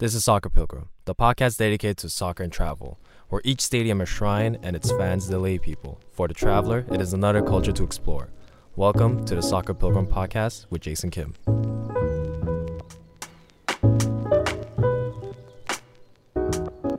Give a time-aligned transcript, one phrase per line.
[0.00, 3.00] This is Soccer Pilgrim, the podcast dedicated to soccer and travel,
[3.30, 6.00] where each stadium is a shrine and its fans delay people.
[6.12, 8.28] For the traveler, it is another culture to explore.
[8.76, 11.34] Welcome to the Soccer Pilgrim podcast with Jason Kim.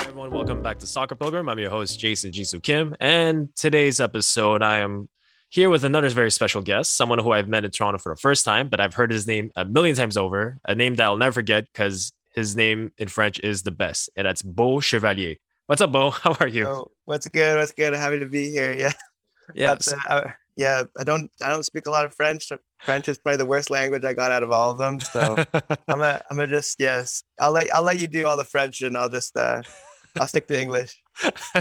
[0.02, 1.48] Everyone, welcome back to Soccer Pilgrim.
[1.48, 5.08] I'm your host, Jason Jisoo Kim, and today's episode, I am
[5.48, 8.44] here with another very special guest, someone who I've met in Toronto for the first
[8.44, 11.32] time, but I've heard his name a million times over, a name that I'll never
[11.32, 15.36] forget because his name in French is the best, and that's Beau Chevalier.
[15.68, 16.10] What's up, Beau?
[16.24, 16.68] How are you?
[16.68, 17.58] Oh, what's good?
[17.58, 17.94] What's good?
[17.94, 18.74] Happy to be here.
[18.74, 18.92] Yeah.
[19.54, 19.76] yeah.
[20.08, 20.84] Uh, yeah.
[20.98, 21.32] I don't.
[21.42, 22.52] I don't speak a lot of French.
[22.80, 25.00] French is probably the worst language I got out of all of them.
[25.00, 25.36] So
[25.88, 26.22] I'm a.
[26.30, 27.24] I'm a just yes.
[27.40, 27.74] I'll let.
[27.74, 29.36] I'll let you do all the French, and I'll just.
[29.38, 29.62] uh
[30.20, 31.00] I'll stick to English.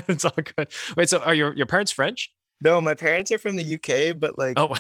[0.08, 0.72] it's all good.
[0.96, 1.08] Wait.
[1.10, 2.32] So are your your parents French?
[2.60, 4.74] No, my parents are from the UK, but like Oh,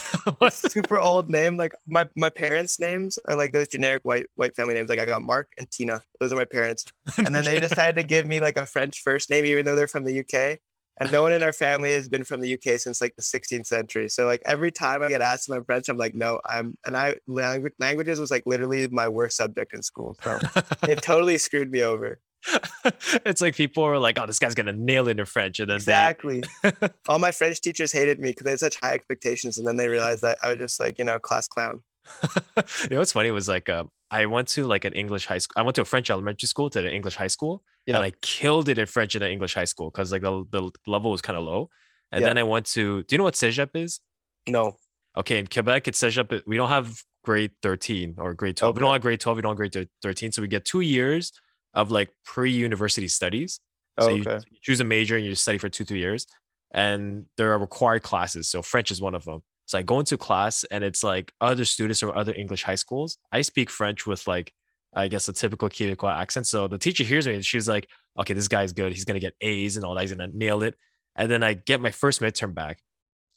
[0.50, 1.56] super old name.
[1.56, 4.88] Like my my parents' names are like those generic white white family names.
[4.88, 6.02] Like I got Mark and Tina.
[6.20, 6.84] Those are my parents.
[7.18, 9.88] And then they decided to give me like a French first name, even though they're
[9.88, 10.58] from the UK.
[11.00, 13.66] And no one in our family has been from the UK since like the 16th
[13.66, 14.08] century.
[14.08, 16.76] So like every time I get asked if I'm French, I'm like, no, I'm.
[16.84, 20.16] And I language languages was like literally my worst subject in school.
[20.24, 20.40] So
[20.88, 22.18] it totally screwed me over.
[23.24, 25.76] it's like people are like, oh, this guy's gonna nail it in French, and then
[25.76, 26.42] exactly.
[27.08, 29.88] All my French teachers hated me because they had such high expectations, and then they
[29.88, 31.82] realized that I was just like, you know, class clown.
[32.24, 35.60] you know what's funny was like, uh, I went to like an English high school.
[35.60, 37.96] I went to a French elementary school to an English high school, yeah.
[37.96, 40.70] and I killed it in French in the English high school because like the the
[40.86, 41.70] level was kind of low.
[42.10, 42.28] And yeah.
[42.28, 43.02] then I went to.
[43.02, 44.00] Do you know what Cégep is?
[44.48, 44.76] No.
[45.16, 46.42] Okay, in Quebec, it's Cégep.
[46.46, 48.70] We don't have grade 13 or grade 12.
[48.70, 48.78] Okay.
[48.78, 49.36] We don't have grade 12.
[49.36, 50.32] We don't have grade 13.
[50.32, 51.32] So we get two years
[51.74, 53.60] of like pre-university studies.
[54.00, 54.30] So oh, okay.
[54.30, 56.26] you, you choose a major and you study for two, three years.
[56.70, 58.48] And there are required classes.
[58.48, 59.42] So French is one of them.
[59.66, 63.18] So I go into class and it's like other students from other English high schools.
[63.32, 64.52] I speak French with like,
[64.94, 66.46] I guess a typical Quebecois accent.
[66.46, 67.86] So the teacher hears me and she's like,
[68.18, 68.92] okay, this guy's good.
[68.92, 70.00] He's going to get A's and all that.
[70.02, 70.74] He's going to nail it.
[71.16, 72.80] And then I get my first midterm back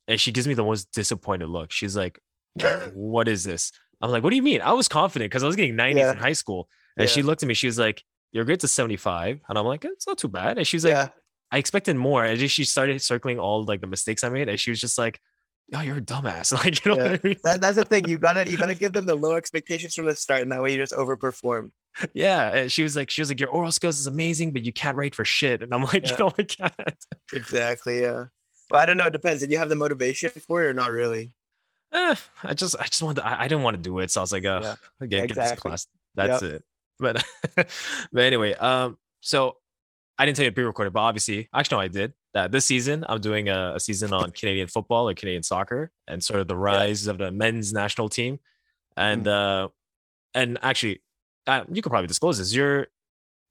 [0.07, 1.72] and she gives me the most disappointed look.
[1.72, 2.19] She's like,
[2.94, 3.72] what is this?
[4.01, 4.61] I'm like, what do you mean?
[4.61, 6.11] I was confident because I was getting 90s yeah.
[6.11, 6.67] in high school.
[6.97, 7.13] And yeah.
[7.13, 7.53] she looked at me.
[7.53, 9.42] She was like, your grade's a 75.
[9.47, 10.58] And I'm like, it's not too bad.
[10.58, 11.09] And she's like, yeah.
[11.52, 12.24] I expected more.
[12.24, 14.50] And she started circling all like the mistakes I made.
[14.50, 15.19] And she was just like,
[15.74, 16.52] oh, you're a dumbass.
[16.64, 17.12] Like, you know yeah.
[17.12, 17.38] I mean?
[17.44, 18.08] that, that's the thing.
[18.08, 20.72] You gotta you gotta give them the low expectations from the start, and that way
[20.72, 21.72] you just overperform.
[22.14, 22.56] Yeah.
[22.56, 24.96] And she was like, she was like, your oral skills is amazing, but you can't
[24.96, 25.62] write for shit.
[25.62, 26.16] And I'm like, yeah.
[26.18, 27.06] no, I can't.
[27.34, 28.02] Exactly.
[28.02, 28.25] Yeah.
[28.69, 29.08] Well, I don't know.
[29.08, 29.42] It depends.
[29.42, 31.34] Did you have the motivation for it or not really?
[31.94, 34.09] Eh, I just I just wanted to, I, I didn't want to do it.
[34.09, 34.75] So I was like, uh, yeah.
[35.02, 35.44] again, exactly.
[35.44, 35.88] get this class.
[36.16, 36.52] That's yep.
[36.53, 36.63] it
[37.01, 37.23] but
[37.56, 39.57] but anyway, um, so
[40.17, 42.13] I didn't tell you pre-recorded, but obviously, actually, no, I did.
[42.34, 46.23] That this season, I'm doing a, a, season on Canadian football or Canadian soccer, and
[46.23, 47.12] sort of the rise yeah.
[47.12, 48.39] of the men's national team,
[48.95, 49.66] and mm-hmm.
[49.66, 49.67] uh,
[50.34, 51.01] and actually,
[51.47, 52.53] uh, you could probably disclose this.
[52.53, 52.88] You're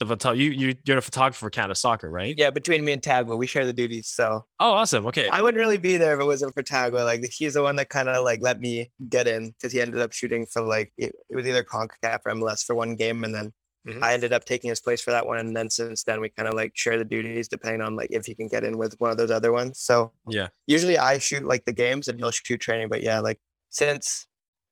[0.00, 2.34] the photo- you you you're a photographer for Canada Soccer, right?
[2.36, 4.08] Yeah, between me and Tagwa, we share the duties.
[4.08, 5.06] So oh, awesome.
[5.06, 7.04] Okay, I wouldn't really be there if it wasn't for Tagwa.
[7.04, 10.00] Like he's the one that kind of like let me get in because he ended
[10.00, 13.34] up shooting for like it, it was either Concacaf or MLS for one game, and
[13.34, 13.52] then
[13.86, 14.02] mm-hmm.
[14.02, 15.38] I ended up taking his place for that one.
[15.38, 18.24] And then since then, we kind of like share the duties depending on like if
[18.24, 19.80] he can get in with one of those other ones.
[19.80, 22.88] So yeah, usually I shoot like the games and he'll shoot training.
[22.88, 23.38] But yeah, like
[23.68, 24.26] since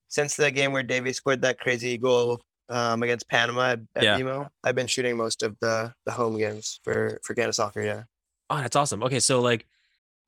[0.09, 4.19] since the game where Davies scored that crazy goal um, against Panama at, yeah.
[4.19, 4.49] BMO.
[4.65, 7.83] I've been shooting most of the the home games for for Canada Soccer.
[7.83, 8.03] Yeah.
[8.51, 9.03] Oh, that's awesome.
[9.03, 9.67] Okay, so like,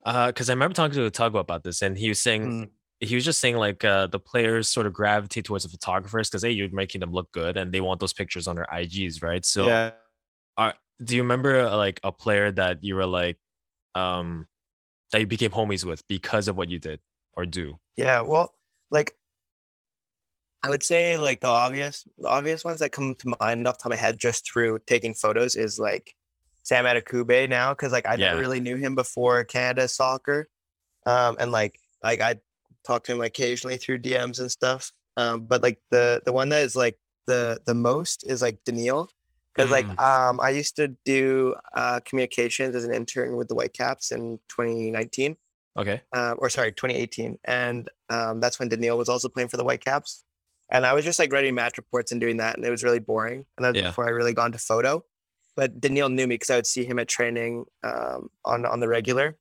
[0.04, 2.70] uh, because I remember talking to Tugwa about this, and he was saying mm.
[3.00, 6.42] he was just saying like uh, the players sort of gravitate towards the photographers because
[6.42, 9.44] hey, you're making them look good, and they want those pictures on their IGs, right?
[9.44, 9.92] So, yeah.
[10.56, 13.38] Are, do you remember uh, like a player that you were like,
[13.94, 14.46] um,
[15.12, 17.00] that you became homies with because of what you did
[17.34, 17.78] or do?
[17.96, 18.54] Yeah, well,
[18.90, 19.14] like
[20.62, 23.82] I would say like the obvious, the obvious ones that come to mind off the
[23.84, 26.14] top of my head just through taking photos is like
[26.62, 28.30] Sam Adekugbe now because like I yeah.
[28.30, 30.48] never really knew him before Canada soccer,
[31.06, 32.36] um, and like like I
[32.86, 34.92] talk to him occasionally through DMs and stuff.
[35.16, 39.08] Um, but like the the one that is like the the most is like Doneil
[39.54, 39.72] because mm.
[39.72, 44.38] like um I used to do uh, communications as an intern with the Whitecaps in
[44.50, 45.36] 2019.
[45.78, 46.02] Okay.
[46.12, 50.24] Um, or sorry, 2018, and um, that's when Doneil was also playing for the Whitecaps.
[50.70, 53.00] And I was just like writing match reports and doing that, and it was really
[53.00, 53.44] boring.
[53.56, 53.88] And that's yeah.
[53.88, 55.04] before I really got into photo.
[55.56, 58.88] But Doneil knew me because I would see him at training um, on on the
[58.88, 59.36] regular.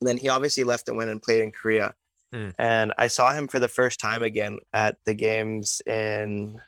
[0.00, 1.94] And then he obviously left and went and played in Korea.
[2.34, 2.54] Mm.
[2.58, 6.60] And I saw him for the first time again at the games in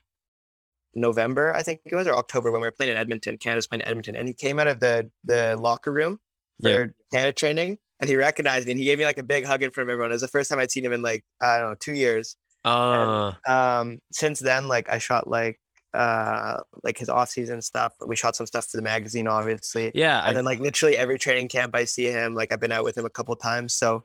[0.95, 3.39] November, I think it was, or October when we were playing in Edmonton.
[3.39, 6.19] Canada's playing in Edmonton, and he came out of the the locker room
[6.63, 6.87] for yeah.
[7.13, 9.71] Canada training, and he recognized me, and he gave me like a big hug in
[9.71, 10.11] front of everyone.
[10.11, 12.37] It was the first time I'd seen him in like I don't know two years.
[12.65, 15.59] Uh, and, um, since then, like I shot like
[15.93, 17.93] uh like his off season stuff.
[18.07, 19.91] We shot some stuff for the magazine, obviously.
[19.95, 20.21] Yeah.
[20.21, 22.35] And I, then like literally every training camp I see him.
[22.35, 23.75] Like I've been out with him a couple times.
[23.75, 24.05] So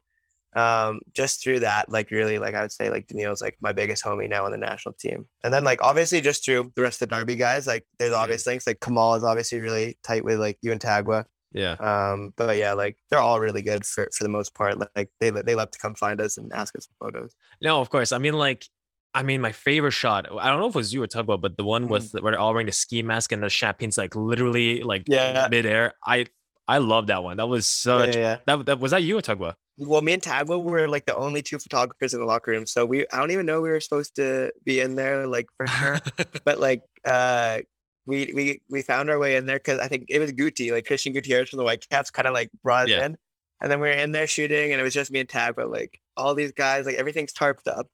[0.56, 4.04] um just through that, like really like I would say like Doneil's like my biggest
[4.04, 5.28] homie now on the national team.
[5.44, 8.48] And then like obviously just through the rest of the Derby guys, like there's obvious
[8.48, 8.66] links.
[8.66, 11.26] Like Kamal is obviously really tight with like you and Tagwa.
[11.56, 11.74] Yeah.
[11.74, 14.78] Um, but yeah, like they're all really good for for the most part.
[14.96, 17.34] Like they they love to come find us and ask us for photos.
[17.62, 18.12] No, of course.
[18.12, 18.66] I mean, like,
[19.14, 20.28] I mean, my favorite shot.
[20.30, 22.24] I don't know if it was you or Tugboat, but the one with mm-hmm.
[22.24, 25.94] where they're all wearing the ski mask and the champagne's like literally like yeah midair.
[26.06, 26.26] I
[26.68, 27.38] I love that one.
[27.38, 28.16] That was such.
[28.16, 28.38] Yeah, yeah.
[28.48, 29.56] That, that was that you or Tugboat?
[29.78, 32.86] Well, me and Tagua were like the only two photographers in the locker room, so
[32.86, 36.00] we I don't even know we were supposed to be in there, like for sure.
[36.46, 37.60] but like, uh,
[38.06, 40.86] we we we found our way in there because I think it was Guti, like
[40.86, 43.06] Christian Gutierrez from the Whitecaps, kind of like brought us yeah.
[43.06, 43.18] in,
[43.62, 45.72] and then we were in there shooting, and it was just me and Tag, but
[45.72, 47.88] like all these guys, like everything's tarped up.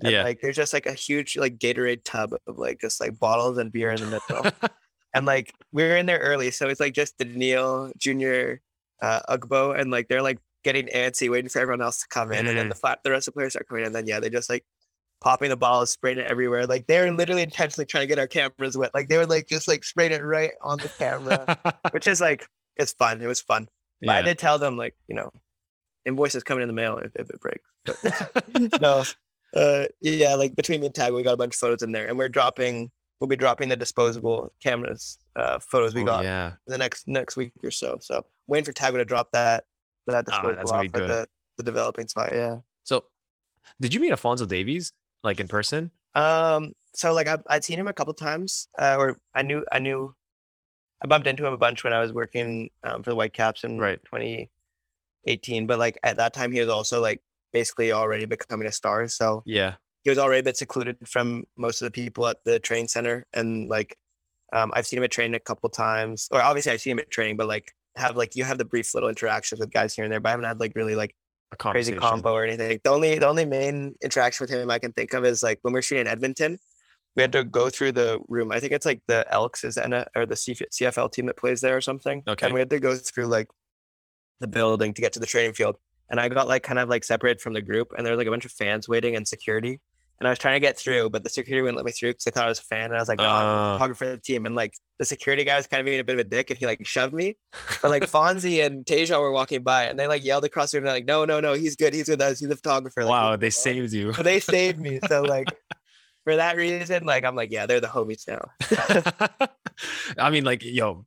[0.00, 0.22] And, yeah.
[0.24, 3.72] Like there's just like a huge like Gatorade tub of like just like bottles and
[3.72, 4.52] beer in the middle.
[5.14, 8.60] and like we were in there early, so it's like just the Doneil, Junior,
[9.00, 12.38] uh, Ugbo, and like they're like getting antsy, waiting for everyone else to come in,
[12.38, 12.48] mm-hmm.
[12.48, 12.68] and then mm-hmm.
[12.70, 14.50] the flat the rest of the players are coming in, and then yeah, they just
[14.50, 14.64] like
[15.26, 16.68] popping the bottles, spraying it everywhere.
[16.68, 18.92] Like they were literally intentionally trying to get our cameras wet.
[18.94, 21.58] Like they were like just like spraying it right on the camera,
[21.90, 22.46] which is like
[22.76, 23.20] it's fun.
[23.20, 23.68] It was fun.
[24.00, 24.06] Yeah.
[24.06, 25.32] But I did tell them like you know,
[26.04, 28.70] invoices coming in the mail if, if it breaks.
[28.80, 29.02] no,
[29.60, 32.06] uh, yeah, like between me and Tag, we got a bunch of photos in there,
[32.06, 32.92] and we're dropping.
[33.18, 36.52] We'll be dropping the disposable cameras uh, photos we oh, got yeah.
[36.68, 37.98] the next next week or so.
[38.00, 39.64] So waiting for Tag to drop that
[40.06, 41.26] that disposable oh, that's off at the,
[41.56, 42.30] the developing spot.
[42.32, 42.58] Yeah.
[42.84, 43.06] So,
[43.80, 44.92] did you meet Alphonso Davies?
[45.26, 45.90] Like in person?
[46.14, 49.80] Um, so like I, I'd seen him a couple times, uh, or I knew I
[49.80, 50.14] knew
[51.02, 53.78] I bumped into him a bunch when I was working um, for the Whitecaps in
[53.78, 53.98] right.
[54.04, 55.66] 2018.
[55.66, 57.20] But like at that time, he was also like
[57.52, 59.08] basically already becoming a star.
[59.08, 59.74] So yeah,
[60.04, 63.26] he was already a bit secluded from most of the people at the training center.
[63.34, 63.98] And like
[64.52, 67.10] um, I've seen him at training a couple times, or obviously I've seen him at
[67.10, 70.12] training, but like have like you have the brief little interactions with guys here and
[70.12, 71.14] there, but I haven't had like really like
[71.52, 72.80] a crazy combo or anything.
[72.82, 75.72] The only the only main interaction with him I can think of is like when
[75.72, 76.58] we're shooting in Edmonton,
[77.14, 78.52] we had to go through the room.
[78.52, 81.76] I think it's like the Elks is and or the CFL team that plays there
[81.76, 82.22] or something.
[82.26, 82.46] Okay.
[82.46, 83.48] And we had to go through like
[84.40, 85.76] the building to get to the training field.
[86.10, 88.28] And I got like kind of like separated from the group, and there was like
[88.28, 89.80] a bunch of fans waiting and security
[90.18, 92.24] and I was trying to get through, but the security wouldn't let me through because
[92.24, 92.86] they thought I was a fan.
[92.86, 93.74] And I was like, I'm uh.
[93.74, 94.46] photographer for the team.
[94.46, 96.58] And like the security guy was kind of being a bit of a dick and
[96.58, 97.36] he like shoved me.
[97.82, 100.84] But like Fonzie and Tajon were walking by and they like yelled across the room.
[100.84, 101.92] They're like, no, no, no, he's good.
[101.92, 102.40] He's with us.
[102.40, 103.04] He's the photographer.
[103.04, 104.14] Like, wow, they saved you.
[104.14, 105.00] So they saved me.
[105.06, 105.48] So like
[106.24, 109.48] for that reason, like I'm like, yeah, they're the homies now.
[110.18, 111.04] I mean, like, yo,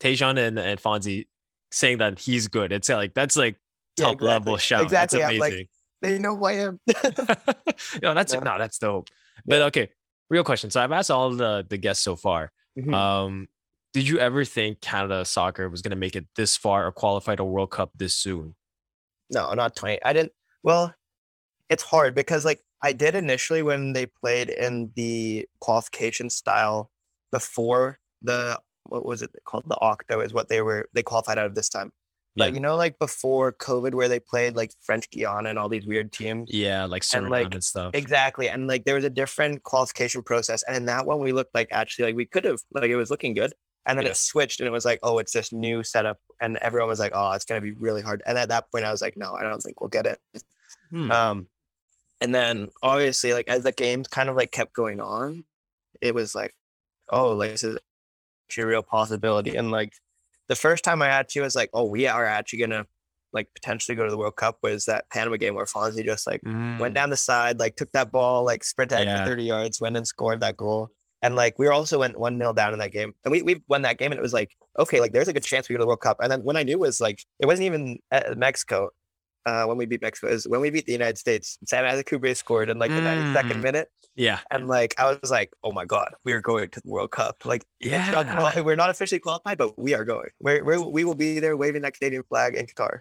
[0.00, 1.26] Tajon and, and Fonzie
[1.72, 2.70] saying that he's good.
[2.70, 3.56] It's like that's like
[3.96, 4.28] top yeah, exactly.
[4.28, 4.82] level shout.
[4.84, 5.18] Exactly.
[5.18, 5.66] That's amazing.
[6.02, 6.80] They know who I am.
[8.02, 8.40] no, that's yeah.
[8.40, 9.08] no, that's dope.
[9.46, 9.90] But okay,
[10.28, 10.70] real question.
[10.70, 12.52] So I've asked all the the guests so far.
[12.78, 12.92] Mm-hmm.
[12.92, 13.48] Um,
[13.92, 17.36] did you ever think Canada soccer was going to make it this far or qualify
[17.36, 18.54] to World Cup this soon?
[19.30, 20.02] No, not 20.
[20.04, 20.32] I didn't.
[20.62, 20.94] Well,
[21.68, 26.90] it's hard because like I did initially when they played in the qualification style
[27.30, 29.64] before the what was it called?
[29.68, 31.92] The Octo is what they were they qualified out of this time.
[32.34, 35.86] Like you know, like before COVID, where they played like French Guiana and all these
[35.86, 36.48] weird teams.
[36.52, 37.94] Yeah, like Suriname and, like, and stuff.
[37.94, 41.54] Exactly, and like there was a different qualification process, and in that one we looked
[41.54, 43.52] like actually like we could have like it was looking good,
[43.84, 44.12] and then yeah.
[44.12, 47.12] it switched, and it was like oh it's this new setup, and everyone was like
[47.14, 49.42] oh it's gonna be really hard, and at that point I was like no I
[49.42, 50.18] don't think we'll get it.
[50.90, 51.10] Hmm.
[51.10, 51.46] Um,
[52.22, 55.44] and then obviously like as the games kind of like kept going on,
[56.00, 56.54] it was like
[57.10, 57.76] oh like this is
[58.56, 59.92] a real possibility, and like
[60.52, 62.84] the first time I actually was like, oh, we are actually gonna
[63.32, 66.42] like potentially go to the World Cup was that Panama game where Fonzie just like
[66.42, 66.78] mm.
[66.78, 69.24] went down the side, like took that ball, like sprinted yeah.
[69.24, 70.90] 30 yards, went and scored that goal.
[71.22, 73.80] And like we also went one nil down in that game, and we we won
[73.82, 75.84] that game, and it was like okay, like there's a good chance we go to
[75.84, 76.18] the World Cup.
[76.20, 78.90] And then when I knew was like it wasn't even at Mexico,
[79.46, 81.58] uh, when we beat Mexico is when we beat the United States.
[81.66, 83.34] Sam Adekugbe scored in like the mm.
[83.34, 83.88] 92nd minute.
[84.14, 84.40] Yeah.
[84.50, 87.44] And like I was like, oh my God, we are going to the World Cup.
[87.44, 90.28] Like, yeah, we're not officially qualified, but we are going.
[90.40, 93.00] We're, we're we will be there waving that Canadian flag in Qatar.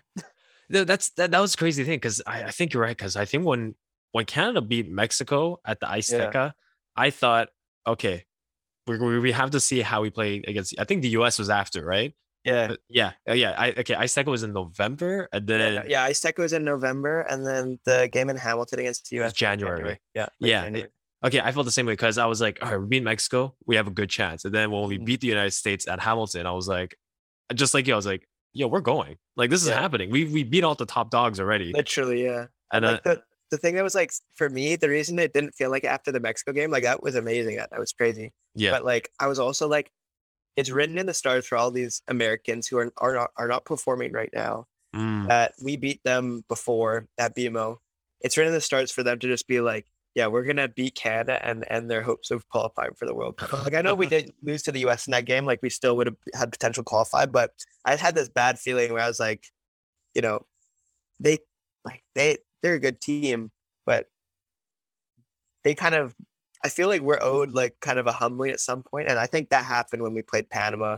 [0.70, 2.98] no, that's that, that was a crazy thing because I, I think you're right.
[2.98, 3.76] Cause I think when
[4.12, 6.52] when Canada beat Mexico at the Azteca, yeah.
[6.96, 7.50] I thought,
[7.86, 8.26] okay,
[8.88, 11.86] we we have to see how we play against I think the US was after,
[11.86, 12.14] right?
[12.44, 12.68] Yeah.
[12.68, 13.12] But yeah.
[13.30, 13.56] Uh, yeah.
[13.58, 13.94] I okay.
[13.94, 18.10] Azteca was in November, and then yeah, yeah Azteca was in November, and then the
[18.12, 19.78] game in Hamilton against the US January.
[19.78, 20.00] January.
[20.16, 20.28] Yeah.
[20.40, 20.64] Yeah.
[20.64, 20.90] January.
[21.24, 23.54] Okay, I felt the same way because I was like, all right, we beat Mexico,
[23.68, 24.44] we have a good chance.
[24.44, 25.06] And then when we mm-hmm.
[25.06, 26.98] beat the United States at Hamilton, I was like,
[27.54, 29.18] just like you, I was like, yo, we're going.
[29.36, 29.80] Like this is yeah.
[29.80, 30.10] happening.
[30.10, 31.74] We we beat all the top dogs already.
[31.74, 32.48] Literally, yeah.
[32.74, 33.22] And like uh, the
[33.52, 36.20] the thing that was like for me, the reason it didn't feel like after the
[36.20, 37.58] Mexico game, like that was amazing.
[37.58, 38.34] That, that was crazy.
[38.56, 38.72] Yeah.
[38.72, 39.92] But like I was also like,
[40.55, 43.65] it's written in the stars for all these Americans who are are not are not
[43.65, 44.65] performing right now.
[44.96, 45.27] Mm.
[45.27, 47.77] That we beat them before at BMO.
[48.20, 50.96] It's written in the stars for them to just be like, yeah, we're gonna beat
[50.96, 53.53] Canada and end their hopes of qualifying for the World Cup.
[53.53, 55.96] Like I know we did lose to the US in that game, like we still
[55.98, 57.51] would have had potential qualify, but
[57.86, 59.46] I had this bad feeling where I was like,
[60.13, 60.46] you know,
[61.20, 61.39] they
[61.86, 63.51] like they they're a good team,
[63.86, 64.08] but
[65.63, 66.15] they kind of
[66.63, 69.25] I feel like we're owed like kind of a humbling at some point, and I
[69.25, 70.98] think that happened when we played Panama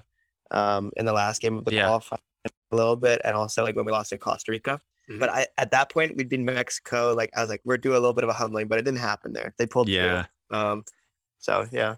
[0.51, 1.85] um, in the last game of the Yeah.
[1.87, 2.21] qualifying
[2.71, 4.81] a little bit, and also like when we lost to Costa Rica.
[5.09, 5.19] Mhm.
[5.19, 7.13] But I at that point we'd been Mexico.
[7.13, 8.99] Like I was like, we're due a little bit of a humbling, but it didn't
[8.99, 9.53] happen there.
[9.57, 10.25] They pulled Yeah.
[10.49, 10.57] through.
[10.59, 10.83] Um,
[11.39, 11.95] so yeah.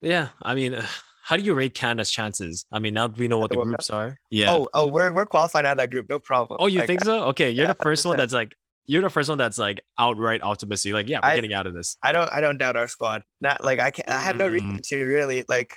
[0.00, 0.28] Yeah.
[0.42, 0.86] I mean, uh,
[1.24, 2.66] how do you rate Canada's chances?
[2.70, 4.18] I mean, now that we know what the the groups are.
[4.30, 4.52] Yeah.
[4.52, 6.58] Oh oh, we're we're qualified out of that group, no problem.
[6.60, 7.24] Oh, you Like, think so?
[7.30, 8.18] Okay, you're yeah, the first one 100%.
[8.18, 8.54] that's like
[8.86, 10.92] you're the first one that's like outright optimistic.
[10.92, 11.96] Like, yeah, we're I- getting out of this.
[12.02, 13.22] I don't I don't doubt our squad.
[13.40, 14.82] Not like I can I have no reason Mm.
[14.88, 15.76] to really like.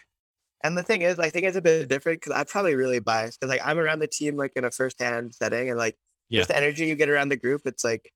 [0.64, 3.40] And the thing is, I think it's a bit different because I'm probably really biased
[3.40, 5.96] because like I'm around the team like in a first hand setting and like
[6.30, 6.40] Yeah.
[6.40, 8.12] just the energy you get around the group, it's like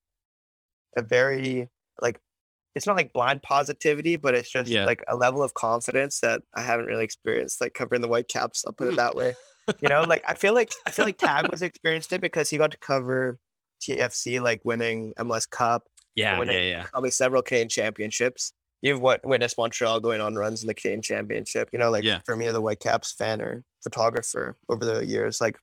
[0.97, 1.69] a very
[2.01, 2.19] like
[2.73, 4.85] it's not like blind positivity, but it's just Yeah.
[4.85, 8.63] like a level of confidence that I haven't really experienced like covering the Whitecaps.
[8.65, 9.35] I'll put it that way.
[9.79, 12.71] You know, like I feel like I feel like Tagwa's experienced it because he got
[12.71, 13.37] to cover
[13.81, 15.83] TFC like winning MLS Cup
[16.15, 16.83] Yeah, when yeah, yeah.
[16.91, 18.53] probably several Canadian championships.
[18.81, 21.69] You've what witnessed Montreal going on runs in the Canadian championship.
[21.71, 22.19] You know, like Yeah.
[22.25, 25.57] for me, as a Whitecaps fan or photographer over the years, like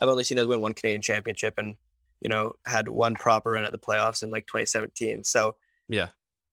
[0.00, 1.76] I've only seen us win one Canadian championship and
[2.20, 5.24] you know had one proper run at the playoffs in like 2017.
[5.24, 5.56] So
[5.88, 6.08] Yeah.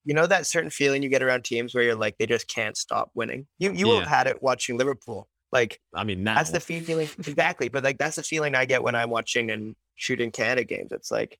[0.05, 2.77] you know that certain feeling you get around teams where you're like they just can't
[2.77, 3.47] stop winning.
[3.59, 3.99] You you will Yeah.
[4.01, 5.29] have had it watching Liverpool.
[5.51, 7.69] Like I mean, now that's the feeling exactly.
[7.69, 10.91] But like that's the feeling I get when I'm watching and shooting Canada games.
[10.91, 11.39] It's like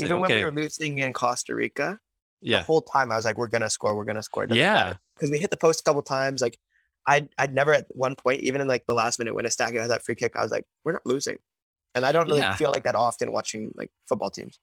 [0.00, 0.38] even when Okay.
[0.38, 1.98] we were losing in Costa Rica,
[2.40, 2.58] yeah.
[2.58, 4.46] the whole time I was like, we're gonna score, we're gonna score.
[4.50, 4.94] Yeah.
[5.14, 6.40] Because we hit the post a couple times.
[6.40, 6.58] Like
[7.06, 9.90] I'd I'd never at one point, even in like the last minute when Eustáquio had
[9.90, 11.36] that free kick, I was like, we're not losing.
[11.94, 12.56] And I don't really Yeah.
[12.56, 14.58] feel like that often watching like football teams.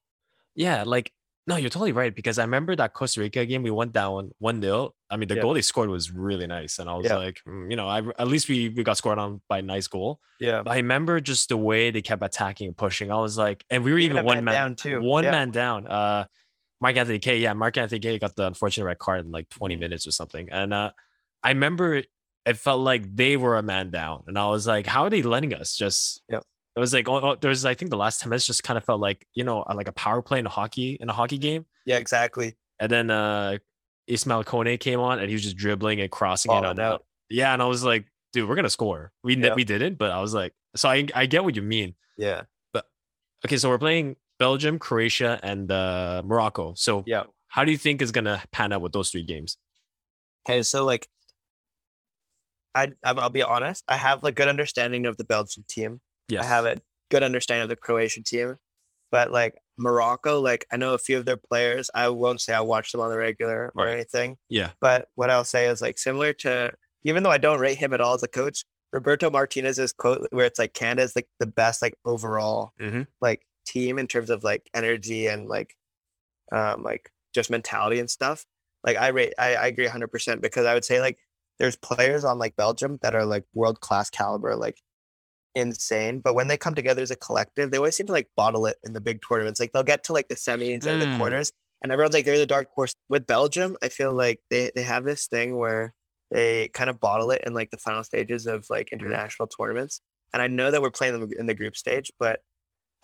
[0.55, 1.12] Yeah, like
[1.48, 4.62] no, you're totally right because I remember that Costa Rica game we went down one
[4.62, 5.41] 0 I mean, the Yeah.
[5.41, 7.17] goal they scored was really nice, and I was Yeah.
[7.17, 9.88] like, mm, you know, I at least we we got scored on by a nice
[9.88, 10.19] goal.
[10.39, 10.62] Yeah.
[10.63, 13.12] But I remember just the way they kept attacking and pushing.
[13.12, 15.01] I was like, and we were even, a one man, down too.
[15.01, 15.31] one yeah.
[15.31, 15.88] man down.
[15.88, 16.25] Uh,
[16.79, 17.38] Mark Anthony Kaye.
[17.39, 18.17] Yeah, Mark Anthony Kaye.
[18.19, 20.91] got the unfortunate red card in like 20 minutes or something, and uh,
[21.43, 22.01] I remember
[22.45, 25.21] it felt like they were a man down, and I was like, how are they
[25.21, 26.21] letting us just?
[26.29, 26.43] Yep.
[26.75, 28.83] It was like oh, there was I think the last 10 minutes just kind of
[28.85, 31.65] felt like you know like a power play in a hockey in a hockey game.
[31.85, 32.55] Yeah, exactly.
[32.79, 33.57] And then uh
[34.07, 36.79] Ismail Kone came on and he was just dribbling and crossing it on out.
[36.79, 37.05] out.
[37.29, 39.11] Yeah, and I was like, dude, we're gonna score.
[39.23, 39.53] We Yeah.
[39.53, 41.95] we didn't, but I was like, so I I get what you mean.
[42.17, 42.43] Yeah.
[42.73, 42.85] But
[43.45, 46.73] okay, so we're playing Belgium, Croatia, and uh Morocco.
[46.75, 47.23] So Yeah.
[47.49, 49.57] how do you think is gonna pan out with those three games?
[50.47, 51.07] Okay, so like
[52.73, 55.99] I I'm- I'll be honest, I have a good understanding of the Belgian team.
[56.31, 56.43] Yes.
[56.43, 56.77] I have a
[57.09, 58.57] good understanding of the Croatian team,
[59.11, 61.89] but like Morocco, like I know a few of their players.
[61.93, 63.93] I won't say I watch them on the regular or Right.
[63.93, 64.71] anything, Yeah.
[64.79, 66.71] but what I'll say is like similar to
[67.03, 70.45] even though I don't rate him at all as a coach, Roberto Martinez's quote where
[70.45, 73.07] it's like Canada's like the best like overall Mhm.
[73.21, 75.75] like team in terms of like energy and like
[76.51, 78.45] um like just mentality and stuff.
[78.83, 81.17] Like I rate I, I agree 100% because I would say like
[81.59, 84.77] there's players on like Belgium that are like world class caliber like
[85.55, 88.65] insane but when they come together as a collective they always seem to like bottle
[88.65, 91.17] it in the big tournaments like they'll get to like the semis and the Mm.
[91.17, 91.51] quarters
[91.84, 95.03] and everyone's like they're the dark horse with Belgium I feel like they they have
[95.03, 95.93] this thing where
[96.29, 100.00] they kind of bottle it in like the final stages of like international tournaments
[100.34, 102.39] and I know that we're playing them in the group stage but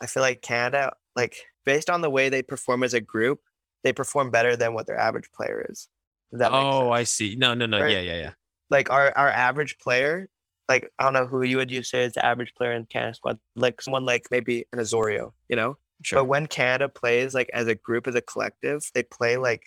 [0.02, 1.36] I feel like Canada like
[1.66, 3.40] based on the way they perform as a group
[3.84, 5.90] they perform better than what their average player is
[6.32, 7.36] that Oh, I see.
[7.38, 7.80] No, no, no.
[7.82, 7.92] Right.
[7.92, 8.32] Yeah, yeah, yeah.
[8.70, 10.30] like our our average player,
[10.70, 13.14] like I don't know who you would you say is the average player in Canada
[13.16, 15.78] squad, like someone like maybe an Osorio, you know.
[16.04, 16.20] Sure.
[16.20, 19.64] But when Canada plays like as a group, as a collective, they play like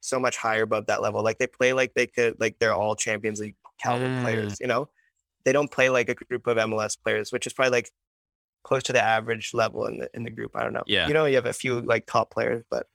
[0.00, 1.22] so much higher above that level.
[1.22, 4.22] Like they play like they could like they're all Champions League caliber Mm.
[4.22, 4.88] players, you know.
[5.44, 7.90] They don't play like a group of MLS players, which is probably like
[8.62, 10.52] close to the average level in the in the group.
[10.54, 10.84] I don't know.
[10.86, 11.06] Yeah.
[11.08, 12.86] You know, you have a few like top players, but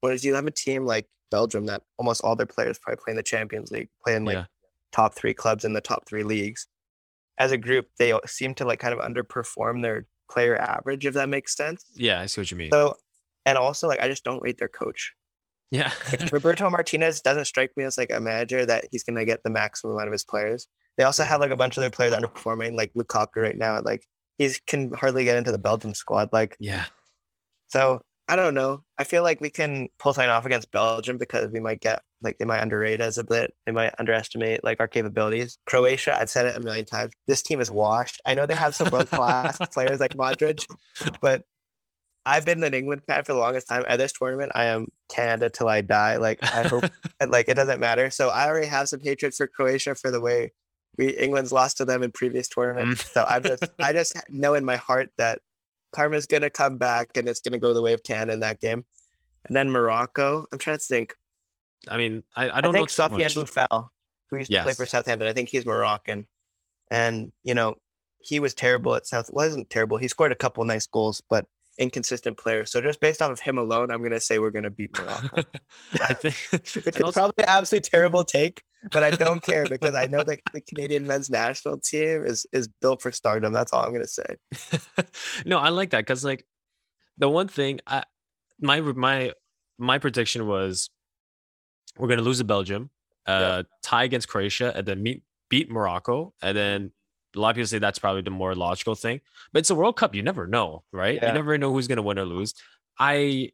[0.00, 3.16] whereas you have a team like Belgium that almost all their players probably play in
[3.16, 4.44] the Champions League, playing like Yeah.
[4.92, 6.66] top three clubs in the top three leagues.
[7.40, 11.28] As a group, they seem to like kind of underperform their player average, if that
[11.28, 11.84] makes sense.
[11.94, 12.70] yeah, I see what you mean.
[12.70, 12.94] So,
[13.44, 15.12] and also like I just don't rate their coach.
[15.72, 15.90] yeah.
[16.12, 19.50] Like, Roberto Martinez doesn't strike me as like a manager that he's gonna get the
[19.50, 20.68] maximum out of his players.
[20.96, 23.80] They also have like a bunch of their players underperforming, like Lukaku right now.
[23.80, 24.06] Like
[24.38, 26.28] he's can hardly get into the Belgium squad.
[26.32, 26.84] Like yeah.
[27.68, 28.84] so, I don't know.
[28.96, 32.38] I feel like we can pull something off against Belgium because we might get like
[32.38, 33.52] they might underrate us a bit.
[33.66, 35.58] They might underestimate like our capabilities.
[35.66, 37.12] Croatia, I've said it a million times.
[37.26, 38.20] This team is washed.
[38.24, 40.64] I know they have some world class players like Modric,
[41.20, 41.42] but
[42.24, 43.84] I've been an England fan for the longest time.
[43.88, 46.18] At this tournament, I am Canada till I die.
[46.18, 46.84] Like I hope,
[47.28, 48.10] like it doesn't matter.
[48.10, 50.52] So I already have some hatred for Croatia for the way
[50.96, 53.02] we England's lost to them in previous tournaments.
[53.02, 53.12] Mm.
[53.12, 55.40] so I just, I just know in my heart that
[55.92, 58.84] Karma's gonna come back and it's gonna go the way of Canada in that game.
[59.46, 60.46] And then Morocco.
[60.52, 61.14] I'm trying to think.
[61.88, 63.08] I mean, I, I don't I think know.
[63.08, 63.88] Sofiane Boufal,
[64.28, 64.60] who used yes.
[64.60, 66.26] to play for Southampton, I think he's Moroccan.
[66.90, 67.76] And you know,
[68.18, 69.30] he was terrible at South.
[69.32, 69.96] Wasn't terrible.
[69.96, 71.46] He scored a couple nice goals, but
[71.78, 72.66] inconsistent player.
[72.66, 75.42] So just based off of him alone, I'm gonna say we're gonna beat Morocco.
[75.94, 76.76] I think it's
[77.12, 78.62] probably an absolutely terrible take,
[78.92, 82.68] but I don't care because I know that the Canadian men's national team is is
[82.80, 83.52] built for stardom.
[83.52, 84.36] That's all I'm gonna say.
[85.46, 86.46] no, I like that because like
[87.18, 88.04] the one thing I
[88.60, 89.32] my my
[89.78, 90.90] my prediction was
[91.98, 92.90] we're gonna lose to Belgium,
[93.26, 93.62] uh, yeah.
[93.82, 96.92] tie against Croatia, and then meet beat Morocco, and then
[97.36, 99.20] a lot of people say that's probably the more logical thing.
[99.52, 100.14] But it's a World Cup.
[100.14, 101.16] You never know, right?
[101.16, 101.28] Yeah.
[101.28, 102.54] You never know who's going to win or lose.
[102.98, 103.50] I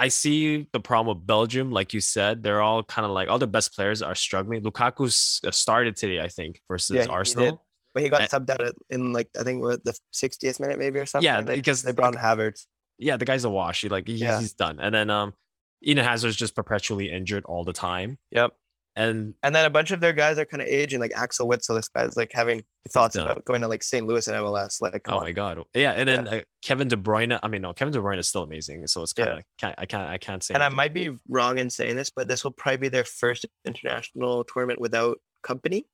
[0.00, 2.42] I see the problem with Belgium, like you said.
[2.42, 4.62] They're all kind of like all the best players are struggling.
[4.62, 5.10] Lukaku
[5.52, 7.62] started today, I think, versus yeah, Arsenal.
[7.92, 11.04] But he got and, subbed out in like I think the 60th minute maybe or
[11.04, 11.26] something.
[11.26, 12.64] Yeah, they, because they brought in Havertz.
[12.98, 13.82] Yeah, the guy's a wash.
[13.82, 14.40] He like he, yeah.
[14.40, 14.80] he's done.
[14.80, 15.34] And then um
[15.82, 18.16] Eden Hazard's just perpetually injured all the time.
[18.30, 18.54] Yep.
[18.96, 21.76] And and then a bunch of their guys are kind of aging, like Axel Witsel.
[21.76, 23.24] This guy's like having thoughts no.
[23.24, 24.04] about going to like St.
[24.04, 24.80] Louis and MLS.
[24.80, 25.22] Like, oh on.
[25.22, 25.92] my god, yeah.
[25.92, 26.38] And then yeah.
[26.38, 27.38] Uh, Kevin De Bruyne.
[27.40, 28.86] I mean, no, Kevin De Bruyne is still amazing.
[28.88, 29.74] So it's kind of yeah.
[29.78, 30.54] I can't I can't say.
[30.54, 30.74] And anything.
[30.74, 34.44] I might be wrong in saying this, but this will probably be their first international
[34.44, 35.84] tournament without Kompany.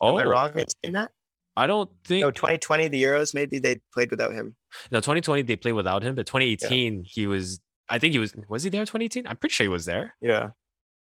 [0.00, 0.30] Oh, Am I oh.
[0.30, 1.10] wrong in saying that?
[1.56, 2.22] I don't think.
[2.22, 4.56] No, 2020, the Euros, maybe they played without him.
[4.90, 7.02] No, 2020 they played without him, but 2018 yeah.
[7.04, 7.60] he was.
[7.88, 8.34] I think he was.
[8.48, 8.82] Was he there?
[8.82, 9.26] 2018?
[9.26, 10.14] I'm pretty sure he was there.
[10.20, 10.50] Yeah.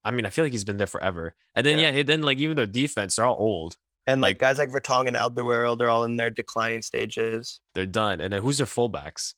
[0.03, 1.35] I mean, I feel like he's been there forever.
[1.55, 3.75] And then yeah, yeah then like even their defense, they're all old.
[4.07, 7.59] And like, like guys like Vertonghen and Alderweireld, they're all in their declining stages.
[7.75, 8.21] They're done.
[8.21, 9.33] And then who's their fullbacks?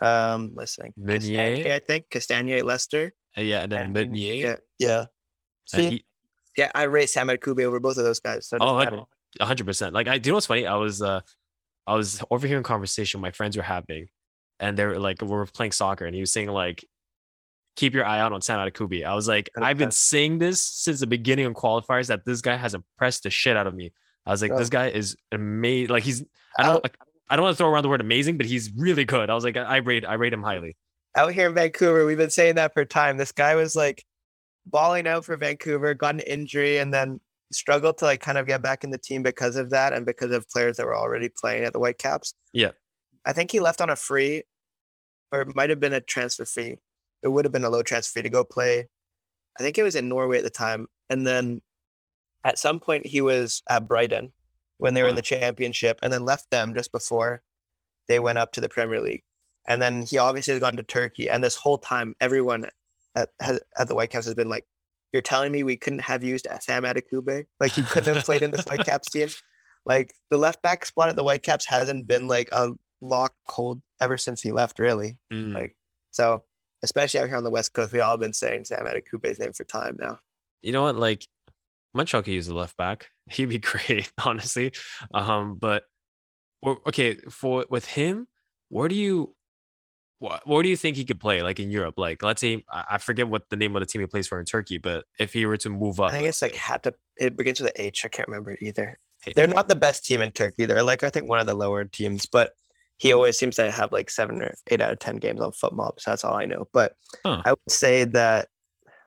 [0.00, 0.94] Um, let's think.
[0.96, 3.12] Meunier, I think Castagne, Leicester.
[3.36, 4.34] Uh, yeah, and then and, Meunier.
[4.34, 5.04] Yeah, yeah.
[5.66, 6.04] See, he,
[6.56, 8.48] yeah, I rate Sam Adekugbe over both of those guys.
[8.48, 9.06] So oh,
[9.40, 9.94] hundred percent.
[9.94, 10.66] Like I do you know what's funny?
[10.66, 11.20] I was uh
[11.86, 14.08] I was overhearing conversation my friends were having,
[14.58, 16.84] and they were like we were playing soccer, and he was saying like
[17.80, 19.04] keep your eye out on Sam Adekugbe.
[19.04, 19.66] I was like, okay.
[19.66, 23.30] I've been saying this since the beginning of qualifiers that this guy has impressed the
[23.30, 23.92] shit out of me.
[24.26, 25.88] I was like, this guy is amazing.
[25.88, 26.22] Like he's
[26.58, 26.98] I don't like,
[27.30, 29.30] I don't want to throw around the word amazing, but he's really good.
[29.30, 30.76] I was like, I rate I rate him highly.
[31.16, 33.16] Out here in Vancouver, we've been saying that for time.
[33.16, 34.04] This guy was like
[34.66, 37.18] balling out for Vancouver, got an injury, and then
[37.50, 40.32] struggled to like kind of get back in the team because of that and because
[40.32, 42.34] of players that were already playing at the Whitecaps.
[42.52, 42.72] Yeah.
[43.24, 44.44] I think he left on a free
[45.32, 46.76] or it might have been a transfer fee
[47.22, 48.88] it would have been a low transfer fee to go play.
[49.58, 50.86] I think it was in Norway at the time.
[51.08, 51.60] And then
[52.44, 54.32] at some point he was at Brighton
[54.78, 57.42] when they were in the championship and then left them just before
[58.08, 59.22] they went up to the Premier League.
[59.68, 61.28] And then he obviously has gone to Turkey.
[61.28, 62.66] And this whole time, everyone
[63.14, 64.66] at, at the Whitecaps has been like,
[65.12, 67.44] you're telling me we couldn't have used Sam Adekugbe?
[67.58, 69.28] Like he couldn't have played in this Whitecaps team?
[69.86, 74.18] Like the left back spot at the Whitecaps hasn't been like a lock cold ever
[74.18, 75.16] since he left, really.
[75.32, 75.54] Mm.
[75.54, 75.74] Like,
[76.10, 76.44] so
[76.82, 79.64] especially out here on the West Coast, we all been saying Sam Adekugbe's name for
[79.64, 80.18] time now.
[80.62, 80.96] You know what?
[80.96, 81.26] Like
[81.94, 83.10] Montreal could use a left back.
[83.30, 84.72] He'd be great, honestly.
[85.12, 85.84] Um, but
[86.64, 88.28] okay, for with him,
[88.68, 89.34] where do you
[90.18, 91.94] what where do you think he could play like in Europe?
[91.96, 94.44] Like let's say I forget what the name of the team he plays for in
[94.44, 97.36] Turkey, but if he were to move up, I think it's like had to it
[97.36, 98.04] begins with an H.
[98.04, 98.98] I can't remember either.
[99.34, 100.66] They're not the best team in Turkey.
[100.66, 102.52] They're like I think one of the lower teams, but
[103.00, 105.98] he always seems to have like seven or eight out of ten games on FotMob.
[105.98, 106.68] So that's all I know.
[106.70, 106.92] But
[107.24, 107.40] huh.
[107.46, 108.48] I would say that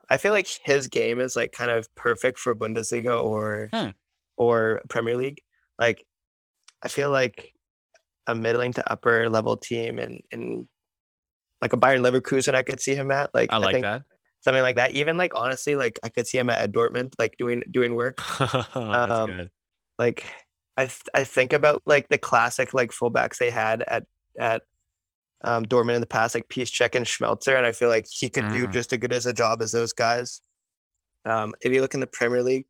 [0.09, 3.89] I feel like his game is like kind of perfect for Bundesliga or hmm.
[4.35, 5.41] or Premier League.
[5.77, 6.03] Like
[6.81, 7.53] I feel like
[8.25, 10.67] a middling to upper level team and and
[11.61, 13.29] like a Bayer Leverkusen I could see him at.
[13.31, 14.01] Like I like I that.
[14.41, 14.93] Something like that.
[14.93, 18.19] Even like honestly, like I could see him at, Dortmund, like doing doing work.
[18.75, 19.49] um,
[19.99, 20.25] like
[20.77, 24.05] I th- I think about like the classic like fullbacks they had at
[24.39, 24.63] at
[25.43, 28.45] um, Dortmund in the past, like Piszczek and Schmelzer, and I feel like he could
[28.45, 28.53] mm.
[28.53, 30.41] do just as good as a job as those guys.
[31.25, 32.65] Um, if you look in the Premier League,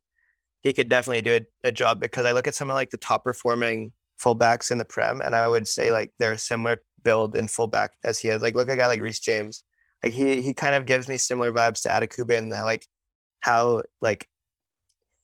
[0.62, 2.96] he could definitely do a, a job because I look at some of like the
[2.96, 7.36] top performing fullbacks in the Prem, and I would say like they're a similar build
[7.36, 8.42] in fullback as he is.
[8.42, 9.64] Like look at a guy like Reece James,
[10.02, 12.86] like he he kind of gives me similar vibes to Adekugbe and like
[13.40, 14.28] how like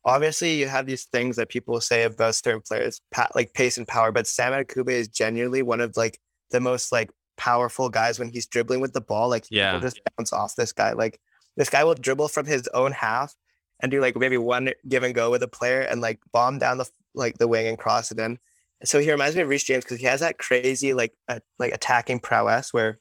[0.04, 3.00] obviously you have these things that people say about certain players,
[3.34, 6.18] like pace and power, but Sam Adekugbe is genuinely one of like
[6.50, 9.28] the most like powerful guys when he's dribbling with the ball.
[9.28, 10.92] Like yeah, just bounce off this guy.
[10.92, 11.20] Like
[11.56, 13.34] this guy will dribble from his own half
[13.82, 16.78] and do like maybe one give and go with a player and like bomb down
[16.78, 18.38] the like the wing and cross it in.
[18.84, 21.74] So he reminds me of Reece James because he has that crazy like uh, like
[21.74, 22.98] attacking prowess where,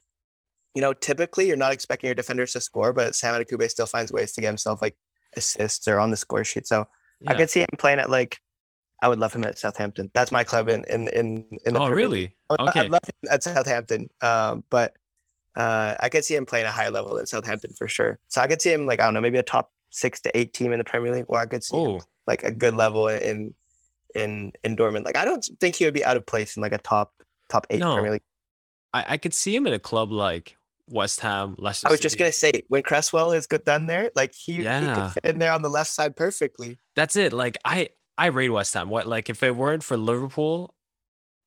[0.74, 4.12] you know, typically you're not expecting your defenders to score, but Sam Adekugbe still finds
[4.12, 4.96] ways to get himself like
[5.36, 6.66] assists or on the score sheet.
[6.66, 6.86] So
[7.20, 7.32] yeah.
[7.32, 8.40] I could see him playing at like
[9.02, 10.10] I would love him at Southampton.
[10.14, 11.44] That's my club in in in.
[11.64, 12.36] in oh, really?
[12.50, 12.80] Okay.
[12.80, 14.94] I'd love him at Southampton, um, but
[15.56, 18.18] uh, I could see him playing a higher level at Southampton for sure.
[18.28, 20.52] So I could see him like I don't know, maybe a top six to eight
[20.52, 23.54] team in the Premier League, or I could see him, like a good level in
[24.14, 25.04] in in Dortmund.
[25.04, 27.12] Like I don't think he would be out of place in like a top
[27.48, 27.94] top eight no.
[27.94, 28.22] Premier League.
[28.92, 30.56] I, I could see him in a club like
[30.90, 31.88] West Ham, Leicester.
[31.88, 34.80] I was just gonna say when Cresswell is good done there, like he, yeah.
[34.80, 36.78] he could fit in there on the left side perfectly.
[36.96, 37.32] That's it.
[37.32, 38.90] Like I I rate West Ham.
[38.90, 40.74] What like if it weren't for Liverpool,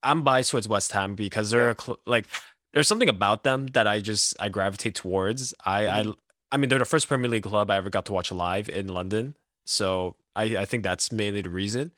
[0.01, 1.93] I'm biased towards West Ham because they're yeah.
[2.05, 2.25] like
[2.73, 5.53] there's something about them that I just I gravitate towards.
[5.65, 6.09] I mm-hmm.
[6.09, 6.13] I
[6.53, 8.87] I mean they're the first Premier League club I ever got to watch live in
[8.87, 11.91] London, so I I think that's mainly the reason.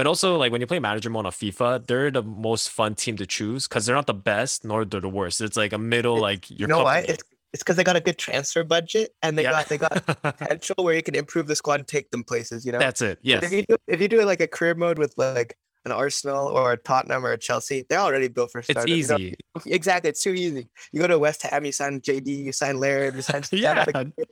[0.00, 3.18] But also, like when you play manager mode on FIFA, they're the most fun team
[3.18, 5.42] to choose because they're not the best nor they're the worst.
[5.42, 7.00] It's like a middle, like you know why?
[7.00, 9.50] It's it's because they got a good transfer budget and they yeah.
[9.50, 12.64] got they got potential where you can improve the squad and take them places.
[12.64, 13.18] You know, that's it.
[13.20, 13.42] Yes.
[13.42, 16.72] if you do if you do like a career mode with like an Arsenal or
[16.72, 18.84] a Tottenham or a Chelsea, they're already built for starters.
[18.84, 19.22] It's easy.
[19.22, 19.62] You know?
[19.66, 20.08] Exactly.
[20.08, 20.70] It's too easy.
[20.92, 23.84] You go to West Ham, you sign JD, you sign Laird, you sign yeah.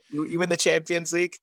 [0.09, 1.35] you, you win the Champions League,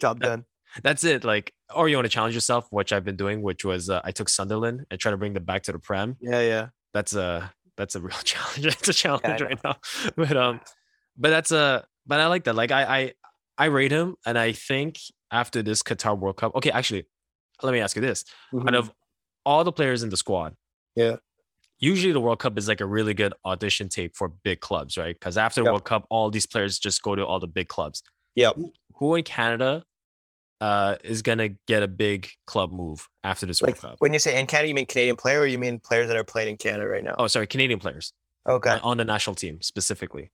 [0.00, 0.46] job done.
[0.82, 1.24] That's it.
[1.24, 4.10] Like, or you want to challenge yourself, which I've been doing, which was uh, I
[4.10, 6.16] took Sunderland and try to bring them back to the Prem.
[6.20, 6.68] Yeah, yeah.
[6.94, 8.66] That's a that's a real challenge.
[8.66, 9.76] it's a challenge yeah, right now.
[10.16, 10.60] But um,
[11.16, 12.54] but that's a but I like that.
[12.54, 13.12] Like I I
[13.56, 14.98] I rate him, and I think
[15.30, 17.06] after this Qatar World Cup, okay, actually,
[17.62, 18.68] let me ask you this: mm-hmm.
[18.68, 18.92] out of
[19.44, 20.54] all the players in the squad,
[20.94, 21.16] yeah,
[21.78, 25.14] usually the World Cup is like a really good audition tape for big clubs, right?
[25.14, 25.72] Because after the yep.
[25.72, 28.02] World Cup, all these players just go to all the big clubs.
[28.34, 28.50] Yeah.
[28.96, 29.84] Who in Canada
[30.60, 33.96] uh, is gonna get a big club move after this like, World Cup.
[34.00, 36.24] When you say in Canada, you mean Canadian player, or you mean players that are
[36.24, 37.14] playing in Canada right now?
[37.18, 38.12] Oh, sorry, Canadian players.
[38.48, 40.30] Okay, on, on the national team specifically.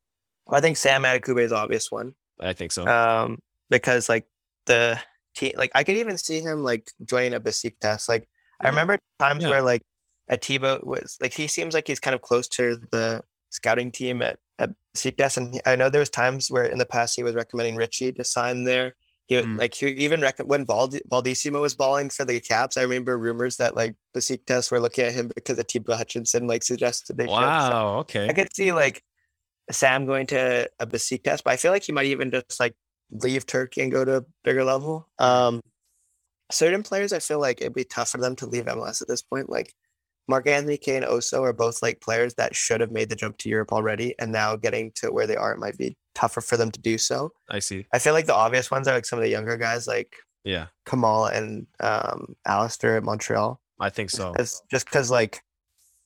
[0.47, 2.15] Well, I think Sam Adekugbe is obvious one.
[2.41, 2.87] I think so.
[2.87, 3.39] Um,
[3.71, 4.27] because like
[4.67, 4.99] the
[5.35, 8.09] team, like I could even see him like joining a Besiktas.
[8.09, 8.29] Like
[8.61, 9.51] I remember times yeah.
[9.51, 9.83] where like
[10.31, 14.39] Atiba was like he seems like he's kind of close to the scouting team at
[14.59, 17.77] at Besiktas, and I know there was times where in the past he was recommending
[17.77, 18.95] Richie to sign there.
[19.27, 19.59] He mm.
[19.59, 22.77] like he even rec- when Bald- Baldisimo was balling for the Caps.
[22.77, 26.63] I remember rumors that like the Besiktas were looking at him because Atiba Hutchinson like
[26.63, 27.27] suggested they.
[27.27, 27.71] Wow.
[27.71, 28.29] So okay.
[28.29, 29.03] I could see like
[29.71, 32.75] Sam going to a Besiktas, but I feel like he might even just like
[33.11, 35.09] leave Turkey and go to a bigger level.
[35.19, 35.63] Um,
[36.51, 39.23] certain players, I feel like it'd be tough for them to leave MLS at this
[39.23, 39.49] point.
[39.49, 39.73] Like
[40.29, 43.49] Mark Anthony and Oso are both like players that should have made the jump to
[43.49, 46.71] Europe already, and now getting to where they are, it might be tougher for them
[46.71, 47.33] to do so.
[47.51, 47.87] I see.
[47.93, 50.67] I feel like the obvious ones are like some of the younger guys, like yeah,
[50.87, 53.61] Kamal and um, Alistair at Montreal.
[53.81, 54.35] I think so.
[54.39, 55.43] It's just because like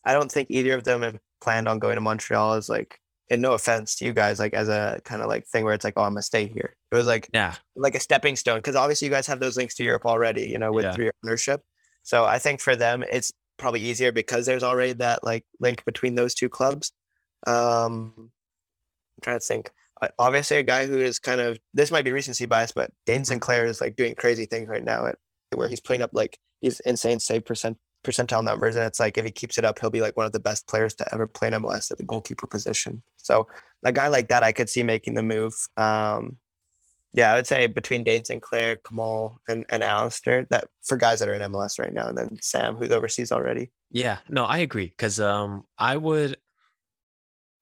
[0.04, 3.42] I don't think either of them have planned on going to Montreal as like and
[3.42, 5.94] no offense to you guys, like as a kind of like thing where it's like,
[5.96, 6.74] oh, I'm gonna stay here.
[6.90, 9.74] It was like, yeah, like a stepping stone because obviously you guys have those links
[9.76, 11.10] to Europe already, you know, with yeah.
[11.24, 11.60] ownership.
[12.02, 16.14] So I think for them, it's probably easier because there's already that like link between
[16.14, 16.92] those two clubs.
[17.46, 19.70] Um, I'm trying to think.
[20.18, 23.40] Obviously, a guy who is kind of this might be recency bias, but Dayne St.
[23.40, 25.16] Clair is like doing crazy things right now at
[25.54, 28.76] where he's putting up like these insane save percent percentile numbers.
[28.76, 30.68] And it's like if he keeps it up, he'll be like one of the best
[30.68, 33.02] players to ever play in MLS at the goalkeeper position.
[33.16, 33.48] So
[33.84, 35.54] a guy like that, I could see making the move.
[35.76, 36.36] Um,
[37.12, 38.42] yeah, I would say between Dayne St.
[38.42, 42.16] Clair, Kamal, and, and Alistair, that for guys that are in MLS right now, and
[42.16, 43.70] then Sam, who's overseas already.
[43.90, 44.92] Yeah, no, I agree.
[44.98, 46.36] Cause um I would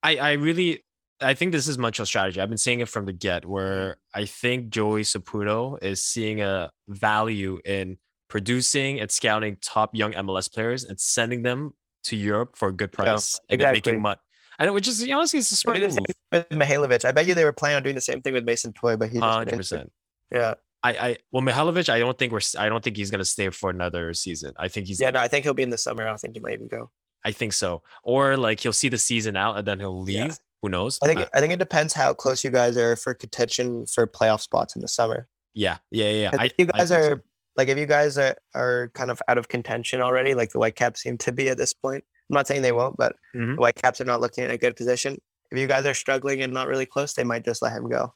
[0.02, 0.84] I I really
[1.20, 2.40] I think this is a strategy.
[2.40, 3.52] I've been seeing it from the get mm-hmm.
[3.52, 7.98] where I think Joey Saputo is seeing a value in
[8.28, 11.72] producing and scouting top young MLS players and sending them
[12.04, 13.64] to Europe for a good price yeah, exactly.
[13.64, 14.20] and making money.
[14.58, 15.98] And which is honestly it's a smart move.
[16.32, 18.72] With Mihailovic, I bet you they were planning on doing the same thing with Mason
[18.72, 19.92] Toye, but he hundred percent.
[20.32, 20.54] Yeah.
[20.82, 23.70] I, I well Mihailovic, I don't think we're I don't think he's gonna stay for
[23.70, 24.52] another season.
[24.56, 26.04] I think he's yeah no I think he'll be in the summer.
[26.04, 26.90] I don't think he might even go.
[27.24, 30.16] I think so, or like he'll see the season out and then he'll leave.
[30.16, 30.34] Yeah.
[30.62, 30.98] Who knows?
[31.02, 34.06] I think uh, I think it depends how close you guys are for contention for
[34.06, 35.28] playoff spots in the summer.
[35.54, 36.30] Yeah, yeah, yeah.
[36.38, 37.20] I, you guys are so.
[37.56, 41.02] like if you guys are, are kind of out of contention already, like the Whitecaps
[41.02, 42.04] seem to be at this point.
[42.28, 43.54] I'm not saying they won't, but mm-hmm.
[43.54, 45.18] the Whitecaps are not looking in a good position.
[45.50, 48.12] If you guys are struggling and not really close, they might just let him go.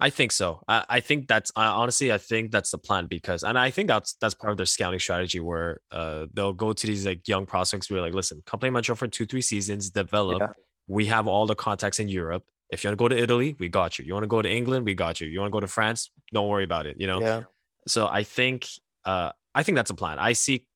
[0.00, 0.62] I think so.
[0.68, 3.88] I, I think that's I, honestly, I think that's the plan because, and I think
[3.88, 7.46] that's that's part of their scouting strategy where uh, they'll go to these like young
[7.46, 10.52] prospects where like, listen, come play Montreal for two, three seasons, develop, yeah.
[10.88, 12.44] We have all the contacts in Europe.
[12.70, 14.04] If you want to go to Italy, we got you.
[14.04, 15.28] You want to go to England, we got you.
[15.28, 16.96] You want to go to France, don't worry about it.
[16.98, 17.20] You know.
[17.20, 17.42] Yeah.
[17.86, 18.66] So I think
[19.04, 20.18] uh, I think that's a plan.
[20.18, 20.66] I see,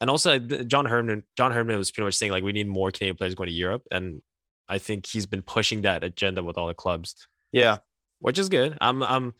[0.00, 1.22] and also John Herdman.
[1.36, 3.82] John Herdman was pretty much saying like we need more Canadian players going to Europe,
[3.90, 4.20] and
[4.68, 7.14] I think he's been pushing that agenda with all the clubs.
[7.52, 7.78] Yeah,
[8.18, 8.76] which is good.
[8.80, 9.34] I'm I'm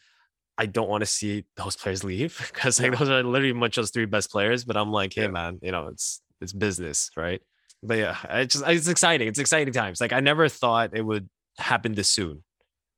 [0.56, 3.90] I don't want to see those players leave because like those are literally much those
[3.90, 4.64] three best players.
[4.64, 5.28] But I'm like, hey yeah.
[5.28, 7.42] man, you know, it's it's business, right?
[7.82, 9.28] But yeah, it's just it's exciting.
[9.28, 10.00] It's exciting times.
[10.00, 12.44] Like I never thought it would happen this soon.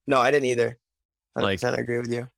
[0.06, 0.78] No, I didn't either.
[1.36, 2.28] I like I agree with you.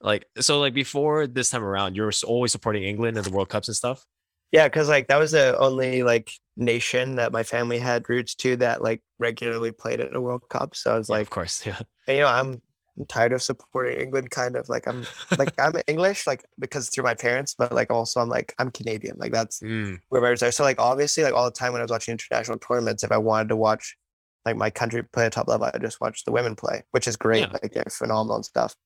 [0.00, 3.68] Like so, like before this time around, you're always supporting England and the World Cups
[3.68, 4.04] and stuff.
[4.52, 8.56] Yeah, because like that was the only like nation that my family had roots to
[8.56, 10.76] that like regularly played at a World Cup.
[10.76, 11.78] So I was yeah, like, of course, yeah.
[12.06, 12.62] And, you know, I'm
[12.98, 14.30] I'm tired of supporting England.
[14.30, 15.04] Kind of like I'm
[15.38, 19.16] like I'm English, like because through my parents, but like also I'm like I'm Canadian.
[19.18, 19.98] Like that's mm.
[20.08, 20.52] where my roots are.
[20.52, 23.18] So like obviously, like all the time when I was watching international tournaments, if I
[23.18, 23.96] wanted to watch
[24.44, 27.16] like my country play at top level, I just watch the women play, which is
[27.16, 27.40] great.
[27.40, 27.56] Yeah.
[27.62, 28.76] Like they're phenomenal and stuff.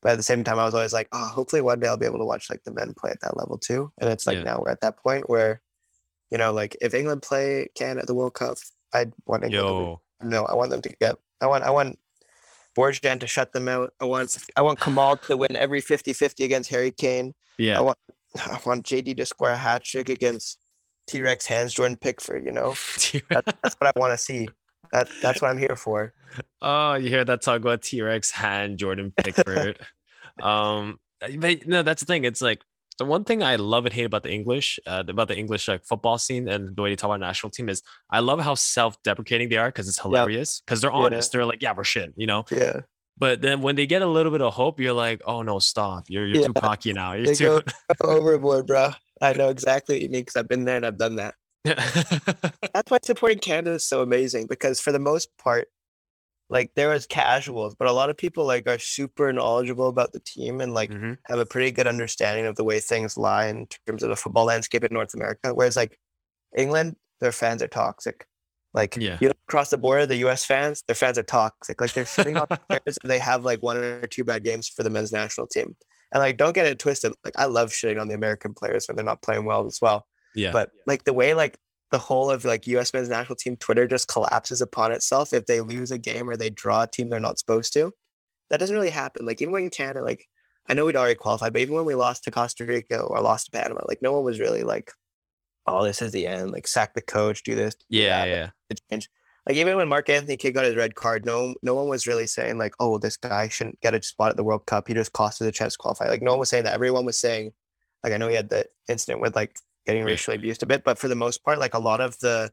[0.00, 2.06] But at the same time, I was always like, oh, hopefully one day I'll be
[2.06, 3.90] able to watch like the men play at that level too.
[3.98, 4.44] And it's like yeah.
[4.44, 5.60] now we're at that point where,
[6.30, 8.58] you know, like if England play Canada at the World Cup,
[8.94, 9.66] I'd want England.
[9.66, 10.00] Yo.
[10.20, 11.16] To, no, I want them to get.
[11.40, 11.64] I want.
[11.64, 11.98] I want
[12.78, 13.92] Borjan to shut them out.
[14.00, 17.34] I want I want Kamal to win every 50-50 against Harry Kane.
[17.58, 17.78] Yeah.
[17.78, 17.98] I want
[18.36, 20.58] I want JD to score a hat trick against
[21.08, 22.70] T Rex hands Jordan Pickford, you know?
[23.30, 24.48] that, that's what I want to see.
[24.92, 26.14] That that's what I'm here for.
[26.62, 29.80] Oh, you hear that talk about T Rex hand Jordan Pickford.
[30.42, 31.00] um
[31.36, 32.24] but no, that's the thing.
[32.24, 32.60] It's like
[32.98, 35.84] the one thing I love and hate about the English, uh, about the English like
[35.84, 39.48] football scene and the way they talk about national team is I love how self-deprecating
[39.48, 41.32] they are because it's hilarious because they're honest.
[41.32, 41.38] Yeah.
[41.38, 42.44] They're like, yeah, we're shit, you know.
[42.50, 42.80] Yeah.
[43.16, 46.04] But then when they get a little bit of hope, you're like, oh no, stop!
[46.08, 46.46] You're you're yeah.
[46.48, 47.12] too cocky now.
[47.14, 47.62] You're they too
[48.02, 48.90] overboard, bro.
[49.20, 51.34] I know exactly what you mean because I've been there and I've done that.
[51.64, 55.68] That's why supporting Canada is so amazing because for the most part,
[56.50, 60.20] like there was casuals, but a lot of people like are super knowledgeable about the
[60.20, 61.14] team and like mm-hmm.
[61.26, 64.46] have a pretty good understanding of the way things lie in terms of the football
[64.46, 65.54] landscape in North America.
[65.54, 65.98] Whereas like
[66.56, 68.26] England, their fans are toxic.
[68.72, 69.18] Like yeah.
[69.20, 71.80] you know, across the border, the US fans, their fans are toxic.
[71.80, 74.82] Like they're sitting on players and they have like one or two bad games for
[74.82, 75.76] the men's national team.
[76.12, 77.12] And like don't get it twisted.
[77.24, 80.06] Like I love shitting on the American players when they're not playing well as well.
[80.34, 80.52] Yeah.
[80.52, 81.58] But like the way like
[81.90, 85.60] the whole of like US men's national team Twitter just collapses upon itself if they
[85.60, 87.92] lose a game or they draw a team they're not supposed to.
[88.50, 89.26] That doesn't really happen.
[89.26, 90.26] Like even when Canada, like
[90.68, 93.46] I know we'd already qualified, but even when we lost to Costa Rica or lost
[93.46, 94.92] to Panama, like no one was really like,
[95.66, 97.74] "Oh, this is the end." Like sack the coach, do this.
[97.74, 98.52] Do yeah, that.
[98.90, 98.98] yeah.
[99.46, 102.26] Like even when Mark Anthony Kaye got his red card, no, no one was really
[102.26, 104.88] saying like, "Oh, this guy shouldn't get a spot at the World Cup.
[104.88, 106.74] He just cost us a chance to qualify." Like no one was saying that.
[106.74, 107.52] Everyone was saying,
[108.04, 109.56] like I know he had the incident with like
[109.88, 112.50] getting racially abused a bit, but for the most part, like a lot of the,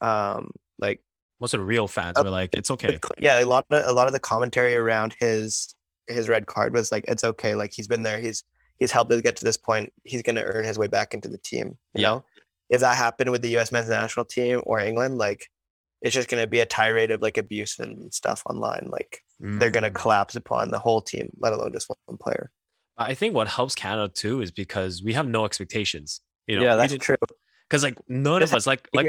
[0.00, 1.00] um, like
[1.40, 3.92] most of the real fans uh, were like, "It's okay." Yeah, a lot of a
[3.92, 5.74] lot of the commentary around his
[6.08, 8.18] his red card was like, "It's okay." Like he's been there.
[8.18, 8.42] He's
[8.78, 9.92] he's helped us get to this point.
[10.02, 11.78] He's going to earn his way back into the team.
[11.94, 12.08] You yeah.
[12.08, 12.24] know,
[12.70, 13.70] if that happened with the U.S.
[13.70, 15.46] men's national team or England, like
[16.02, 18.88] it's just going to be a tirade of like abuse and stuff online.
[18.90, 19.60] Like mm.
[19.60, 22.50] they're going to collapse upon the whole team, let alone just one player.
[22.96, 26.20] I think what helps Canada too is because we have no expectations.
[26.48, 27.16] You know, yeah, that's true.
[27.68, 29.06] Because like none just of us, like like,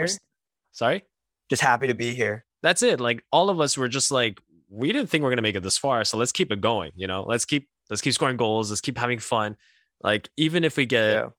[0.74, 1.04] sorry,
[1.50, 2.46] just happy to be here.
[2.62, 3.00] That's it.
[3.00, 5.64] Like all of us were just like, we didn't think we are gonna make it
[5.64, 6.92] this far, so let's keep it going.
[6.96, 8.70] You know, let's keep let's keep scoring goals.
[8.70, 9.56] Let's keep having fun.
[10.04, 11.30] Like even if we get, yeah.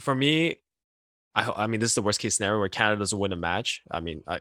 [0.00, 0.56] for me,
[1.36, 3.82] I I mean this is the worst case scenario where Canada doesn't win a match.
[3.90, 4.40] I mean I.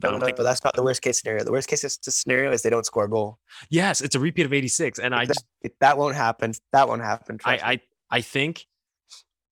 [0.00, 1.42] I don't no, think but that's not the worst case scenario.
[1.42, 3.40] The worst case scenario is they don't score a goal.
[3.68, 5.44] Yes, it's a repeat of '86, and I just
[5.80, 6.52] that won't happen.
[6.72, 7.40] That won't happen.
[7.44, 8.64] I, I I think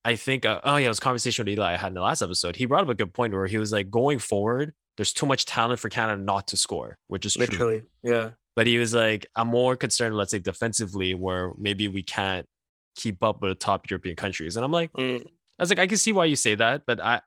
[0.06, 2.22] I think, uh, oh yeah, it was conversation with Eli I had in the last
[2.22, 2.54] episode.
[2.54, 5.46] He brought up a good point where he was like, going forward, there's too much
[5.46, 7.88] talent for Canada not to score, which is literally, true.
[8.04, 8.30] yeah.
[8.54, 12.46] But he was like, I'm more concerned, let's say, defensively, where maybe we can't
[12.94, 14.56] keep up with the top European countries.
[14.56, 15.20] And I'm like, mm.
[15.26, 17.20] I was like, I can see why you say that, but I,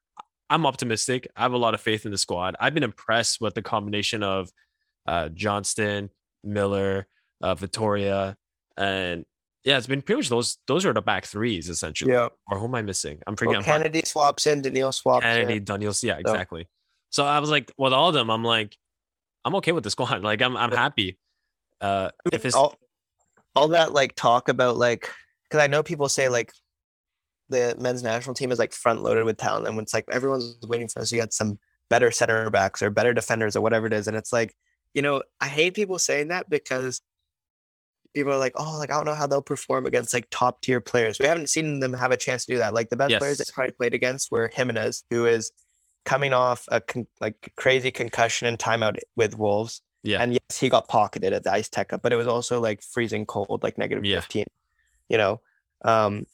[0.50, 1.28] I'm optimistic.
[1.36, 2.56] I have a lot of faith in the squad.
[2.62, 4.50] I've been impressed with the combination of
[5.06, 6.12] uh, Johnston,
[6.46, 7.08] Miller,
[7.42, 8.36] uh, Vitória,
[8.78, 9.26] and
[9.63, 10.58] yeah, it's been pretty much those.
[10.67, 12.12] Those are the back threes essentially.
[12.12, 12.30] Yeah.
[12.50, 13.19] Or who am I missing?
[13.28, 13.60] I'm forgetting.
[13.60, 14.62] Well, Kennedy swaps in.
[14.62, 15.24] Doneil swaps.
[15.24, 15.65] Kennedy, in.
[15.65, 16.02] Doneil.
[16.02, 16.67] Yeah, exactly.
[17.10, 17.24] So.
[17.24, 18.78] so I was like, with all of them, I'm like,
[19.43, 20.24] I'm okay with the squad.
[20.24, 21.17] Like, I'm I'm happy.
[21.82, 22.76] Uh, if it's all,
[23.56, 25.10] all that like talk about like,
[25.43, 26.54] because I know people say like,
[27.50, 30.88] the men's national team is like front loaded with talent, and it's like everyone's waiting
[30.88, 31.12] for us.
[31.12, 34.32] You got some better center backs or better defenders or whatever it is, and it's
[34.32, 34.56] like,
[34.93, 37.02] you know, I hate people saying that because
[38.13, 40.82] people are like, oh, like I don't know how they'll perform against like top tier
[40.82, 41.19] players.
[41.19, 42.74] We haven't seen them have a chance to do that.
[42.74, 43.19] Like the best yes.
[43.19, 45.52] players they probably played against were Jimenez, who is
[46.06, 49.82] coming off a con- like crazy concussion and timeout with Wolves.
[50.04, 50.22] Yeah.
[50.22, 53.62] And yes, he got pocketed at the Iceteca, but it was also like freezing cold,
[53.63, 54.22] like negative Yeah.
[54.22, 54.45] 15.
[55.10, 55.41] You know,
[55.84, 56.26] um,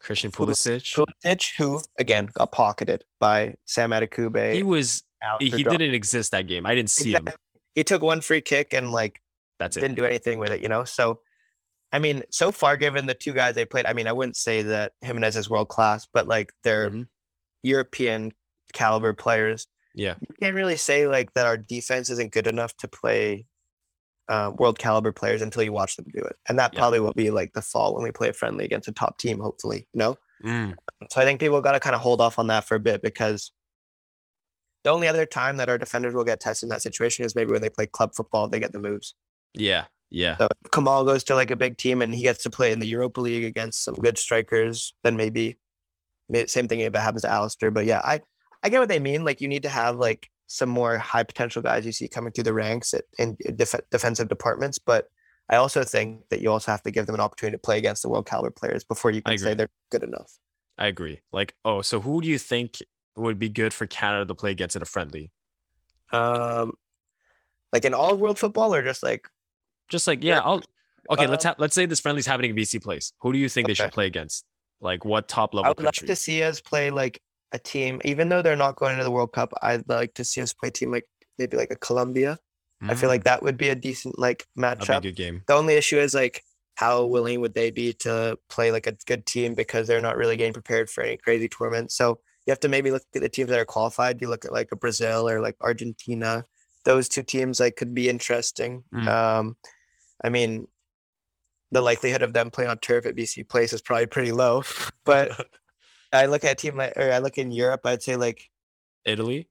[0.00, 1.06] Christian Pul- Pulisic.
[1.24, 4.54] Pulisic, who again got pocketed by Sam Adekugbe.
[4.54, 5.02] He was
[5.38, 6.66] he, he didn't exist that game.
[6.66, 7.28] I didn't see him.
[7.74, 9.20] He took one free kick and like
[9.60, 9.80] That's it.
[9.80, 10.82] didn't do anything with it, you know?
[10.84, 11.20] So,
[11.92, 14.62] I mean, so far, given the two guys they played, I mean, I wouldn't say
[14.62, 17.06] that Jimenez is world class, but like they're Mhm.
[17.62, 18.32] European
[18.72, 19.66] caliber players.
[19.94, 20.14] Yeah.
[20.20, 23.46] You can't really say like that our defense isn't good enough to play
[24.28, 26.36] uh, world caliber players until you watch them do it.
[26.48, 26.78] And that Yeah.
[26.78, 29.40] probably will be like the fall when we play a friendly against a top team,
[29.40, 30.16] hopefully, you know?
[30.44, 30.76] Mm,
[31.10, 33.02] So I think people got to kind of hold off on that for a bit
[33.02, 33.50] because
[34.84, 37.50] the only other time that our defenders will get tested in that situation is maybe
[37.50, 39.16] when they play club football, they get the moves.
[39.54, 39.84] Yeah.
[40.10, 40.36] Yeah.
[40.38, 42.80] So if Kamal goes to like a big team and he gets to play in
[42.80, 45.58] the Europa League against some good strikers, then maybe,
[46.28, 47.70] may- same thing if it happens to Alistair.
[47.70, 48.20] But yeah, I
[48.62, 49.24] I get what they mean.
[49.24, 52.44] Like you need to have like some more high potential guys you see coming through
[52.44, 54.78] the ranks at, in def- defensive departments.
[54.78, 55.06] But
[55.48, 58.02] I also think that you also have to give them an opportunity to play against
[58.02, 60.32] the world caliber players before you can say they're good enough.
[60.76, 61.20] I agree.
[61.32, 62.78] Like, oh, so who do you think
[63.16, 65.30] would be good for Canada to play against in a friendly?
[66.12, 66.72] Um,
[67.72, 69.28] like in all world football or just like
[69.90, 70.62] Just like, yeah, I'll
[71.10, 73.12] okay, let's Uh, ha- let's say this friendly's happening in BC place.
[73.20, 74.44] Who do you think they should play against?
[74.80, 75.66] Like what top level?
[75.66, 77.20] I would like to see us play like
[77.52, 79.52] a team, even though they're not going to the World Cup.
[79.62, 81.06] I'd like to see us play a team like
[81.38, 82.38] maybe like a Colombia.
[82.88, 84.46] I feel Mm, like that would be a decent like
[84.78, 85.02] that'd be a matchup.
[85.02, 85.42] good game.
[85.46, 86.42] The only issue is like
[86.76, 90.36] how willing would they be to play like a good team because they're not really
[90.36, 91.92] getting prepared for any crazy tournament.
[91.92, 94.22] So you have to maybe look at the teams that are qualified.
[94.22, 96.46] You look at like a Brazil or like Argentina.
[96.86, 98.84] Those two teams like could be interesting.
[98.94, 99.08] Mm.
[99.08, 99.56] Um,
[100.22, 100.66] I mean,
[101.72, 104.62] the likelihood of them playing on turf at BC Place is probably pretty low.
[105.04, 105.46] But
[106.12, 108.50] I look at a team like, or I look in Europe, I'd say like
[109.04, 109.48] Italy.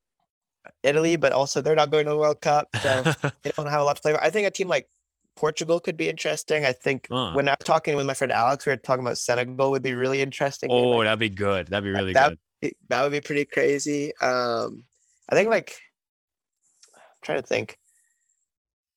[0.83, 3.03] Italy, but also they're not going to the World Cup, so
[3.43, 4.21] they don't have a lot to play for.
[4.23, 4.87] I think a team like
[5.35, 6.65] Portugal could be interesting.
[6.65, 7.31] I think Uh.
[7.33, 9.93] when I was talking with my friend Alex, we were talking about Senegal would be
[9.93, 10.69] really interesting.
[10.69, 11.67] oh, Like, that'd be good.
[11.67, 12.39] That'd be really that- good.
[12.61, 14.13] it- that would be pretty crazy.
[14.17, 14.83] Um,
[15.29, 15.77] I think like
[16.93, 17.77] I'm trying to think.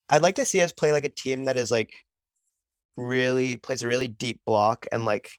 [0.09, 1.93] I'd like to see us play like a team that is like
[2.97, 5.31] really plays a really deep block and like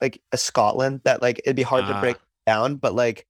[0.00, 2.24] like a Scotland that like it'd be hard to break Ah.
[2.46, 3.26] down, but like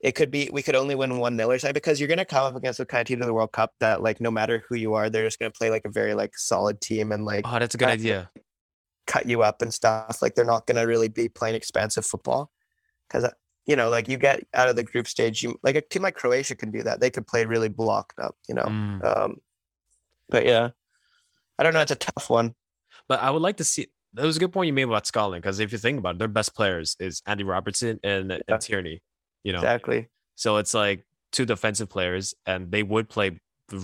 [0.00, 2.44] it could be we could only win one nil or something because you're gonna come
[2.44, 4.74] up against the kind of team in the World Cup that like no matter who
[4.76, 7.58] you are, they're just gonna play like a very like solid team and like Oh,
[7.58, 8.30] that's a good uh, idea.
[9.06, 10.22] cut you up and stuff.
[10.22, 12.50] Like they're not gonna really be playing expansive football
[13.08, 13.30] because
[13.66, 16.14] you know, like you get out of the group stage, you like a team like
[16.16, 17.00] Croatia can do that.
[17.00, 18.64] They could play really blocked up, you know.
[18.64, 19.04] Mm.
[19.16, 19.36] Um,
[20.30, 20.70] but yeah,
[21.58, 21.80] I don't know.
[21.80, 22.54] It's a tough one.
[23.08, 23.88] But I would like to see.
[24.14, 26.18] That was a good point you made about Scotland because if you think about it,
[26.18, 28.38] their best players is Andy Robertson and, Yeah.
[28.48, 29.02] and Tierney.
[29.44, 30.08] You know, Exactly.
[30.34, 33.38] so it's like two defensive players, and they would play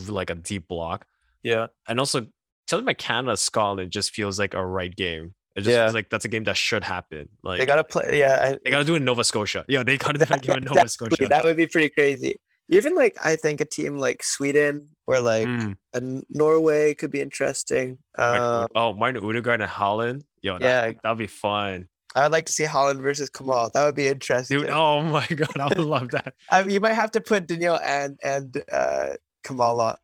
[0.09, 1.07] like a deep block.
[1.43, 1.69] Yeah.
[1.89, 2.27] And also,
[2.67, 5.35] telling my Canada Scotland just feels like a right game.
[5.55, 5.85] It just Yeah.
[5.85, 7.29] feels like that's a game that should happen.
[7.45, 8.19] Like They gotta play.
[8.19, 8.39] Yeah.
[8.43, 9.65] I, they gotta do it in Nova Scotia.
[9.69, 11.29] Yeah, they gotta do game in Nova Scotia.
[11.29, 12.37] That would be pretty crazy.
[12.69, 15.77] Even like I think a team like Sweden or like Mm.
[15.95, 16.01] a
[16.31, 17.99] Norway could be interesting.
[18.19, 20.23] Um, oh, Martin Odegaard and Haaland.
[20.43, 21.89] Yo, that, yeah, that'd be fun.
[22.15, 23.71] I would like to see Haaland versus Kamal.
[23.75, 24.61] That would be interesting.
[24.61, 26.35] Dude, oh my god, I would love that.
[26.51, 29.11] I mean, you might have to put Doneil and and uh,
[29.45, 29.97] Kamal on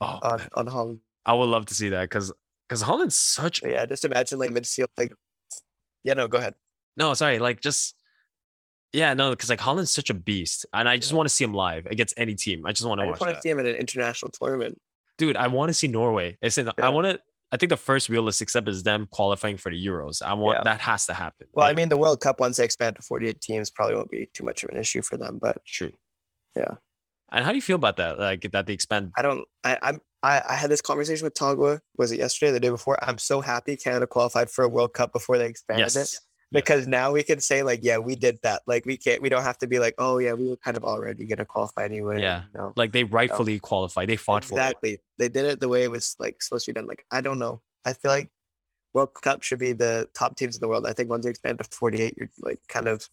[0.00, 0.98] Oh, on, on Haaland.
[1.24, 2.32] I would love to see that because
[2.68, 4.88] because Haaland's such But yeah, just imagine like midfield.
[4.98, 5.12] Like,
[6.04, 6.54] yeah, no, go ahead.
[6.96, 7.94] no, sorry, like just
[8.92, 11.54] yeah, no, because like Haaland's such a beast, and I just want to see him
[11.54, 12.64] live against any team.
[12.66, 14.78] I just want I to just watch want to see him in an international tournament.
[15.18, 15.36] dude.
[15.36, 16.36] I want to see Norway.
[16.42, 16.72] It's in, Yeah.
[16.86, 17.20] I want to.
[17.52, 20.20] I think the first realistic step is them qualifying for the Euros.
[20.20, 20.64] I want Yeah.
[20.64, 21.46] that has to happen.
[21.52, 24.28] Well, I mean, the World Cup once they expand to 48 teams probably won't be
[24.34, 25.38] too much of an issue for them.
[25.40, 25.92] But true.
[26.56, 26.74] Yeah.
[27.30, 28.18] And how do you feel about that?
[28.18, 29.12] Like that they expand?
[29.16, 29.44] I don't.
[29.64, 30.00] I I'm.
[30.22, 31.78] I, I had this conversation with Tagwa.
[31.98, 32.98] Was it yesterday or the day before?
[33.02, 36.16] I'm so happy Canada qualified for a World Cup before they expanded it.
[36.56, 39.42] Because now we can say like yeah we did that like we can't we don't
[39.44, 42.42] have to be like oh yeah we were kind of already gonna qualify anyway Yeah.
[42.54, 44.06] no Like they rightfully qualify.
[44.06, 46.74] They fought for exactly they did it the way it was like supposed to be
[46.80, 48.28] done like i don't know i feel like
[48.94, 51.58] world cup should be the top teams in the world i think once you expand
[51.58, 53.06] to 48 you're like kind of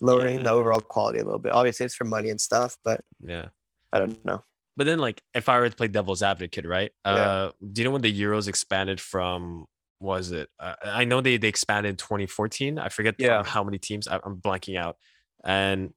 [0.00, 0.42] lowering Yeah.
[0.44, 3.46] the overall quality a little bit obviously it's for money and stuff but Yeah.
[3.92, 4.42] i don't know
[4.78, 6.92] But then, like, if I were to play devil's advocate, right?
[7.06, 7.12] Yeah.
[7.12, 9.64] Uh, do you know when the Euros expanded from?
[10.00, 10.48] Was it?
[10.60, 12.78] Uh, I know they they expanded in 2014.
[12.78, 13.42] I forget Yeah.
[13.44, 14.06] how many teams.
[14.08, 14.96] I, I'm blanking out.
[15.44, 15.92] And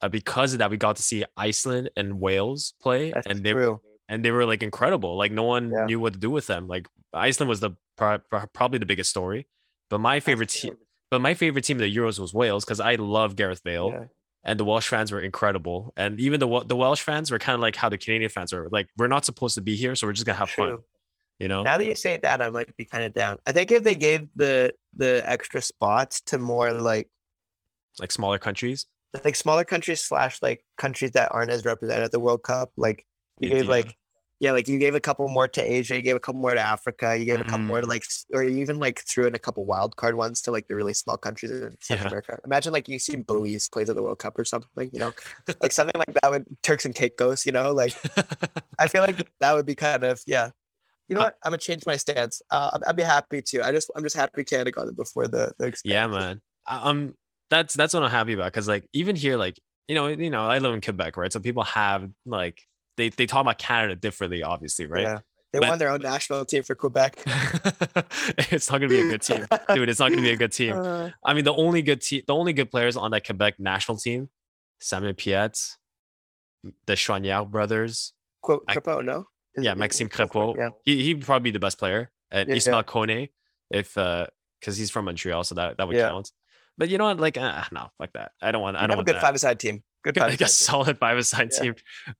[0.00, 3.52] uh, because of that, we got to see Iceland and Wales play, that's and they
[3.52, 5.16] true and they were like incredible.
[5.16, 5.86] Like no one Yeah.
[5.86, 6.68] knew what to do with them.
[6.68, 9.46] Like Iceland was the pro- pro- probably the biggest story.
[9.88, 10.76] But my favorite team,
[11.10, 13.90] but my favorite team of the Euros was Wales because I love Gareth Bale.
[13.92, 14.04] yeah.
[14.44, 15.92] and the Welsh fans were incredible.
[15.96, 18.68] And even the the Welsh fans were kind of like how the Canadian fans are.
[18.70, 20.70] Like, we're not supposed to be here, so we're just gonna have True.
[20.76, 20.78] fun.
[21.38, 21.62] You know.
[21.62, 23.38] Now that you say that, I might be kind of down.
[23.46, 27.08] I think if they gave the the extra spots to more like
[27.98, 28.86] like smaller countries,
[29.24, 33.04] like smaller countries slash like countries that aren't as represented at the World Cup, like
[33.40, 33.62] you India.
[33.62, 33.96] gave like
[34.40, 36.60] yeah, like you gave a couple more to Asia, you gave a couple more to
[36.60, 37.90] Africa, you gave a couple more to mm.
[37.90, 40.74] like, or you even like threw in a couple wild card ones to like the
[40.74, 42.06] really small countries in South yeah.
[42.08, 42.38] America.
[42.44, 45.12] Imagine like you see Belize plays at the World Cup or something, you know,
[45.62, 47.96] like something like that would Turks and Caicos, you know, like
[48.78, 50.50] I feel like that would be kind of yeah.
[51.08, 51.36] You know what?
[51.44, 52.40] I'm gonna change my stance.
[52.50, 53.62] Uh, I'd be happy to.
[53.62, 55.74] I just I'm just happy Canada got it before the the.
[55.84, 56.40] Yeah, man.
[56.66, 57.14] Um,
[57.50, 60.46] that's that's what I'm happy about because like even here, like you know, you know,
[60.46, 61.32] I live in Quebec, right?
[61.32, 62.60] So people have like
[62.96, 65.02] they they talk about Canada differently, obviously, right?
[65.02, 65.18] Yeah.
[65.52, 67.22] They but, won their own national team for Quebec.
[68.50, 69.88] it's not gonna be a good team, dude.
[69.88, 70.76] It's not gonna be a good team.
[70.76, 73.98] Uh, I mean, the only good team, the only good players on that Quebec national
[73.98, 74.30] team,
[74.80, 75.60] Samuel Piette,
[76.86, 78.14] the Choinière brothers.
[78.40, 79.26] Quote Crépeau, no?
[79.56, 80.56] Yeah, Maxime Crépeau.
[80.56, 80.70] Yeah.
[80.84, 82.10] He he'd probably be the best player.
[82.30, 82.82] And yeah, Ismail yeah.
[82.82, 83.30] Kone,
[83.70, 84.26] if uh,
[84.60, 86.08] because he's from Montreal, so that that would yeah.
[86.08, 86.32] count.
[86.76, 87.20] But you know what?
[87.20, 88.32] Like, uh, no, like that.
[88.42, 88.76] I don't want.
[88.76, 89.22] I don't have want a good that.
[89.22, 89.82] five-a-side team.
[90.02, 91.62] Good like a solid five-a-side yeah.
[91.62, 91.74] team.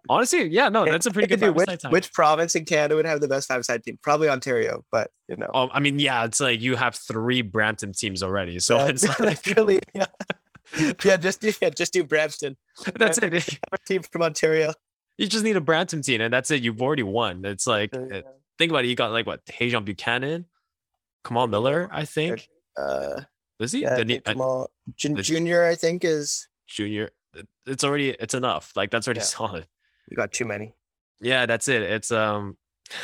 [0.08, 1.90] Honestly, yeah, no, that's a pretty good five which, team.
[1.90, 3.98] Which province in Canada would have the best five-a-side team?
[4.02, 5.50] Probably Ontario, but you know.
[5.52, 9.20] Oh, I mean, yeah, it's like you have three Brampton teams already, so yeah, it's
[9.20, 10.06] like really, yeah.
[11.04, 12.56] yeah, just do, yeah, just do Brampton.
[12.94, 13.58] That's it.
[13.86, 14.72] Team from Ontario.
[15.16, 16.62] You just need a Brampton team, and that's it.
[16.62, 17.44] You've already won.
[17.44, 18.22] It's like yeah.
[18.58, 18.88] think about it.
[18.88, 20.46] You got like what Tajon Buchanan,
[21.24, 22.48] Kamal Miller, I think.
[22.76, 23.20] Uh,
[23.60, 23.82] is he?
[23.82, 27.10] Yeah, he, Kamal, Junior, I think is Junior
[27.66, 28.72] it's already it's enough.
[28.76, 29.24] Like that's already yeah.
[29.24, 29.66] solid.
[30.08, 30.74] We got too many.
[31.20, 31.82] Yeah, that's it.
[31.82, 32.56] It's um,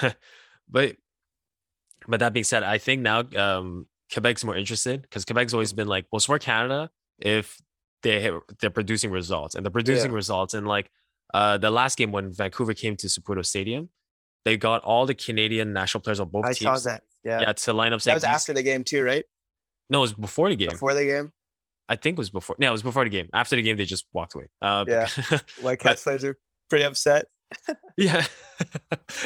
[0.68, 0.96] but
[2.08, 5.88] but that being said, I think now um Quebec's more interested because Quebec's always been
[5.88, 7.60] like, well, it's for Canada if
[8.02, 8.30] they
[8.60, 10.16] they're producing results and they're producing yeah.
[10.16, 10.90] results and like
[11.34, 13.88] uh the last game when Vancouver came to Saputo Stadium,
[14.44, 16.66] they got all the Canadian national players on both I teams.
[16.66, 17.02] I saw that.
[17.24, 17.40] Yeah.
[17.42, 18.02] Yeah, to line up.
[18.02, 19.24] That was after the game too, right?
[19.90, 20.70] No, it was before the game.
[20.70, 21.32] Before the game.
[21.88, 22.54] I think it was before.
[22.58, 23.28] No, it was before the game.
[23.34, 24.46] After the game, they just walked away.
[24.62, 25.08] Uh, yeah,
[25.60, 27.26] Whitecaps players are pretty upset.
[27.96, 28.24] yeah,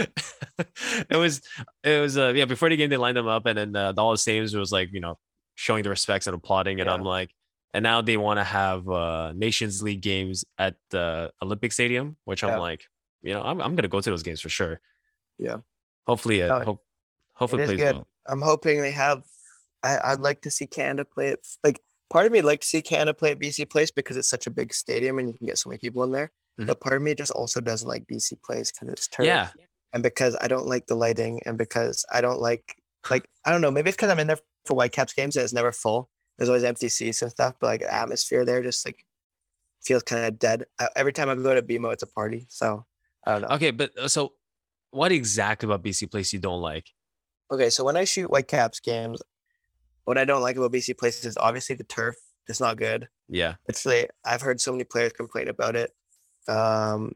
[1.10, 1.42] it was.
[1.84, 2.16] It was.
[2.16, 4.56] Uh, yeah, before the game, they lined them up, and then uh, all the saves
[4.56, 5.18] was like you know
[5.56, 6.94] showing the respects and applauding, and yeah.
[6.94, 7.30] I'm like,
[7.74, 12.44] and now they want to have uh, Nations League games at the Olympic Stadium, which
[12.44, 12.84] I'm like,
[13.20, 14.80] you know, I'm I'm gonna go to those games for sure.
[15.38, 15.58] Yeah.
[16.06, 16.84] Hopefully, uh, no, hope,
[17.34, 17.96] hopefully, it plays good.
[17.96, 18.06] well.
[18.28, 19.24] I'm hoping they have.
[19.82, 21.46] I, I'd like to see Canada play it.
[21.64, 24.46] Like part of me like to see Canada play at BC Place because it's such
[24.46, 26.30] a big stadium and you can get so many people in there.
[26.58, 26.68] Mm-hmm.
[26.68, 29.26] But part of me just also doesn't like BC Place because it's turf.
[29.26, 29.48] Yeah.
[29.92, 32.76] And because I don't like the lighting and because I don't like
[33.10, 35.52] like I don't know, maybe it's because I'm in there for Whitecaps games and it's
[35.52, 36.08] never full.
[36.36, 39.04] There's always empty seats and stuff, but like atmosphere there just like
[39.82, 40.64] feels kind of dead.
[40.78, 42.46] I, every time I go to BMO, it's a party.
[42.48, 42.84] So
[43.26, 43.54] I don't know.
[43.56, 44.32] Okay, but uh, so
[44.90, 46.90] what exactly about BC Place you don't like?
[47.50, 49.22] Okay, so when I shoot Whitecaps games,
[50.04, 52.16] what I don't like about BC Place is obviously the turf.
[52.48, 53.08] It's not good.
[53.28, 53.54] Yeah.
[53.66, 55.92] It's like I've heard so many players complain about it.
[56.46, 57.12] Um,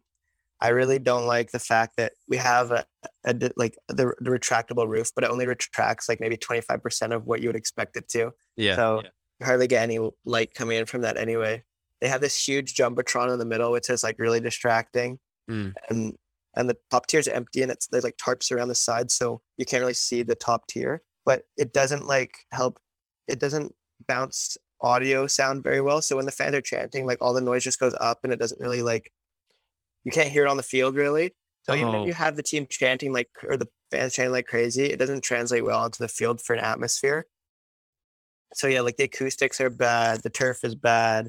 [0.61, 2.85] I really don't like the fact that we have a,
[3.25, 7.41] a like the, the retractable roof, but it only retracts like maybe 25% of what
[7.41, 8.33] you would expect it to.
[8.57, 8.77] Yeah.
[8.77, 9.11] So yeah.
[9.41, 11.63] you hardly get any light coming in from that anyway.
[12.01, 15.19] They have this huge jumbotron in the middle, which is like really distracting.
[15.51, 15.75] Mm.
[15.89, 16.15] And
[16.57, 19.41] and the top tier is empty and it's there's like tarps around the side, so
[19.57, 22.79] you can't really see the top tier but it doesn't like help.
[23.27, 23.75] It doesn't
[24.07, 26.01] bounce audio sound very well.
[26.01, 28.39] So when the fans are chanting, like all the noise just goes up and it
[28.39, 29.13] doesn't really like,
[30.05, 31.35] you can't hear it on the field really.
[31.63, 31.77] So oh.
[31.77, 32.17] even if you oh.
[32.17, 35.81] have the team chanting like, or the fans chanting like crazy, it doesn't translate well
[35.81, 37.27] onto the field for an atmosphere.
[38.55, 41.29] So yeah, like the acoustics are bad, the turf is bad.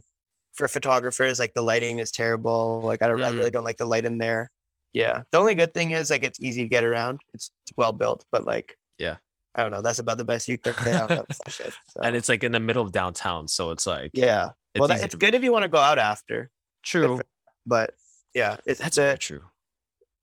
[0.54, 2.82] For photographers, like the lighting is terrible.
[2.84, 3.26] Like I don't, mm.
[3.26, 4.50] I really don't like the light in there.
[4.94, 5.22] Yeah.
[5.32, 7.20] The only good thing is like it's easy to get around.
[7.34, 9.18] It's, it's well built, but like yeah,
[9.56, 9.82] I don't know.
[9.82, 11.12] That's about the best you can say out
[11.50, 11.70] so.
[12.02, 14.50] And it's like in the middle of downtown, so it's like yeah.
[14.74, 15.18] It's well, that, it's to...
[15.18, 16.50] good if you want to go out after.
[16.84, 17.22] True,
[17.66, 17.94] but
[18.34, 19.42] yeah, it's that's a, true.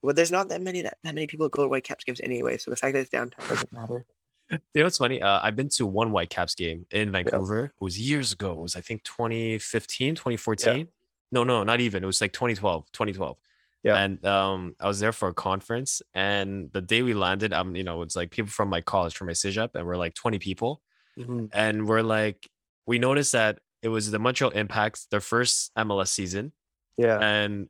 [0.02, 2.70] Well, there's not that many that, that many people go to Whitecaps games anyway, so
[2.70, 4.04] the fact that it's downtown doesn't matter.
[4.50, 5.20] You know what's funny?
[5.20, 7.60] Uh, I've been to one Whitecaps game in Vancouver.
[7.60, 7.64] Yeah.
[7.66, 8.52] It was years ago.
[8.52, 10.76] It was I think 2015, 2014.
[10.76, 10.84] Yeah.
[11.32, 12.04] No, no, not even.
[12.04, 13.36] It was like 2012, 2012.
[13.82, 13.96] Yeah.
[13.96, 17.84] And um, I was there for a conference, and the day we landed, um, you
[17.84, 20.82] know, it's like people from my college, from my CEGEP, and we're like 20 people,
[21.18, 21.46] mm-hmm.
[21.52, 22.48] and we're like,
[22.86, 26.52] we noticed that it was the Montreal Impact, their first MLS season.
[26.96, 27.18] Yeah.
[27.18, 27.68] And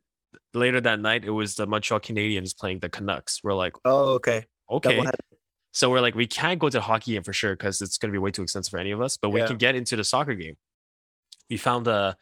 [0.54, 3.40] later that night, it was the Montreal Canadiens playing the Canucks.
[3.42, 5.04] We're like, oh, okay, okay.
[5.72, 8.12] So we're like, we can't go to hockey game for sure because it's going to
[8.12, 10.34] be way too expensive for any of us, but we can get into the soccer
[10.34, 10.56] game.
[11.50, 12.16] We found a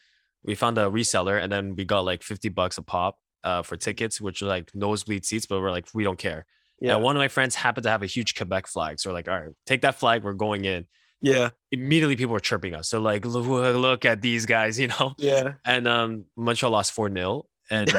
[0.45, 3.77] we found a reseller and then we got like 50 bucks a pop uh, for
[3.77, 6.47] tickets, which are like nosebleed seats, but we're like, we don't care.
[6.81, 6.95] Yeah.
[6.95, 8.99] And one of my friends happened to have a huge Quebec flag.
[8.99, 10.25] So we're like, all right, take that flag.
[10.25, 10.87] We're going in.
[11.21, 11.51] Yeah.
[11.73, 12.89] Immediately people were chirping us.
[12.89, 15.15] So like, look, look at these guys, you know?
[15.17, 15.55] Yeah.
[15.65, 17.47] And um, Montreal lost 4 0.
[17.71, 17.93] And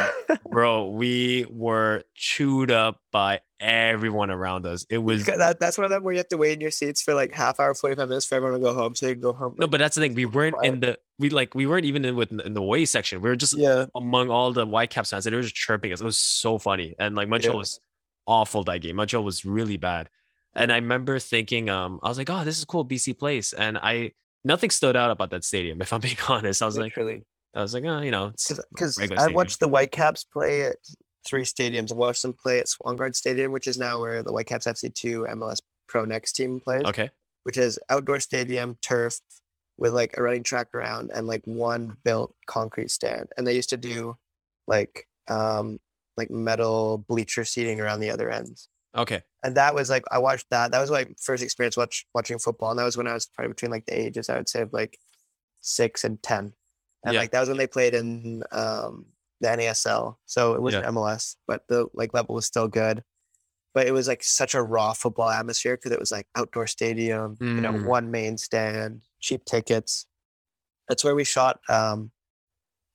[0.50, 4.86] bro, we were chewed up by everyone around us.
[4.90, 7.02] It was that, that's one of them where you have to wait in your seats
[7.02, 9.34] for like half hour, 45 minutes for everyone to go home so you can go
[9.34, 9.56] home.
[9.58, 10.14] No, but that's the thing.
[10.14, 13.22] We weren't in the we like we weren't even in with in the way section.
[13.22, 16.02] We were just yeah among all the Whitecaps fans and they were just chirping us.
[16.02, 16.96] It was so funny.
[17.00, 17.60] And like Montreal yeah.
[17.60, 17.80] was
[18.28, 18.98] awful that game.
[18.98, 20.10] Montreal was really bad.
[20.54, 23.52] And I remember thinking, um, I was like, oh, this is cool, BC Place.
[23.52, 24.14] And I
[24.44, 26.62] nothing stood out about that stadium, if I'm being honest.
[26.62, 27.16] I was Literally.
[27.16, 27.24] like,
[27.56, 28.34] I was like, oh, you know,
[28.74, 30.76] because I watched the Whitecaps play at
[31.26, 31.92] three stadiums.
[31.92, 35.60] I watched them play at Swangard Stadium, which is now where the Whitecaps FC2 MLS
[35.88, 36.84] Pro Next team plays.
[36.84, 37.10] Okay.
[37.44, 39.20] Which is outdoor stadium, turf,
[39.78, 43.30] with like a running track around and like one built concrete stand.
[43.38, 44.18] And they used to do
[44.68, 45.80] like um
[46.18, 48.70] like metal bleacher seating around the other ends.
[48.98, 49.22] Okay.
[49.44, 50.72] And that was like I watched that.
[50.72, 52.72] That was my first experience watch watching football.
[52.72, 54.74] And that was when I was probably between like the ages, I would say of
[54.74, 54.98] like
[55.62, 56.54] six and ten
[57.06, 57.20] and yeah.
[57.20, 59.06] like that was when they played in um,
[59.42, 60.16] the NASL.
[60.26, 60.92] So it wasn't yeah.
[60.92, 63.04] MLS, but the like level was still good.
[63.74, 67.36] But it was like such a raw football atmosphere because it was like outdoor stadium,
[67.36, 67.56] mm.
[67.56, 67.86] you know, mm.
[67.86, 70.08] one main stand, cheap tickets.
[70.88, 72.12] That's where we shot um,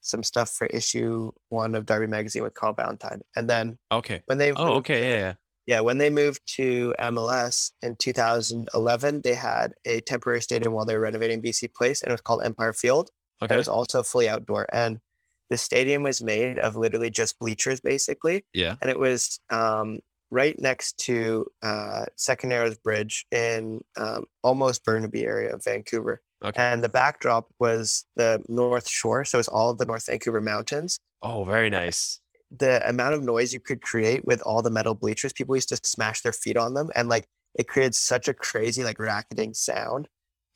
[0.01, 3.21] some stuff for issue one of Derby magazine with Carl Valentine.
[3.37, 5.35] And then okay, when they oh okay yeah yeah
[5.67, 10.95] yeah when they moved to MLS in 2011, they had a temporary stadium while they
[10.95, 13.11] were renovating BC Place, and it was called Empire Field.
[13.43, 13.55] Okay.
[13.55, 14.67] It was also fully outdoor.
[14.73, 15.01] And
[15.49, 18.45] the stadium was made of literally just bleachers, basically.
[18.55, 18.77] Yeah.
[18.81, 25.25] And it was um, right next to uh, Second Narrows Bridge in um, almost Burnaby
[25.25, 26.23] area of Vancouver.
[26.43, 26.63] Okay.
[26.63, 29.25] And the backdrop was the North Shore.
[29.25, 30.99] So it's all of the North Vancouver mountains.
[31.23, 32.21] Oh, very nice.
[32.57, 35.79] The amount of noise you could create with all the metal bleachers, people used to
[35.83, 36.91] smash their feet on them.
[36.95, 40.09] And like it created such a crazy, like racketing sound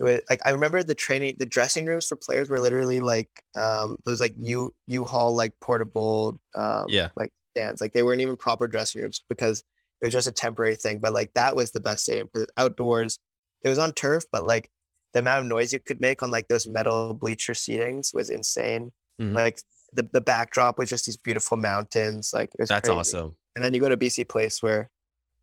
[0.03, 3.97] was, like I remember the training, the dressing rooms for players were literally like um
[4.05, 7.81] those like U U Haul like portable um yeah like stands.
[7.81, 9.63] Like they weren't even proper dressing rooms because
[10.01, 10.99] it was just a temporary thing.
[10.99, 13.19] But like that was the best stadium because outdoors.
[13.63, 14.69] It was on turf, but like
[15.15, 18.93] the amount of noise you could make on like those metal bleacher seatings was insane.
[19.21, 19.35] Mm-hmm.
[19.35, 19.61] Like
[19.93, 22.33] the the backdrop was just these beautiful mountains.
[22.35, 22.91] Like that's crazy.
[22.91, 23.37] awesome.
[23.57, 24.91] And then you go to BC Place where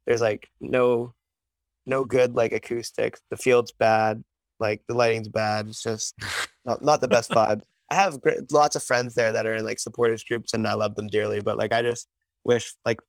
[0.05, 1.13] there's like no
[1.85, 3.21] no good like acoustics.
[3.29, 4.23] The field's bad.
[4.61, 5.67] Like the lighting's bad.
[5.67, 6.15] It's just
[6.65, 7.61] not, not the best vibe.
[7.89, 10.75] I have great, lots of friends there that are in like supporters groups and I
[10.75, 11.41] love them dearly.
[11.41, 12.07] But like I just
[12.45, 12.99] wish like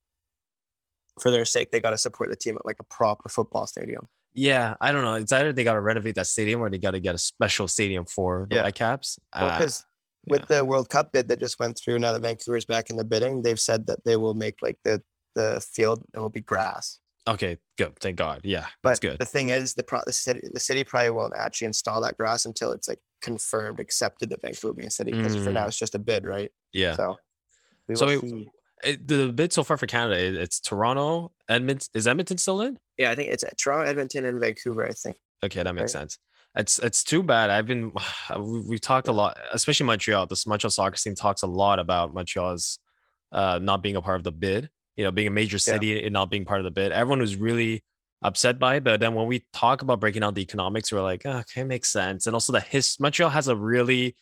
[1.20, 4.09] for their sake they got to support the team at like a proper football stadium.
[4.34, 5.14] Yeah, I don't know.
[5.14, 7.68] It's either they got to renovate that stadium or they got to get a special
[7.68, 8.62] stadium for the yeah.
[8.62, 9.18] Whitecaps.
[9.30, 9.84] Because
[10.26, 10.57] well, uh, with yeah.
[10.59, 13.42] the World Cup bid that just went through, now that Vancouver's back in the bidding,
[13.42, 15.03] they've said that they will make like the
[15.34, 16.98] the field it will be grass.
[17.29, 17.97] Okay, good.
[18.01, 18.41] Thank God.
[18.43, 19.18] Yeah, but good.
[19.18, 22.47] The thing is, the pro- the city the city probably won't actually install that grass
[22.47, 25.12] until it's like confirmed, accepted that Vancouver a city.
[25.12, 25.45] Because mm.
[25.45, 25.68] for now, mm.
[25.68, 26.51] it's just a bid, right?
[26.73, 26.97] Yeah.
[26.97, 27.16] So,
[27.95, 28.49] so it,
[28.83, 31.89] it, the bid so far for Canada, it, it's Toronto, Edmonton.
[31.95, 32.79] Is Edmonton still in?
[32.99, 34.85] Yeah, I think it's Toronto, Edmonton, and Vancouver.
[34.85, 35.16] I think.
[35.45, 36.01] Okay, that makes right?
[36.01, 36.18] sense.
[36.57, 37.51] It's it's too bad.
[37.51, 37.93] I've been
[38.39, 40.27] we've talked a lot, especially Montreal.
[40.27, 42.81] This Montreal soccer team talks a lot about Montreal's
[43.31, 46.05] uh, not being a part of the bid you know, being a major city yeah.
[46.05, 46.93] and not being part of the bid.
[46.93, 47.82] Everyone was really
[48.22, 48.84] upset by it.
[48.84, 51.88] But then when we talk about breaking down the economics, we're like, oh, okay, makes
[51.88, 52.26] sense.
[52.26, 54.16] And also the his Montreal has a really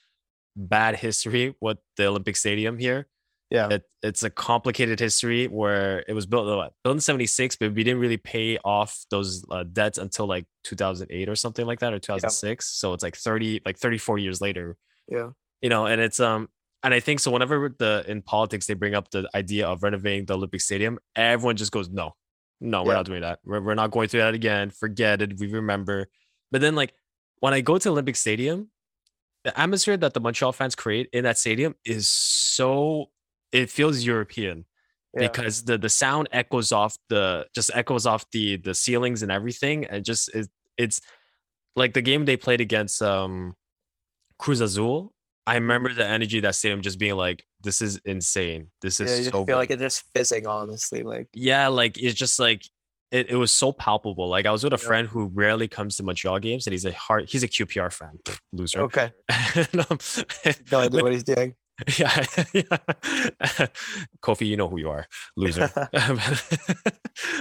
[0.56, 3.06] bad history with the Olympic Stadium here.
[3.50, 6.46] Yeah, it, it's a complicated history where it was built
[6.84, 11.28] built in '76, but we didn't really pay off those uh, debts until like 2008
[11.28, 12.44] or something like that, or 2006.
[12.44, 12.78] Yeah.
[12.78, 14.76] So it's like 30, like 34 years later.
[15.08, 16.48] Yeah, you know, and it's um
[16.82, 17.30] and I think so.
[17.30, 21.56] Whenever the in politics they bring up the idea of renovating the Olympic Stadium, everyone
[21.56, 22.14] just goes, "No,
[22.60, 22.96] no, we're yeah.
[22.96, 23.40] not doing that.
[23.44, 24.70] We're, we're not going through that again.
[24.70, 25.38] Forget it.
[25.38, 26.08] We remember."
[26.50, 26.94] But then, like
[27.40, 28.70] when I go to Olympic Stadium,
[29.44, 33.10] the atmosphere that the Montreal fans create in that stadium is so
[33.52, 34.64] it feels European
[35.14, 35.28] yeah.
[35.28, 39.84] because the the sound echoes off the just echoes off the the ceilings and everything,
[39.86, 41.00] and just it, it's
[41.76, 43.54] like the game they played against um
[44.38, 45.12] Cruz Azul
[45.50, 48.68] I remember the energy that stadium just being like, "This is insane.
[48.82, 49.56] This is yeah, you so." feel big.
[49.56, 51.02] like it's just fizzing, honestly.
[51.02, 52.62] Like yeah, like it's just like
[53.10, 54.28] it, it was so palpable.
[54.28, 54.86] Like I was with a yeah.
[54.86, 58.20] friend who rarely comes to Montreal games, and he's a hard he's a QPR fan,
[58.52, 58.82] loser.
[58.82, 59.10] Okay,
[59.56, 59.98] and, um,
[60.70, 61.56] no idea what he's doing.
[61.98, 62.62] Yeah, yeah.
[64.22, 65.70] Kofi, you know who you are, loser.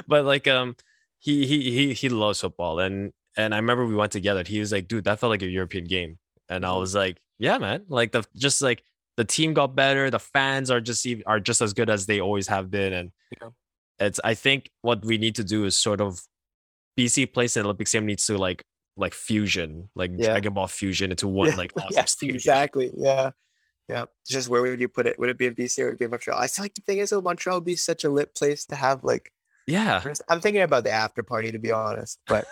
[0.08, 0.78] but like, um,
[1.20, 4.44] he he he he loves football, and and I remember we went together.
[4.48, 6.80] He was like, "Dude, that felt like a European game," and I mm-hmm.
[6.80, 7.86] was like Yeah, man.
[7.88, 8.84] Like the just like
[9.18, 10.10] the team got better.
[10.10, 13.12] The fans are just even are just as good as they always have been, and
[13.42, 13.50] yeah.
[14.00, 14.20] it's.
[14.24, 16.22] I think what we need to do is sort of
[16.98, 18.64] BC Place and Olympic Stadium needs to like
[18.98, 20.28] like fusion, like yeah.
[20.28, 21.56] Dragon Ball fusion into one yeah.
[21.56, 22.92] like awesome yes, exactly.
[22.96, 23.32] Yeah.
[23.88, 24.06] Yeah.
[24.28, 25.18] Just where would you put it?
[25.18, 26.40] Would it be in BC or would it be in Montreal?
[26.40, 28.76] I feel like the thing is, though, Montreal would be such a lit place to
[28.76, 29.32] have like.
[29.66, 30.02] Yeah.
[30.30, 32.46] I'm thinking about the after party to be honest, but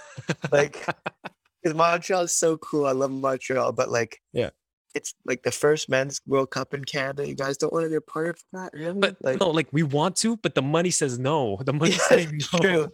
[0.52, 0.86] like,
[1.64, 2.86] because Montreal is so cool.
[2.86, 4.52] I love Montreal, but like, yeah,
[4.98, 7.28] it's like the first men's World Cup in Canada.
[7.28, 9.00] You guys don't want to be a part of that, really?
[9.00, 11.60] But like, no, like we want to, but the money says no.
[11.64, 12.60] The money yeah, saying no.
[12.60, 12.92] True.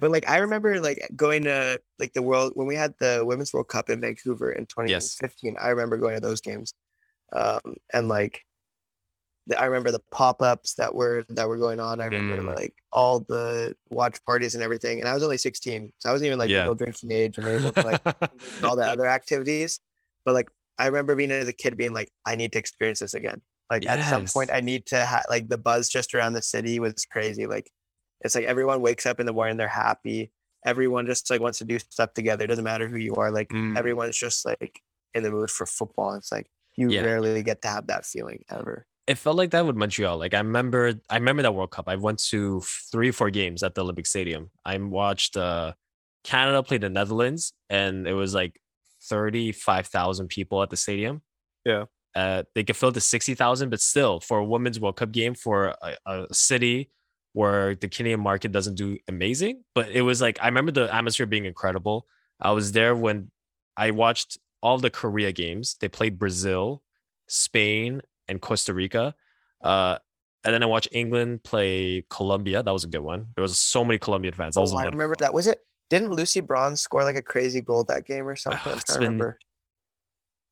[0.00, 3.52] But like I remember like going to like the world when we had the Women's
[3.52, 5.54] World Cup in Vancouver in 2015.
[5.54, 5.62] Yes.
[5.62, 6.74] I remember going to those games,
[7.32, 7.60] um,
[7.92, 8.44] and like
[9.58, 12.00] I remember the pop ups that were that were going on.
[12.00, 12.56] I remember mm.
[12.56, 15.00] like all the watch parties and everything.
[15.00, 16.72] And I was only 16, so I wasn't even like yeah.
[16.76, 18.02] drinking age and able to like
[18.64, 19.80] all the other activities.
[20.24, 20.50] But like
[20.80, 23.42] I remember being as a kid being like, I need to experience this again.
[23.70, 23.98] Like yes.
[23.98, 27.06] at some point, I need to have like the buzz just around the city was
[27.10, 27.46] crazy.
[27.46, 27.70] Like
[28.22, 30.32] it's like everyone wakes up in the morning, they're happy.
[30.64, 32.44] Everyone just like wants to do stuff together.
[32.44, 33.30] It doesn't matter who you are.
[33.30, 33.76] Like mm.
[33.76, 34.80] everyone's just like
[35.14, 36.14] in the mood for football.
[36.14, 37.02] It's like you yeah.
[37.02, 38.86] rarely get to have that feeling ever.
[39.06, 40.18] It felt like that with Montreal.
[40.18, 41.88] Like I remember, I remember that World Cup.
[41.88, 44.50] I went to three, four games at the Olympic Stadium.
[44.64, 45.74] I watched uh,
[46.24, 48.60] Canada play the Netherlands, and it was like
[49.10, 51.20] thirty-five thousand people at the stadium.
[51.64, 51.84] Yeah,
[52.14, 55.34] uh, they could fill to sixty thousand, but still, for a women's World Cup game
[55.34, 56.90] for a, a city
[57.32, 61.26] where the Canadian market doesn't do amazing, but it was like I remember the atmosphere
[61.26, 62.06] being incredible.
[62.40, 63.30] I was there when
[63.76, 65.76] I watched all the Korea games.
[65.80, 66.82] They played Brazil,
[67.28, 69.14] Spain, and Costa Rica.
[69.62, 69.98] Uh,
[70.44, 72.62] and then I watched England play Colombia.
[72.62, 73.26] That was a good one.
[73.34, 74.54] There was so many Colombian fans.
[74.54, 75.34] That oh, I remember that.
[75.34, 75.60] Was it?
[75.90, 78.72] Didn't Lucy Bronze score like a crazy goal that game or something?
[78.72, 79.38] I been, remember.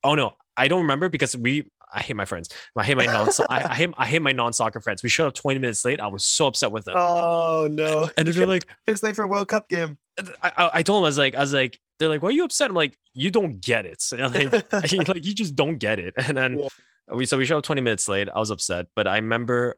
[0.04, 2.50] Oh no, I don't remember because we I hate my friends.
[2.76, 5.02] I hate my non I, I, hate I hate my non soccer friends.
[5.02, 6.00] We showed up 20 minutes late.
[6.00, 6.96] I was so upset with them.
[6.96, 8.10] Oh no!
[8.16, 9.98] And they're like, "It's late for a World Cup game."
[10.42, 12.32] I, I, I, told them I was like, I was like, they're like, "Why are
[12.32, 14.04] you upset?" I'm like, "You don't get it.
[14.12, 16.68] Like, like you just don't get it." And then yeah.
[17.14, 18.28] we so we showed up 20 minutes late.
[18.28, 19.76] I was upset, but I remember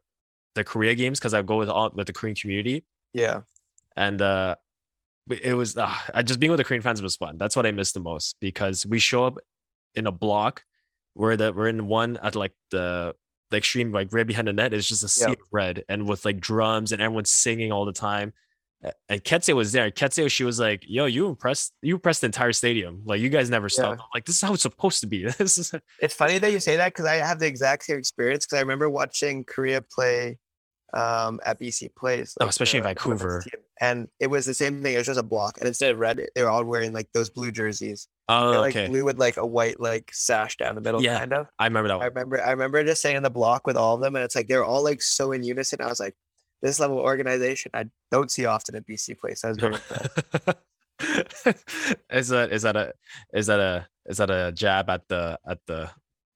[0.55, 2.83] the Korea games because I go with all with the Korean community.
[3.13, 3.41] Yeah,
[3.95, 4.55] and uh,
[5.29, 5.93] it was uh,
[6.23, 7.37] just being with the Korean fans was fun.
[7.37, 9.37] That's what I missed the most because we show up
[9.95, 10.63] in a block
[11.13, 13.13] where the we're in one at like the
[13.49, 15.39] the extreme like right behind the net is just a sea yep.
[15.39, 18.33] of red and with like drums and everyone's singing all the time.
[19.09, 19.91] And Ketse was there.
[19.91, 23.03] Ketse, she was like, "Yo, you impressed you impressed the entire stadium.
[23.05, 23.99] Like you guys never stopped.
[23.99, 24.05] Yeah.
[24.15, 25.23] like this is how it's supposed to be.
[25.37, 28.47] this is." It's funny that you say that because I have the exact same experience.
[28.47, 30.39] Because I remember watching Korea play
[30.93, 32.35] um, at BC Place.
[32.39, 33.43] Oh, like, oh, especially in Vancouver.
[33.81, 34.93] And it was the same thing.
[34.93, 37.31] It was just a block, and instead of red, they were all wearing like those
[37.31, 38.07] blue jerseys.
[38.29, 38.87] Oh, like okay.
[38.87, 41.01] Blue with like a white like sash down the middle.
[41.01, 41.47] Yeah, kind of.
[41.57, 41.97] I remember that.
[41.97, 42.03] One.
[42.03, 42.41] I remember.
[42.41, 44.63] I remember just saying in the block with all of them, and it's like they're
[44.63, 45.81] all like so in unison.
[45.81, 46.15] I was like,
[46.61, 49.43] this level of organization I don't see often at BC Place.
[49.43, 49.75] I was very
[52.11, 52.93] is that is that a
[53.33, 55.89] is that a is that a jab at the at the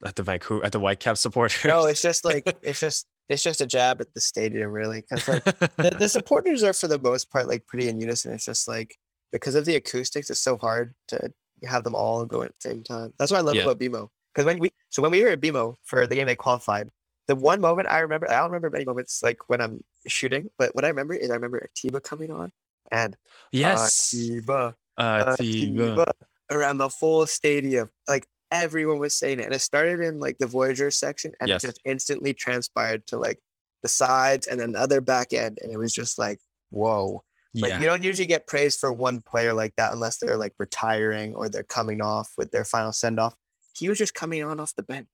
[0.03, 1.63] at the Vancouver at the Whitecap supporters?
[1.65, 5.01] No, it's just like it's just it's just a jab at the stadium, really.
[5.01, 8.33] Because like the, the, supporters are for the most part like pretty in unison.
[8.33, 8.97] It's just like
[9.31, 11.31] because of the acoustics, it's so hard to
[11.63, 13.13] have them all go at the same time.
[13.17, 13.63] That's what I love yeah.
[13.63, 14.09] about BMO.
[14.33, 16.89] Because when we so when we were at BMO for the game they qualified,
[17.27, 20.75] the one moment I remember, I don't remember many moments like when I'm shooting, but
[20.75, 22.51] what I remember is I remember Atiba coming on
[22.91, 23.15] and
[23.51, 25.83] yes, Atiba, uh, Atiba.
[25.83, 26.11] Atiba
[26.51, 29.45] around the full stadium, like everyone was saying it.
[29.45, 31.63] And it started in like the Voyageur section and yes.
[31.63, 33.39] it just instantly transpired to like
[33.83, 35.59] the sides and then the other back end.
[35.61, 36.39] And it was just like,
[36.69, 37.23] whoa.
[37.53, 37.79] Like yeah.
[37.79, 41.47] you don't usually get praise for one player like that unless they're like retiring or
[41.47, 43.33] they're coming off with their final send off.
[43.73, 45.07] He was just coming on off the bench.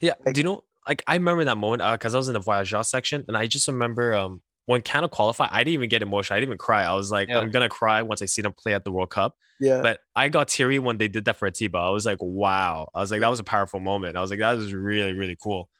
[0.00, 0.14] Yeah.
[0.24, 2.40] Like, Do you know like I remember that moment because uh, I was in the
[2.40, 6.36] Voyageur section and I just remember um when Canada qualified, I didn't even get emotional.
[6.36, 6.84] I didn't even cry.
[6.84, 7.38] I was like, yeah.
[7.38, 9.34] I'm gonna cry once I see them play at the World Cup.
[9.58, 9.80] Yeah.
[9.80, 11.78] But I got teary when they did that for Atiba.
[11.78, 12.90] I was like, wow.
[12.94, 14.18] I was like, that was a powerful moment.
[14.18, 15.70] I was like, that was really, really cool.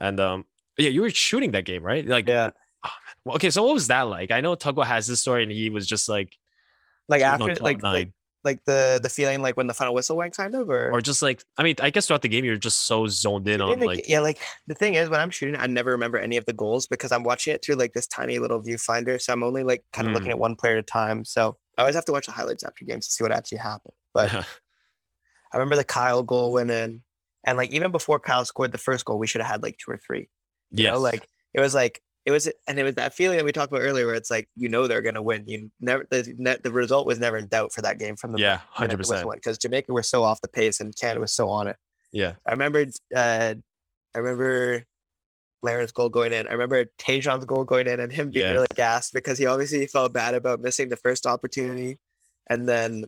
[0.00, 0.44] And um,
[0.76, 2.04] yeah, you were shooting that game, right?
[2.04, 2.50] Like, yeah.
[2.84, 2.90] Oh,
[3.24, 4.32] well, okay, so what was that like?
[4.32, 6.36] I know Tagwa has this story, and he was just like,
[7.08, 8.10] like after, like, like,
[8.44, 11.22] like the the feeling like when the final whistle went kind of or or just
[11.22, 14.08] like i mean i guess throughout the game you're just so zoned in on like
[14.08, 16.86] yeah like the thing is when i'm shooting i never remember any of the goals
[16.86, 20.08] because i'm watching it through like this tiny little viewfinder so i'm only like kind
[20.08, 20.14] of mm.
[20.14, 22.64] looking at one player at a time so i always have to watch the highlights
[22.64, 24.44] after games to see what actually happened but i
[25.56, 27.02] remember the cyle goal went in
[27.44, 29.90] and like even before cyle scored the first goal we should have had like two
[29.90, 30.28] or three
[30.70, 33.72] yeah like it was like it was and it was that feeling that we talked
[33.72, 36.70] about earlier where it's like you know they're going to win you never the, the
[36.70, 40.08] result was never in doubt for that game from the yeah 100% because jamaica was
[40.08, 41.76] so off the pace and canada was so on it
[42.12, 42.34] Yeah.
[42.46, 43.54] I remember uh
[44.14, 44.84] I remember
[45.62, 46.48] Larin's goal going in.
[46.48, 48.52] I remember Tajon's goal going in and him being yeah.
[48.52, 51.98] really gassed because he obviously felt bad about missing the first opportunity.
[52.50, 53.04] And then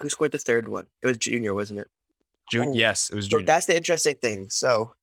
[0.00, 0.86] who scored the third one?
[1.02, 1.88] It was Junior, wasn't it?
[2.50, 2.74] June, oh.
[2.74, 3.44] yes, it was Junior.
[3.44, 4.46] So that's the interesting thing.
[4.50, 4.94] So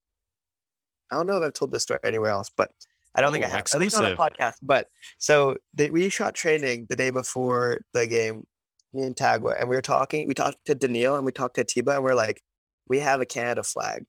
[1.12, 2.72] I don't know if I've told this story anywhere else, but
[3.16, 3.60] I don't oh, think I have.
[3.60, 4.00] Exclusive.
[4.00, 4.56] At least on a podcast.
[4.62, 4.88] But
[5.18, 8.46] so the, we shot training the day before the game,
[8.94, 10.28] me and Tagwa, and we were talking.
[10.28, 12.42] We talked to Doneil and we talked to Tiba, and we're like,
[12.88, 14.06] we have a Canada flag.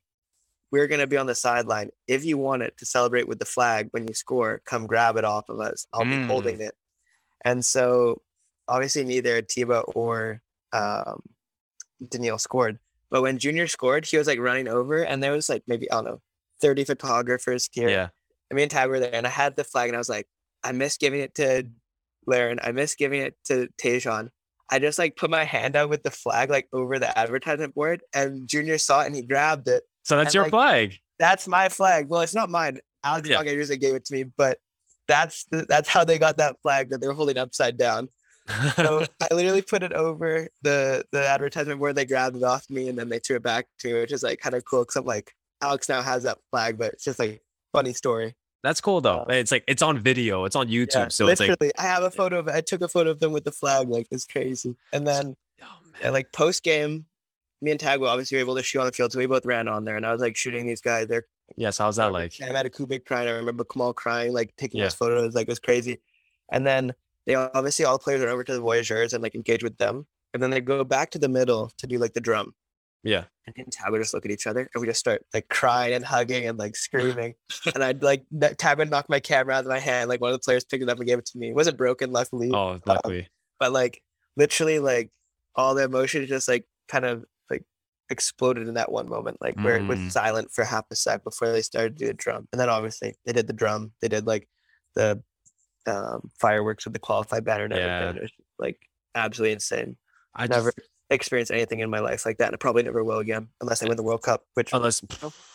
[0.70, 1.90] We're gonna be on the sideline.
[2.08, 5.24] If you want it to celebrate with the flag when you score, come grab it
[5.24, 5.86] off of us.
[5.92, 6.22] I'll mm.
[6.22, 6.74] be holding it.
[7.44, 8.22] And so
[8.66, 10.40] obviously neither Tiba or
[10.72, 11.22] um,
[12.02, 12.78] Doneil scored.
[13.10, 15.96] But when Junior scored, he was like running over, and there was like maybe I
[15.96, 16.20] don't know,
[16.60, 17.88] thirty photographers here.
[17.88, 18.08] Yeah.
[18.50, 20.26] And me and Ty were there, and I had the flag, and I was like,
[20.62, 21.64] I miss giving it to
[22.26, 22.58] Larin.
[22.62, 24.30] I miss giving it to Tajon.
[24.70, 28.02] I just like put my hand out with the flag like over the advertisement board,
[28.14, 29.82] and Junior saw it and he grabbed it.
[30.04, 30.98] So that's and, your like, flag.
[31.18, 32.08] That's my flag.
[32.08, 32.78] Well, it's not mine.
[33.04, 33.42] Alex yeah.
[33.42, 34.58] Gave it to me, but
[35.06, 38.08] that's the, that's how they got that flag that they're holding upside down.
[38.76, 41.94] so I literally put it over the the advertisement board.
[41.94, 44.22] They grabbed it off me and then they threw it back to me, which is
[44.22, 44.84] like kind of cool.
[44.84, 45.32] Cause I'm like,
[45.64, 47.42] Alex now has that flag, but it's just like
[47.72, 48.34] funny story.
[48.62, 49.26] That's cool though.
[49.28, 50.44] It's like it's on video.
[50.44, 50.94] It's on YouTube.
[50.94, 53.20] Yeah, so literally, it's like I have a photo of I took a photo of
[53.20, 53.88] them with the flag.
[53.88, 54.76] Like it's crazy.
[54.92, 57.06] And then oh, like post game,
[57.60, 59.68] me and Tag were obviously able to shoot on the field, so we both ran
[59.68, 59.96] on there.
[59.96, 61.08] And I was like shooting these guys.
[61.08, 61.78] They're yes.
[61.78, 62.34] How's that like?
[62.42, 63.28] I had a Kubik crying.
[63.28, 64.86] I remember Kamal crying, like taking yeah.
[64.86, 65.34] those photos.
[65.34, 66.00] Like it was crazy.
[66.50, 66.94] And then
[67.26, 70.06] they obviously all the players are over to the Voyageurs and like engage with them.
[70.32, 72.54] And then they go back to the middle to do like the drum.
[73.04, 73.24] Yeah.
[73.46, 75.92] And then Tab would just look at each other and we just start like crying
[75.92, 77.34] and hugging and like screaming.
[77.74, 78.24] and I'd like
[78.58, 80.08] Tab would knock my camera out of my hand.
[80.08, 81.50] Like one of the players picked it up and gave it to me.
[81.50, 82.50] It wasn't broken, luckily.
[82.52, 83.20] Oh, luckily.
[83.20, 83.26] Um,
[83.60, 84.02] but like
[84.36, 85.10] literally like
[85.54, 87.64] all the emotions just like kind of like
[88.10, 89.82] exploded in that one moment, like where mm.
[89.82, 90.10] it was mm.
[90.10, 92.48] silent for half a sec before they started to do the drum.
[92.52, 93.92] And then obviously they did the drum.
[94.00, 94.48] They did like
[94.94, 95.22] the
[95.86, 98.22] um, fireworks with the qualified banner and everything.
[98.22, 98.28] Yeah.
[98.58, 98.78] like
[99.14, 99.96] absolutely insane.
[100.34, 103.18] I never just, experienced anything in my life like that, and I probably never will
[103.18, 104.42] again unless I win the World Cup.
[104.54, 105.02] Which unless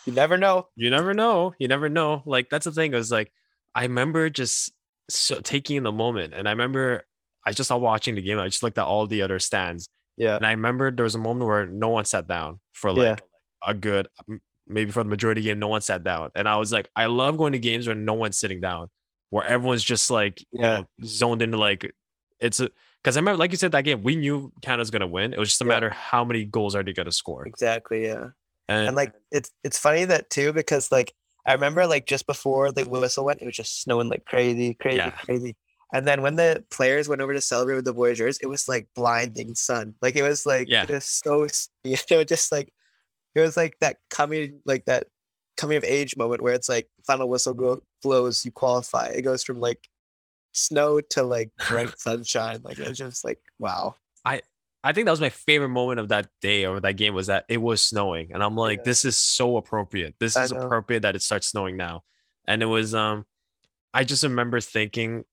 [0.06, 2.22] you never know, you never know, you never know.
[2.26, 2.92] Like that's the thing.
[2.92, 3.32] It was like
[3.74, 4.72] I remember just
[5.08, 7.04] so taking in the moment, and I remember
[7.46, 8.38] I just saw watching the game.
[8.38, 9.88] I just looked at all the other stands.
[10.16, 13.20] Yeah, and I remember there was a moment where no one sat down for like
[13.20, 13.70] yeah.
[13.70, 14.08] a good
[14.66, 16.88] maybe for the majority of the game, no one sat down, and I was like,
[16.96, 18.88] I love going to games where no one's sitting down
[19.30, 20.78] where everyone's just like yeah.
[20.78, 21.90] You know, zoned into like
[22.40, 22.70] it's a
[23.02, 25.32] because I remember like you said that game we knew Canada's gonna win.
[25.32, 25.68] It was just a yeah.
[25.68, 27.46] matter how many goals are they gonna score.
[27.46, 28.04] Exactly.
[28.04, 28.28] Yeah.
[28.68, 31.12] And, and, like it's it's funny that too because like
[31.46, 34.98] I remember like just before the whistle went, it was just snowing like crazy, crazy,
[34.98, 35.10] yeah.
[35.10, 35.56] crazy.
[35.92, 38.86] And then when the players went over to celebrate with the Voyageurs, it was like
[38.94, 39.94] blinding sun.
[40.00, 40.84] Like it was like yeah.
[40.84, 41.48] it was so
[41.84, 42.72] you know just like
[43.34, 45.06] it was like that coming like that
[45.56, 49.06] coming of age moment where it's like final whistle go, blows, you qualify.
[49.06, 49.88] It goes from like
[50.52, 52.60] snow to like bright sunshine.
[52.62, 53.96] Like it's just like wow.
[54.24, 54.42] I
[54.82, 57.44] I think that was my favorite moment of that day or that game was that
[57.48, 58.84] it was snowing, and I'm like, yeah.
[58.84, 60.14] this is so appropriate.
[60.18, 62.02] This is appropriate that it starts snowing now,
[62.46, 63.24] and it was um,
[63.92, 65.24] I just remember thinking.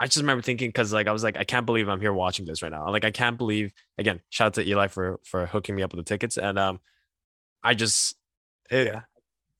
[0.00, 2.46] I just remember thinking because like I was like I can't believe I'm here watching
[2.46, 2.90] this right now.
[2.90, 4.20] Like I can't believe again.
[4.28, 6.80] Shout out to Eli for for hooking me up with the tickets, and um,
[7.62, 8.16] I just
[8.70, 9.02] it, yeah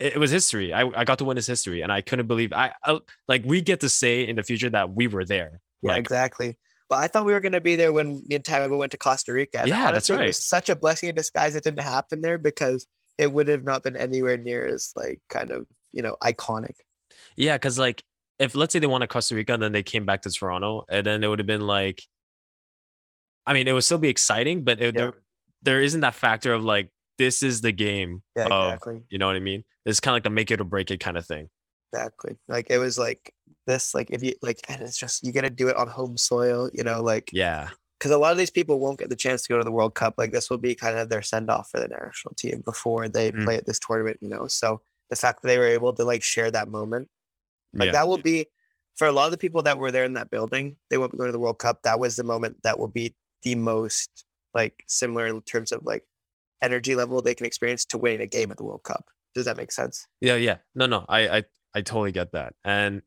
[0.04, 0.72] it, was history.
[0.72, 2.98] I, I got to witness history, and I couldn't believe I, I
[3.28, 5.60] like we get to say in the future that we were there.
[5.82, 6.58] Yeah, like, exactly.
[6.88, 9.32] But I thought we were going to be there when me and went to Costa
[9.32, 9.60] Rica.
[9.60, 10.20] And yeah, that's right.
[10.20, 12.86] It was such a blessing in disguise it didn't happen there because
[13.16, 16.74] it would have not been anywhere near as like kind of you know iconic.
[17.36, 18.02] Yeah, because like
[18.38, 20.84] if let's say they won to Costa Rica and then they came back to Toronto,
[20.88, 22.02] and then it would have been like,
[23.46, 25.00] I mean, it would still be exciting, but it, yeah.
[25.00, 25.14] there
[25.62, 28.22] there isn't that factor of like this is the game.
[28.36, 29.02] Yeah, of, exactly.
[29.08, 29.64] You know what I mean?
[29.84, 31.48] It's kind of like the make it or break it kind of thing.
[31.92, 32.36] Exactly.
[32.48, 33.32] Like it was like
[33.66, 36.16] this, like if you like, and it's just you got to do it on home
[36.16, 36.70] soil.
[36.72, 37.68] You know, like yeah.
[37.98, 39.94] Because a lot of these people won't get the chance to go to the World
[39.94, 40.14] Cup.
[40.18, 43.32] Like this will be kind of their send off for the national team before they
[43.32, 43.44] mm.
[43.44, 44.18] play at this tournament.
[44.20, 44.80] You know, so
[45.10, 47.08] the fact that they were able to like share that moment,
[47.72, 47.92] like yeah.
[47.92, 48.46] that will be
[48.96, 50.76] for a lot of the people that were there in that building.
[50.90, 51.82] They won't be going to the World Cup.
[51.82, 54.24] That was the moment that will be the most
[54.54, 56.04] like similar in terms of like
[56.62, 59.06] energy level they can experience to winning a game at the World Cup.
[59.34, 60.06] Does that make sense?
[60.20, 60.58] Yeah, yeah.
[60.74, 63.02] No, no, I, I, I totally get that, and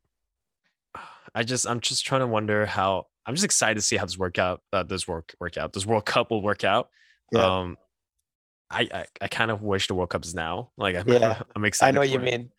[1.34, 3.06] I just, I'm just trying to wonder how.
[3.26, 4.62] I'm just excited to see how this work out.
[4.72, 5.74] Uh, this work work out.
[5.74, 6.88] This World Cup will work out.
[7.30, 7.58] Yeah.
[7.58, 7.76] Um,
[8.70, 10.70] I, I, I kind of wish the World Cup is now.
[10.78, 11.90] Like, I'm, yeah, I'm excited.
[11.90, 12.38] I know what you it.
[12.38, 12.50] mean.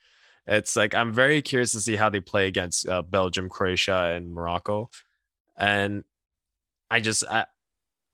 [0.47, 4.33] It's like I'm very curious to see how they play against uh, Belgium, Croatia, and
[4.33, 4.89] Morocco,
[5.57, 6.03] and
[6.89, 7.45] I just I,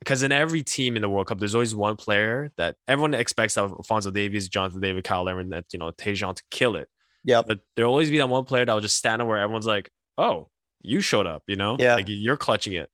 [0.06, 3.58] because in every team in the World Cup, there's always one player that everyone expects
[3.58, 6.88] Alphonso Davies, Jonathan David, Cyle Larin, that you know Tajon to kill it.
[7.24, 9.66] Yeah, but there'll always be that one player that will just stand up where everyone's
[9.66, 10.50] like, "Oh,
[10.82, 11.76] you showed up," you know?
[11.80, 12.90] Yeah, like you're clutching it.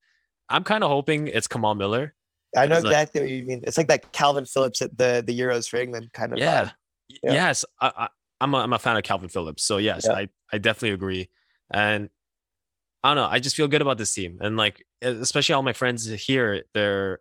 [0.50, 2.16] I'm kind of hoping it's Kamal Miller.
[2.56, 3.62] I know exactly like, what you mean.
[3.66, 6.40] It's like that Kalvin Phillips at the the Euros for England kind of.
[6.40, 6.72] Yeah.
[7.24, 7.34] yeah.
[7.34, 8.08] Yes, I, I,
[8.40, 9.64] I'm a, I'm a fan of Kalvin Phillips.
[9.64, 10.14] So yes, yeah.
[10.14, 11.30] I I definitely agree.
[11.74, 12.10] And
[13.04, 13.30] I don't know.
[13.30, 17.20] I just feel good about this team, and like especially all my friends here, they're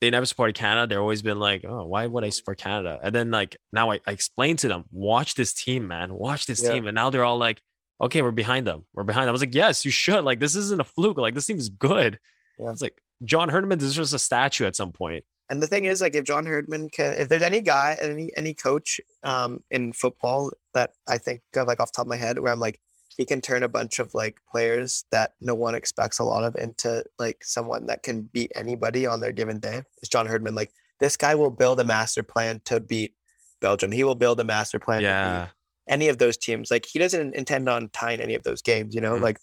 [0.00, 0.86] they never supported Canada.
[0.86, 3.00] They're always been like, oh, why would I support Canada?
[3.02, 6.62] And then like now I, I explain to them, watch this team, man, watch this
[6.62, 6.72] yeah.
[6.72, 7.62] team, and now they're all like,
[8.00, 8.84] okay, we're behind them.
[8.92, 9.30] We're behind them.
[9.30, 10.24] I was like, yes, you should.
[10.24, 11.16] Like this isn't a fluke.
[11.16, 12.18] Like this team is good.
[12.58, 12.70] Yeah.
[12.70, 15.24] It's like John Herdman deserves a statue at some point.
[15.48, 18.52] And the thing is, like, if John Herdman can, if there's any guy, any any
[18.52, 22.52] coach um, in football that I think of, like off top of my head, where
[22.52, 22.80] I'm like,
[23.16, 26.54] he can turn a bunch of like players that no one expects a lot of
[26.56, 29.82] into like someone that can beat anybody on their given day.
[29.98, 30.54] It's John Herdman.
[30.54, 33.14] Like this guy will build a master plan to beat
[33.60, 33.90] Belgium.
[33.90, 35.02] He will build a master plan.
[35.02, 35.48] Yeah.
[35.88, 36.70] any of those teams.
[36.70, 38.94] Like he doesn't intend on tying any of those games.
[38.94, 39.24] You know, mm-hmm.
[39.24, 39.38] like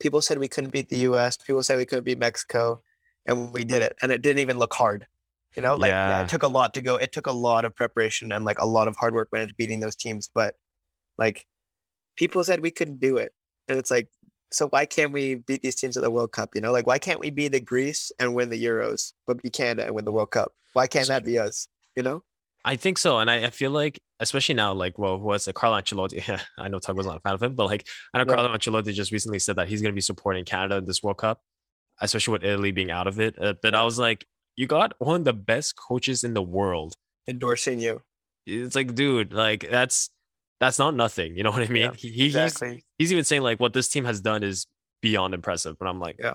[0.00, 1.36] people said we couldn't beat the U.S.
[1.36, 2.82] People said we couldn't beat Mexico,
[3.26, 5.06] and we did it, and it didn't even look hard.
[5.54, 6.08] You know, like yeah.
[6.08, 6.96] Yeah, it took a lot to go.
[6.96, 9.52] It took a lot of preparation and like a lot of hard work when it's
[9.52, 10.30] beating those teams.
[10.32, 10.54] But
[11.18, 11.46] like
[12.16, 13.32] people said we couldn't do it.
[13.68, 14.08] And it's like,
[14.52, 16.50] so why can't we beat these teams at the World Cup?
[16.54, 19.50] You know, like why can't we be the Greece and win the Euros, but be
[19.50, 20.52] Canada and win the World Cup?
[20.72, 21.68] Why can't that be us?
[21.96, 22.22] You know?
[22.64, 23.18] I think so.
[23.18, 25.54] And I, I feel like, especially now, like, well, was it?
[25.54, 26.22] Carlo Ancelotti.
[26.28, 28.34] Yeah, I know Tug was not a fan of him, but like, I know yeah.
[28.34, 31.18] Carlo Ancelotti just recently said that he's going to be supporting Canada in this World
[31.18, 31.40] Cup,
[32.00, 33.40] especially with Italy being out of it.
[33.40, 36.94] Uh, but I was like, you got one of the best coaches in the world
[37.28, 38.02] endorsing you.
[38.46, 40.10] It's like, dude, like, that's
[40.60, 41.36] that's not nothing.
[41.36, 41.82] You know what I mean?
[41.82, 42.70] Yeah, he, exactly.
[42.70, 44.66] he's, he's even saying like what this team has done is
[45.02, 45.78] beyond impressive.
[45.78, 46.34] But I'm like, yeah,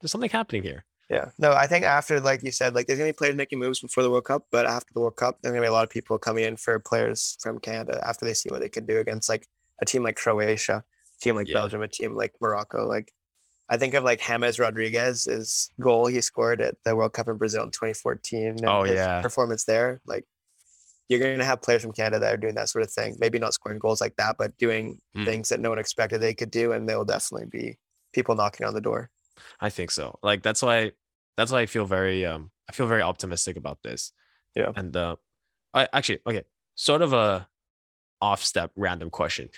[0.00, 0.84] there's something happening here.
[1.10, 1.30] Yeah.
[1.38, 4.02] No, I think after, like you said, like there's gonna be players making moves before
[4.02, 6.18] the World Cup, but after the World Cup, there's gonna be a lot of people
[6.18, 9.46] coming in for players from Canada after they see what they can do against like
[9.80, 11.54] a team like Croatia, a team like yeah.
[11.54, 12.86] Belgium, a team like Morocco.
[12.86, 13.10] Like
[13.70, 17.38] I think of like James Rodriguez, his goal he scored at the World Cup in
[17.38, 18.58] Brazil in 2014.
[18.66, 20.02] oh yeah, performance there.
[20.06, 20.26] Like
[21.08, 23.16] you're going to have players from Canada that are doing that sort of thing.
[23.18, 25.24] Maybe not scoring goals like that, but doing mm.
[25.24, 27.78] things that no one expected they could do, and they will definitely be
[28.12, 29.10] people knocking on the door.
[29.60, 30.18] I think so.
[30.22, 30.92] Like that's why
[31.36, 34.12] that's why I feel very um I feel very optimistic about this.
[34.54, 34.72] Yeah.
[34.76, 35.16] And uh,
[35.72, 36.42] I actually okay,
[36.74, 37.48] sort of a
[38.20, 39.48] off step random question.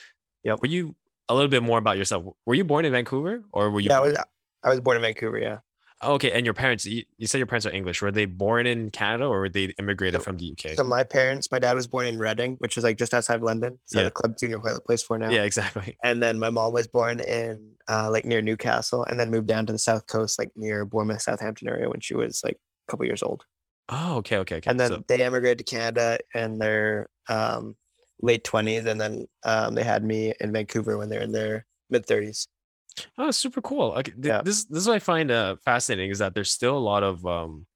[0.44, 0.56] Yeah.
[0.60, 0.94] Were you
[1.28, 2.24] a little bit more about yourself?
[2.46, 3.88] Were you born in Vancouver or were you?
[3.90, 4.16] Yeah, I was,
[4.62, 5.38] I was born in Vancouver.
[5.38, 5.58] Yeah.
[6.02, 8.00] Okay, and your parents, you, you, said your parents are English.
[8.00, 10.74] Were they born in Canada or were they immigrated so, from the UK?
[10.74, 13.42] So my parents, my dad was born in Reading, which is like just outside of
[13.42, 13.78] London.
[13.84, 14.04] So yeah.
[14.06, 15.28] the club junior plays for now.
[15.28, 15.96] Yeah, exactly.
[16.04, 19.66] And then my mom was born in uh, like near Newcastle, and then moved down
[19.66, 23.04] to the south coast, like near Bournemouth, Southampton area, when she was like a couple
[23.04, 23.44] years old.
[23.90, 24.70] Oh, okay, okay, okay.
[24.70, 25.04] And then so.
[25.06, 27.76] they emigrated to Canada in their um,
[28.22, 32.06] late twenties, and then um, they had me in Vancouver when they're in their mid
[32.06, 32.48] thirties.
[33.18, 33.92] Oh, super cool.
[33.92, 34.42] Okay, th- yeah.
[34.42, 37.24] This this is what I find uh, fascinating is that there's still a lot of
[37.26, 37.66] um,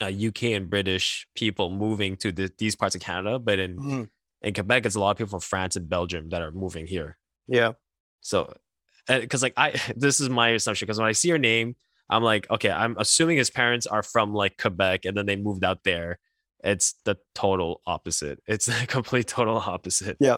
[0.00, 4.02] uh, UK and British people moving to the, these parts of Canada, but in mm-hmm.
[4.42, 7.18] in Quebec, it's a lot of people from France and Belgium that are moving here.
[7.46, 7.72] Yeah.
[8.20, 8.52] So,
[9.06, 11.76] because like I, this is my assumption because when I see your name,
[12.10, 15.64] I'm like, okay, I'm assuming his parents are from like Quebec and then they moved
[15.64, 16.18] out there.
[16.64, 18.42] It's the total opposite.
[18.46, 20.16] It's the complete total opposite.
[20.20, 20.36] Yeah.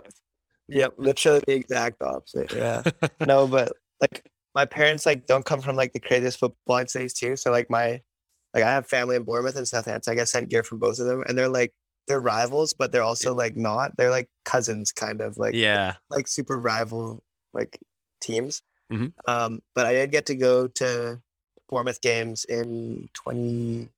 [0.68, 2.52] Yep, literally the exact opposite.
[2.52, 2.82] Yeah.
[3.26, 4.24] no, but like
[4.54, 7.36] my parents like don't come from like the craziest football cities too.
[7.36, 8.00] So like my
[8.54, 10.12] like I have family in Bournemouth and Southampton.
[10.12, 11.72] I get sent gear from both of them, and they're like
[12.08, 13.96] they're rivals, but they're also like not.
[13.96, 17.22] They're like cousins, kind of like yeah, like super rival
[17.52, 17.78] like
[18.20, 18.62] teams.
[18.92, 19.06] Mm-hmm.
[19.30, 21.20] Um, but I did get to go to
[21.68, 23.88] Bournemouth games in twenty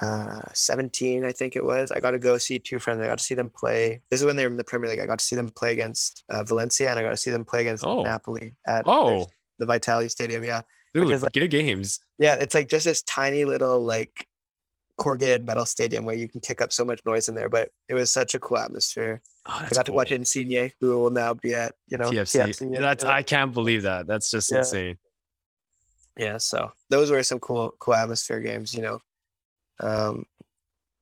[0.00, 1.90] uh, 17, I think it was.
[1.90, 3.00] I got to go see two friends.
[3.00, 4.00] I got to see them play.
[4.10, 5.00] This is when they were in the Premier League.
[5.00, 7.44] I got to see them play against uh, Valencia and I got to see them
[7.44, 8.02] play against oh.
[8.02, 9.26] Napoli at oh.
[9.58, 10.44] the Vitality Stadium.
[10.44, 10.62] Yeah.
[10.92, 12.00] Dude, like, good games.
[12.18, 12.34] Yeah.
[12.34, 14.28] It's like just this tiny little like
[14.96, 17.94] corrugated metal stadium where you can kick up so much noise in there, but it
[17.94, 19.20] was such a cool atmosphere.
[19.46, 19.84] Oh, I got cool.
[19.84, 22.48] to watch Insigne, who will now be at, you know, TFC.
[22.48, 24.06] TFC that's, I can't believe that.
[24.06, 24.58] That's just yeah.
[24.58, 24.98] insane.
[26.16, 26.38] Yeah.
[26.38, 29.00] So those were some cool, cool atmosphere games, you know,
[29.80, 30.24] um,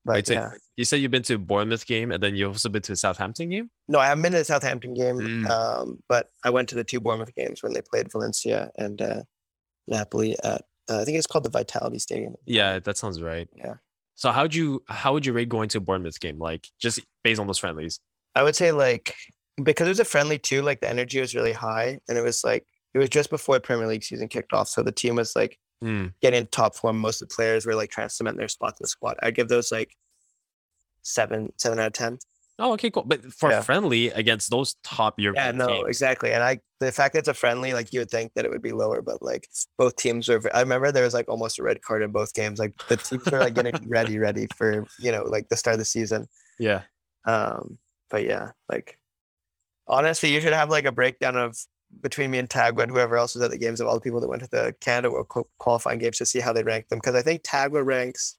[0.04, 0.50] but Wait, so yeah.
[0.76, 3.50] you said you've been to Bournemouth game and then you've also been to the Southampton
[3.50, 3.70] game?
[3.86, 5.18] No, I haven't been to the Southampton game.
[5.18, 5.48] Mm.
[5.48, 9.22] Um, but I went to the two Bournemouth games when they played Valencia and uh,
[9.86, 12.34] Napoli at uh, I think it's called the Vitality Stadium.
[12.44, 13.48] Yeah, that sounds right.
[13.54, 13.74] Yeah.
[14.16, 16.38] So how'd you how would you rate going to a Bournemouth game?
[16.38, 18.00] Like just based on those friendlies?
[18.34, 19.14] I would say like
[19.62, 22.42] because it was a friendly too, like the energy was really high and it was
[22.42, 24.68] like it was just before the Premier League season kicked off.
[24.68, 26.12] So the team was like mm.
[26.22, 26.98] getting top form.
[26.98, 29.16] Most of the players were like trying to cement their spot in the squad.
[29.22, 29.96] I'd give those like
[31.02, 32.18] seven, seven out of ten.
[32.58, 33.04] Oh, okay, cool.
[33.04, 33.60] But for yeah.
[33.62, 35.88] friendly against those top European Yeah, no, teams.
[35.88, 36.32] exactly.
[36.32, 38.62] And I the fact that it's a friendly, like you would think that it would
[38.62, 40.40] be lower, but like both teams were.
[40.54, 42.58] I remember there was like almost a red card in both games.
[42.58, 45.78] Like the teams are like getting ready, ready for, you know, like the start of
[45.78, 46.28] the season.
[46.58, 46.82] Yeah.
[47.24, 47.78] Um,
[48.10, 48.98] but yeah, like
[49.88, 51.56] honestly, you should have like a breakdown of
[52.00, 54.20] between me and Tagwa and whoever else was at the games of all the people
[54.20, 55.28] that went to the Canada World
[55.58, 56.98] qualifying games to see how they rank them.
[56.98, 58.38] Because I think Tagwa ranks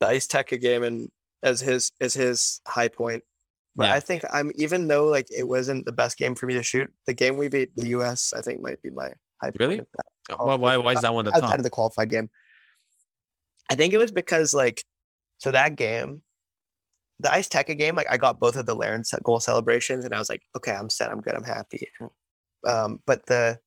[0.00, 1.10] the Iceteca game and
[1.42, 3.22] as his as his high point.
[3.74, 3.94] But yeah.
[3.94, 6.90] I think I'm even though like it wasn't the best game for me to shoot,
[7.06, 9.78] the game we beat the US I think might be my high really?
[9.78, 9.88] point.
[10.28, 10.38] Really?
[10.40, 11.58] Oh, why, why why is that one the outside top?
[11.58, 12.30] of the qualified game?
[13.70, 14.84] I think it was because like
[15.38, 16.22] so that game,
[17.20, 20.30] the Iceteca game, like I got both of the Larin goal celebrations and I was
[20.30, 21.88] like, okay, I'm set, I'm good, I'm happy.
[22.64, 23.58] Um, but the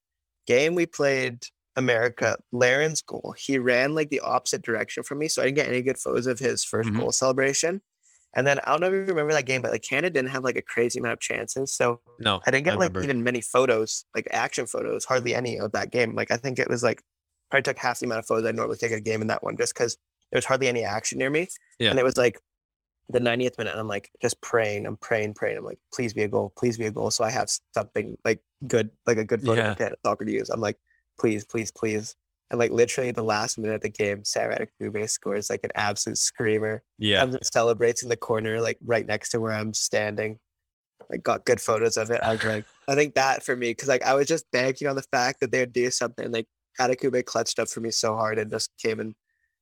[0.48, 1.44] game we played
[1.76, 5.28] America, Larin's goal, he ran like the opposite direction from me.
[5.28, 7.00] So I didn't get any good photos of his 1st mm-hmm.
[7.00, 7.82] goal celebration.
[8.36, 10.44] And then I don't know if you remember that game, but like Canada didn't have
[10.44, 11.74] like a crazy amount of chances.
[11.74, 15.60] So no, I didn't get I like even many photos, like action photos, hardly any
[15.60, 16.14] of that game.
[16.16, 17.02] Like I think it was like
[17.50, 19.58] probably took half the amount of photos I normally take a game in that one
[19.58, 19.98] just because
[20.32, 21.48] there was hardly any action near me.
[21.80, 21.90] Yeah.
[21.90, 22.40] And it was like
[23.10, 25.58] the 90th minute, and I'm like just praying, I'm praying, praying.
[25.58, 27.10] I'm like, please be a goal, please be a goal.
[27.10, 29.90] So I have something like good, like a good photo yeah.
[30.06, 30.50] soccer to use.
[30.50, 30.78] I'm like,
[31.20, 32.16] please, please, please.
[32.52, 36.18] And like literally the last minute of the game, Sam Adekugbe scores like an absolute
[36.18, 36.82] screamer.
[36.98, 37.24] Yeah.
[37.24, 40.40] And celebrates in the corner, like right next to where I'm standing.
[41.10, 42.22] Like got good photos of it.
[42.22, 44.96] I was like, I think that for me, because like I was just banking on
[44.96, 46.32] the fact that they would do something.
[46.32, 46.48] Like
[46.80, 49.16] Adekugbe clutched up for me so hard and just came and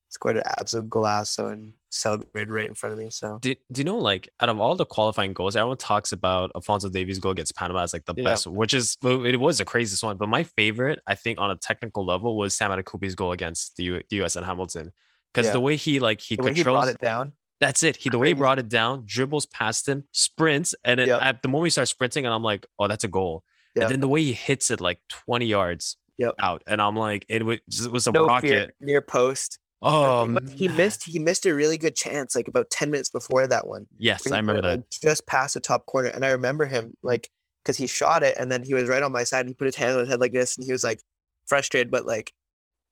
[0.10, 3.10] scored an absolute golazo and celebrated right in front of me.
[3.10, 6.52] So do, do you know like out of all the qualifying goals, everyone talks about
[6.56, 8.24] Alphonso Davies' goal against Panama as like the yeah.
[8.24, 10.18] best, which is it was the craziest one.
[10.18, 13.84] But my favorite, I think, on a technical level, was Sam Adekugbe's goal against the,
[13.84, 14.92] U- the US and Hamilton.
[15.34, 15.54] Because yeah.
[15.54, 17.34] the way he like he the controls he brought it down.
[17.60, 17.98] That's it.
[17.98, 21.22] He the way he brought it down, dribbles past him, sprints, and then yep.
[21.22, 23.44] at the moment he starts sprinting, and I'm like, oh, that's a goal.
[23.76, 23.84] Yep.
[23.84, 26.36] And then the way he hits it like 20 yards yep.
[26.40, 28.74] out, and I'm like, it was, it was a no rocket fear.
[28.80, 29.60] near post.
[29.82, 31.04] Oh, he missed.
[31.04, 33.86] He missed a really good chance, like about ten minutes before that one.
[33.98, 34.90] Yes, I remember that.
[34.90, 37.30] Just past the top corner, and I remember him like
[37.64, 39.66] because he shot it, and then he was right on my side, and he put
[39.66, 41.00] his hand on his head like this, and he was like
[41.46, 42.34] frustrated, but like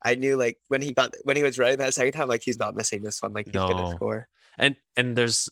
[0.04, 2.60] I knew like when he got when he was running that second time, like he's
[2.60, 3.68] not missing this one, like he's no.
[3.68, 4.28] gonna score.
[4.60, 5.50] And and there's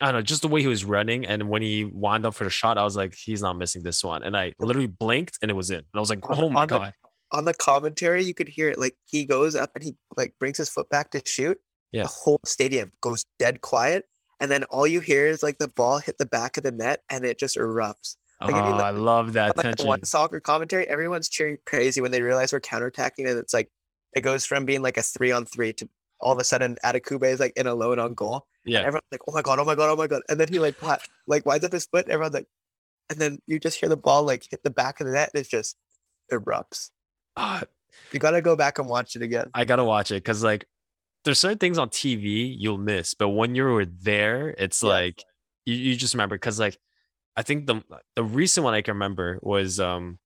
[0.00, 2.44] I don't know, just the way he was running, and when he wound up for
[2.44, 5.50] the shot, I was like, he's not missing this one, and I literally blinked, and
[5.50, 6.94] it was in, and I was like, oh my god
[7.34, 8.78] on the commentary, you could hear it.
[8.78, 11.58] Like he goes up and he like brings his foot back to shoot.
[11.92, 12.04] Yeah.
[12.04, 14.04] The whole stadium goes dead quiet,
[14.40, 17.02] and then all you hear is like the ball hit the back of the net,
[17.10, 18.16] and it just erupts.
[18.40, 19.86] Like, oh, I, mean, like, I love that like tension.
[19.86, 23.70] One soccer commentary, everyone's cheering crazy when they realize we're counterattacking, and it's like
[24.14, 25.88] it goes from being like a three on three to
[26.20, 28.14] all of a sudden Adekugbe is like in a load on mm-hmm.
[28.14, 28.46] goal.
[28.64, 28.78] Yeah.
[28.78, 30.58] And everyone's like, oh my god, oh my god, oh my god, and then he
[30.58, 30.76] like
[31.26, 32.08] like winds up his foot.
[32.08, 32.48] Everyone's like,
[33.10, 35.40] and then you just hear the ball like hit the back of the net, and
[35.42, 35.76] it just
[36.32, 36.90] erupts.
[37.36, 37.62] Uh,
[38.12, 39.50] you gotta go back and watch it again.
[39.54, 40.66] I gotta watch it because like
[41.24, 44.88] there's certain things on TV you'll miss, but when you're there, it's yeah.
[44.88, 45.24] like
[45.64, 46.78] you, you just remember because like
[47.36, 47.82] I think the
[48.14, 50.18] the recent one I can remember was um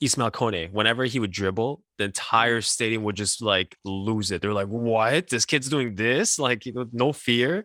[0.00, 0.72] Ismail Kone.
[0.72, 4.42] Whenever he would dribble, the entire stadium would just like lose it.
[4.42, 5.28] They're like, "What?
[5.30, 6.38] This kid's doing this?
[6.38, 7.64] Like, you know, no fear."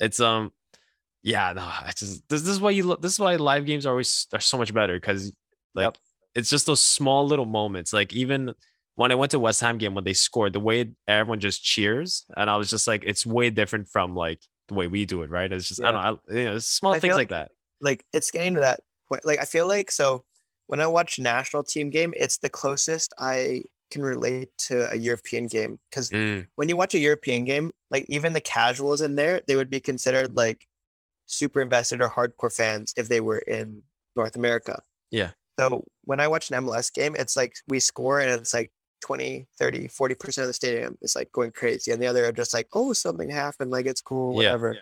[0.00, 0.52] It's um,
[1.22, 1.70] yeah, no.
[1.86, 3.02] It's just this, this is why you look.
[3.02, 5.32] This is why live games are always are so much better because
[5.74, 5.98] like yep
[6.36, 7.92] it's just those small little moments.
[7.92, 8.54] Like even
[8.94, 12.24] when I went to West Ham game when they scored, the way everyone just cheers,
[12.36, 15.30] and I was just like, it's way different from like the way we do it,
[15.30, 15.50] right?
[15.50, 15.88] It's just yeah.
[15.88, 17.50] I don't know, I, you know, small I things like, like that.
[17.80, 19.24] Like it's getting to that point.
[19.24, 20.24] Like I feel like so
[20.66, 25.46] when I watch national team game, it's the closest I can relate to a European
[25.46, 26.46] game because mm.
[26.56, 29.80] when you watch a European game, like even the casuals in there, they would be
[29.80, 30.66] considered like
[31.26, 33.82] super invested or hardcore fans if they were in
[34.16, 34.82] North America.
[35.10, 35.30] Yeah.
[35.58, 38.70] So when I watch an MLS game, it's like we score and it's like
[39.02, 41.92] 20, 30, 40% of the stadium is like going crazy.
[41.92, 43.70] And the other are just like, oh, something happened.
[43.70, 44.68] Like it's cool, whatever.
[44.68, 44.80] Yeah, yeah.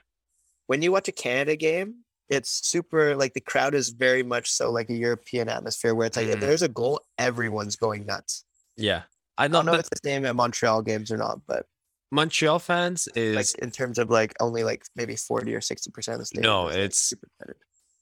[0.67, 1.97] When you watch a Canada game,
[2.29, 6.17] it's super like the crowd is very much so like a European atmosphere where it's
[6.17, 6.33] like mm.
[6.33, 8.45] if there's a goal, everyone's going nuts.
[8.77, 9.03] Yeah.
[9.37, 11.67] I, don't know if it's the same at Montreal games or not, but
[12.11, 16.19] Montreal fans is like in terms of like only like maybe 40 or 60% of
[16.19, 16.43] the stadium.
[16.43, 17.13] No, it's
[17.45, 17.57] like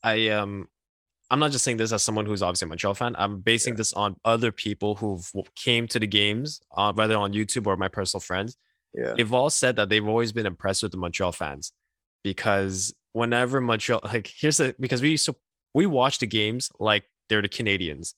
[0.04, 0.68] I um
[1.32, 3.16] I'm not just saying this as someone who's obviously a Montreal fan.
[3.16, 3.78] I'm basing yeah.
[3.78, 5.26] this on other people who've
[5.56, 8.54] came to the games, uh, whether on YouTube or my personal friends.
[8.92, 9.14] Yeah.
[9.16, 11.72] They've all said that they've always been impressed with the Montreal fans
[12.22, 15.34] because whenever Montreal, like, here's the because we so
[15.72, 18.14] we watch the games like they're the Canadians,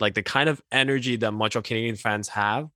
[0.00, 2.68] like the kind of energy that Montreal Canadian fans have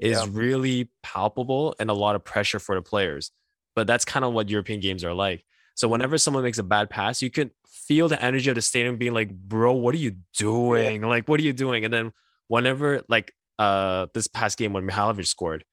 [0.00, 0.26] is Yeah.
[0.28, 3.30] really palpable and a lot of pressure for the players.
[3.76, 5.44] But that's kind of what European games are like.
[5.76, 7.50] So whenever someone makes a bad pass, you can
[7.86, 11.02] feel the energy of the stadium being like, "Bro, what are you doing?
[11.02, 12.12] Like, what are you doing?" And then
[12.48, 15.64] whenever like uh this past game when Mihailovic scored,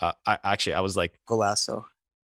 [0.00, 1.84] uh, I actually I was like, Golazo.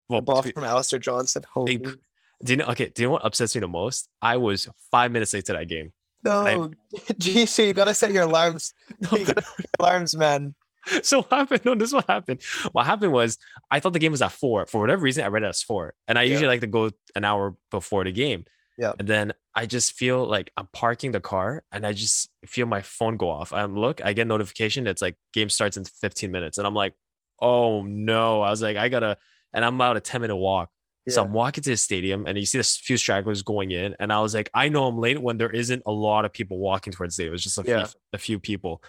[0.09, 1.43] well, Ball to- from Alistair Johnston.
[1.53, 1.97] Holy Inc-
[2.43, 2.65] do you know?
[2.65, 4.09] Okay, do you know what upsets me the most?
[4.21, 5.93] I was five minutes late to that game.
[6.23, 6.71] no,
[7.13, 8.73] GC, you gotta set your alarms.
[9.11, 10.55] You gotta set your alarms, man.
[11.01, 11.65] so what happened?
[11.65, 12.41] No, this is what happened.
[12.71, 13.37] What happened was
[13.71, 14.65] I thought the game was at four.
[14.67, 15.93] For whatever reason, I read it as four.
[16.07, 16.31] And I Yeah.
[16.33, 18.45] usually like to go an hour before the game.
[18.77, 18.93] Yeah.
[18.99, 22.81] And then I just feel like I'm parking the car and I just feel my
[22.81, 23.53] phone go off.
[23.53, 24.85] I look, I get notification.
[24.85, 26.57] It's like game starts in 15 minutes.
[26.57, 26.93] And I'm like,
[27.39, 28.41] oh no.
[28.41, 29.17] I was like, I gotta,
[29.53, 30.69] and I'm about a 10 minute walk.
[31.07, 33.95] So I'm walking to the stadium and you see a few stragglers going in.
[33.99, 36.57] And I was like, I know I'm late when there isn't a lot of people
[36.57, 37.35] walking towards the stadium.
[37.35, 37.85] It's just a, Yeah.
[37.85, 38.83] few, a few people.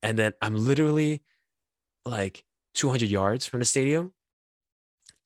[0.00, 1.20] And then I'm literally
[2.06, 4.12] like 200 yards from the stadium.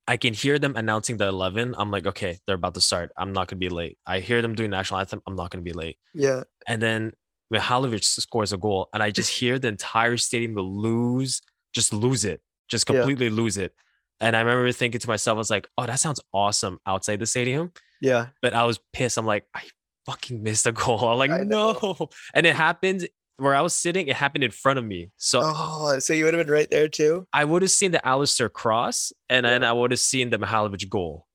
[0.09, 1.74] I can hear them announcing the 11.
[1.78, 3.12] I'm like, okay, they're about to start.
[3.16, 3.98] I'm not going to be late.
[4.07, 5.22] I hear them doing national anthem.
[5.26, 5.96] I'm not going to be late.
[6.12, 6.42] Yeah.
[6.66, 7.12] And then
[7.55, 11.40] Mihailovic scores a goal, and I just hear the entire stadium lose,
[11.74, 12.96] just lose it, just Yeah.
[12.96, 13.74] completely lose it.
[14.20, 17.26] And I remember thinking to myself, I was like, oh, that sounds awesome outside the
[17.26, 17.72] stadium.
[18.00, 18.28] Yeah.
[18.40, 19.18] But I was pissed.
[19.18, 19.62] I'm like, I
[20.07, 20.98] fucking missed a goal.
[21.09, 21.76] I'm like, I know.
[21.82, 22.09] no.
[22.34, 25.11] And it happened where I was sitting, it happened in front of me.
[25.16, 27.26] So Oh, so you would have been right there too.
[27.33, 30.89] I would have seen the Alistair cross and then I would have seen the Mihailovic
[30.89, 31.26] goal.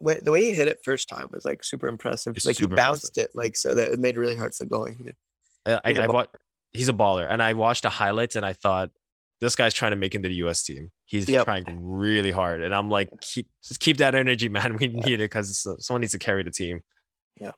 [0.00, 2.36] The way he hit it first time was like super impressive.
[2.36, 4.64] It's like super he bounced it like so that it made it really hard for
[4.66, 5.12] going.
[5.64, 6.26] I, I, He's a I wa-
[6.72, 7.26] he's a baller.
[7.30, 8.90] And I watched the highlights and I thought,
[9.40, 10.90] this guy's trying to make into the US team.
[11.04, 11.44] He's Yep.
[11.44, 12.62] trying really hard.
[12.62, 14.76] And I'm like, keep just keep that energy, man.
[14.80, 16.80] We need it because someone needs to carry the team.
[17.40, 17.52] Yeah.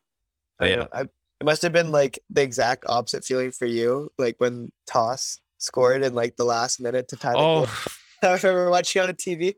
[0.58, 0.86] But yeah.
[0.92, 1.04] I,
[1.40, 6.02] it must have been like the exact opposite feeling for you, like when Toss scored
[6.02, 7.74] in like the last minute to tie the Oh, game.
[8.22, 9.54] I remember watching on a TV.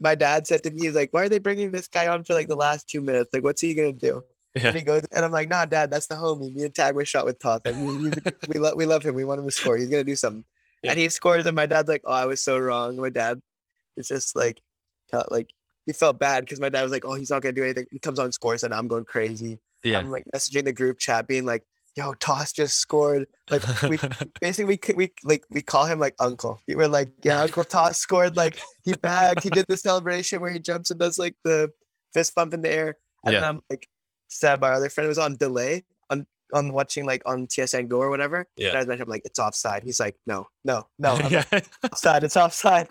[0.00, 2.34] My dad said to me, he's like, Why are they bringing this guy on for
[2.34, 3.30] like the last two minutes?
[3.32, 4.22] Like, what's he gonna do?
[4.54, 4.68] yeah.
[4.68, 6.54] And he goes, and I'm like, Nah, dad, that's the homie.
[6.54, 7.60] Me and Tagwa shot with Toss.
[7.64, 8.12] Like, we, we,
[8.48, 9.14] we, love, we love him.
[9.14, 9.76] We want him to score.
[9.76, 10.44] He's gonna do something.
[10.82, 10.90] Yeah.
[10.92, 12.96] And he scores, and my dad's like, Oh, I was so wrong.
[12.96, 13.40] My dad
[13.96, 14.60] is just like,
[15.30, 15.50] like
[15.86, 17.86] he felt bad because my dad was like, Oh, he's not gonna do anything.
[17.90, 19.58] He comes on, scores, and I'm going crazy.
[19.86, 19.98] Yeah.
[19.98, 21.62] I'm like messaging the group chat, being like,
[21.96, 23.98] "Yo, Toss just scored." Like we
[24.40, 26.60] basically we we like we call him like Uncle.
[26.68, 29.42] We were like, "Yeah, Uncle Toss scored." Like he bagged.
[29.42, 31.70] He did the celebration where he jumps and does like the
[32.14, 32.96] fist bump in the air.
[33.24, 33.40] And Yeah.
[33.40, 33.88] then I'm like,
[34.28, 38.10] Seb, our other friend, was on delay on on watching like on TSN Go or
[38.10, 38.46] whatever.
[38.56, 38.68] Yeah.
[38.68, 41.44] And I was mentioning, I'm like, "It's offside." He's like, "No, no, no, I'm yeah.
[41.52, 42.24] like, offside.
[42.24, 42.88] It's offside."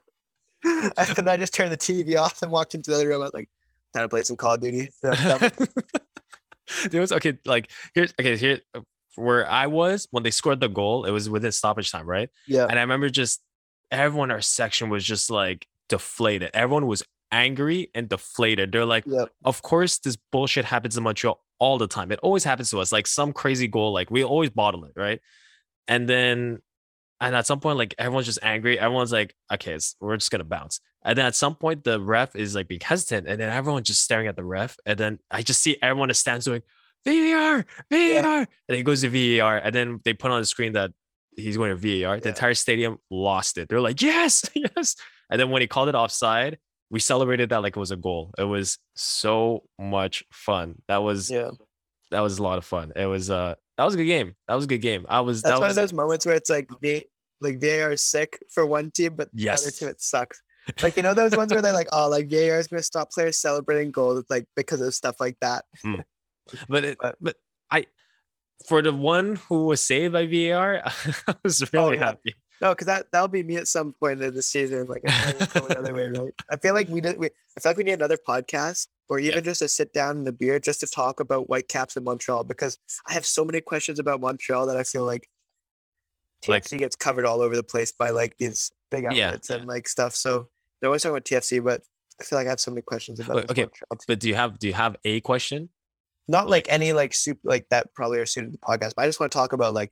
[0.64, 3.22] and then I just turned the TV off and walked into the other room.
[3.22, 3.50] I was like,
[3.94, 5.12] "Time to play some Call of Duty." So
[6.90, 8.82] there was okay, like here's okay, here uh,
[9.16, 12.30] where I was when they scored the goal, it was within stoppage time, right?
[12.48, 12.66] yeah.
[12.70, 13.42] And I remember just
[13.92, 16.52] everyone in our section was just like deflated.
[16.54, 18.72] Everyone was angry and deflated.
[18.72, 19.30] They're like, Yep.
[19.44, 22.12] of course, this bullshit happens in Montreal all the time.
[22.12, 22.92] It always happens to us.
[22.92, 25.22] Like some crazy goal, like we always bottle it, right?
[25.88, 26.60] And then,
[27.22, 28.80] and at some point, like everyone's just angry.
[28.80, 30.80] Everyone's like, okay, it's, we're just gonna bounce.
[31.04, 34.02] And then at some point, the ref is like being hesitant, and then everyone's just
[34.02, 34.76] staring at the ref.
[34.86, 36.62] And then I just see everyone that stands doing
[37.06, 39.10] VAR, VAR, and he goes to
[39.40, 40.92] VAR, and then they put on the screen that
[41.38, 42.20] he's going to VAR.
[42.20, 43.70] The entire stadium lost it.
[43.70, 44.96] They're like, yes, yes.
[45.30, 46.58] And then when he called it offside,
[46.90, 48.32] we celebrated that like it was a goal.
[48.38, 50.82] It was so much fun.
[50.88, 51.52] That was Yeah.
[52.12, 52.92] that was a lot of fun.
[52.96, 54.36] It was uh that was a good game.
[54.48, 55.06] That was a good game.
[55.10, 57.06] I was That's that one was of those moments where it's like V
[57.42, 60.42] like VAR is sick for one team, but the other team it sucks.
[60.82, 63.38] Like you know those ones where they're like, oh, like VAR is gonna stop players
[63.38, 65.66] celebrating goals, like because of stuff like that.
[65.84, 65.96] Hmm.
[66.70, 67.36] but it, but- but
[67.72, 67.86] I
[68.68, 70.82] for the one who was saved by VAR,
[71.28, 72.06] I was oh, really Oh, yeah.
[72.06, 72.36] happy.
[72.62, 74.88] No, because that that'll be me at some point in the season.
[74.88, 76.34] Like I feel going the other way, right?
[76.50, 77.18] I feel like we did.
[77.18, 80.24] We, I feel like we need another podcast or even just to sit down in
[80.24, 82.78] the beer just to talk about Whitecaps in Montreal because
[83.08, 85.30] I have so many questions about Montreal that I feel like
[86.48, 89.28] Like- TFC gets covered all over the place by like these big Yeah.
[89.28, 90.16] outlets and like stuff.
[90.16, 90.50] So
[90.80, 91.82] they're always talking about TFC, but
[92.20, 93.68] I feel like I have so many questions about okay.
[94.08, 95.70] But do you have do you have a question?
[96.28, 99.06] Not like any like soup like that probably are suited to the podcast, but I
[99.08, 99.92] just want to talk about like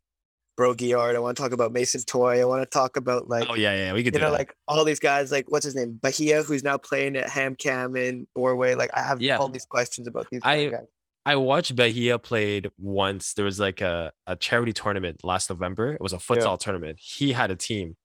[0.58, 1.16] Brault-Guillard.
[1.16, 2.42] I want to talk about Mason Toye.
[2.42, 4.38] I want to talk about like oh yeah, yeah, we could you do know, that.
[4.38, 8.28] like all these guys, like what's his name, Bahia, who's now playing at HamKam in
[8.36, 8.76] Norway.
[8.76, 9.38] Like I have Yeah.
[9.38, 10.86] all these questions about these I- guys.
[11.26, 13.34] I watched Bahia played once.
[13.34, 15.94] There was like a, a charity tournament last November.
[15.94, 17.00] It was a futsal tournament.
[17.02, 17.96] He had a team,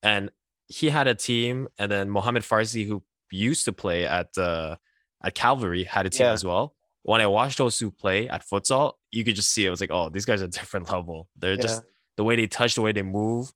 [0.00, 0.30] and
[0.68, 3.02] he had a team, and then Mohamed Farsi, who
[3.32, 4.76] used to play at uh,
[5.24, 6.32] at Calvary, had a team Yeah.
[6.34, 6.76] as well.
[7.04, 9.90] When I watched those two play at futsal, you could just see it was like,
[9.90, 11.28] oh, these guys are different level.
[11.36, 11.82] They're just
[12.16, 13.52] the way they touch, the way they move,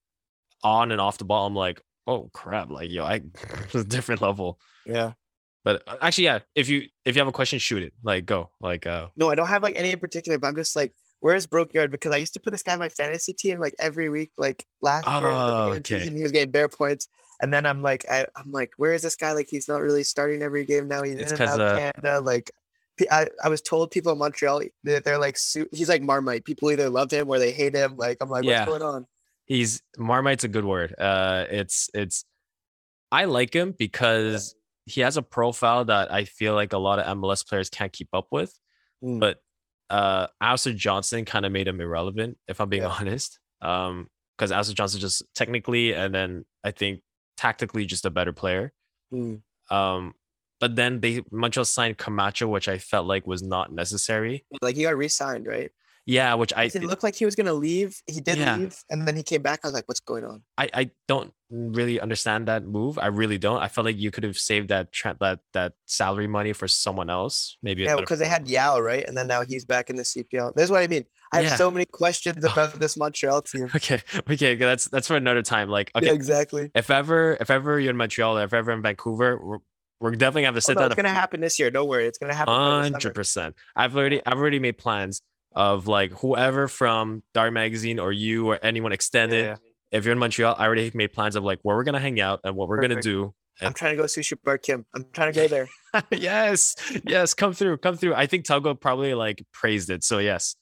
[0.62, 3.22] on and off the ball, I'm like, oh crap, like yo, I
[3.74, 4.58] a different level.
[4.84, 5.12] Yeah.
[5.64, 7.92] But uh, actually, yeah, if you if you have a question, shoot it.
[8.02, 8.50] Like go.
[8.60, 11.46] Like uh No, I don't have like any in particular, but I'm just like, where's
[11.46, 11.90] Brault-Guillard?
[11.90, 14.64] Because I used to put this guy in my fantasy team like every week, like
[14.80, 15.20] last oh,
[15.66, 15.76] year.
[15.78, 15.98] Okay.
[16.00, 17.08] Season, he was getting bare points.
[17.42, 19.32] And then I'm like, I, am like, where is this guy?
[19.32, 21.02] Like, he's not really starting every game now.
[21.02, 22.20] He's it's in and out uh, Canada.
[22.20, 22.50] Like,
[23.10, 25.36] I, I was told people in Montreal that they're like,
[25.72, 26.44] he's like Marmite.
[26.44, 27.96] People either love him or they hate him.
[27.96, 28.66] Like, I'm like, what's yeah.
[28.66, 29.06] going on?
[29.44, 30.94] He's Marmite's a good word.
[30.98, 32.24] Uh, it's it's.
[33.12, 34.56] I like him because
[34.86, 38.08] he has a profile that I feel like a lot of MLS players can't keep
[38.12, 38.52] up with.
[39.04, 39.20] Mm.
[39.20, 39.38] But
[39.88, 42.88] uh Alistair Johnston kind of made him irrelevant, if I'm being yeah.
[43.00, 43.38] honest.
[43.60, 47.00] Um, because Alistair Johnston just technically and then I think
[47.36, 48.72] tactically just a better player.
[49.12, 49.42] Mm.
[49.70, 50.14] Um,
[50.60, 54.44] but then they Montreal signed Camacho, which I felt like was not necessary.
[54.62, 55.70] Like he got re-signed, right?
[56.06, 58.00] Yeah, which I it looked like he was gonna leave.
[58.06, 58.56] He did yeah.
[58.56, 59.60] leave, and then he came back.
[59.64, 62.96] I was like, "What's going on?" I, I don't really understand that move.
[62.96, 63.60] I really don't.
[63.60, 67.10] I felt like you could have saved that tra- that that salary money for someone
[67.10, 67.58] else.
[67.60, 70.54] Maybe yeah, because they had Yao right, and then now he's back in the CPL.
[70.54, 71.06] That's what I mean.
[71.32, 73.68] I have so many questions about this Montreal team.
[73.74, 74.00] Okay,
[74.30, 75.68] okay, that's that's for another time.
[75.68, 76.70] Like, okay, yeah, exactly.
[76.72, 79.58] If ever, if ever you're in Montreal, if ever in Vancouver,
[80.00, 80.92] we're, definitely gonna have to sit oh, no, down.
[80.92, 81.70] It's gonna happen this year.
[81.70, 82.52] Don't worry, it's gonna happen.
[82.54, 83.54] Hundred percent.
[83.74, 88.58] I've already, I've already made plans of like whoever from Dark Magazine or you or
[88.62, 89.44] anyone extended.
[89.44, 89.98] Yeah, yeah.
[89.98, 92.40] If you're in Montreal, I already made plans of like where we're gonna hang out
[92.44, 92.92] and what we're Perfect.
[92.92, 93.34] gonna do.
[93.60, 94.84] And- I'm trying to go sushi bar Kim.
[94.94, 95.68] I'm trying to go there.
[96.12, 98.14] yes, yes, come through, come through.
[98.14, 100.04] I think Tagwa probably like praised it.
[100.04, 100.56] So yes,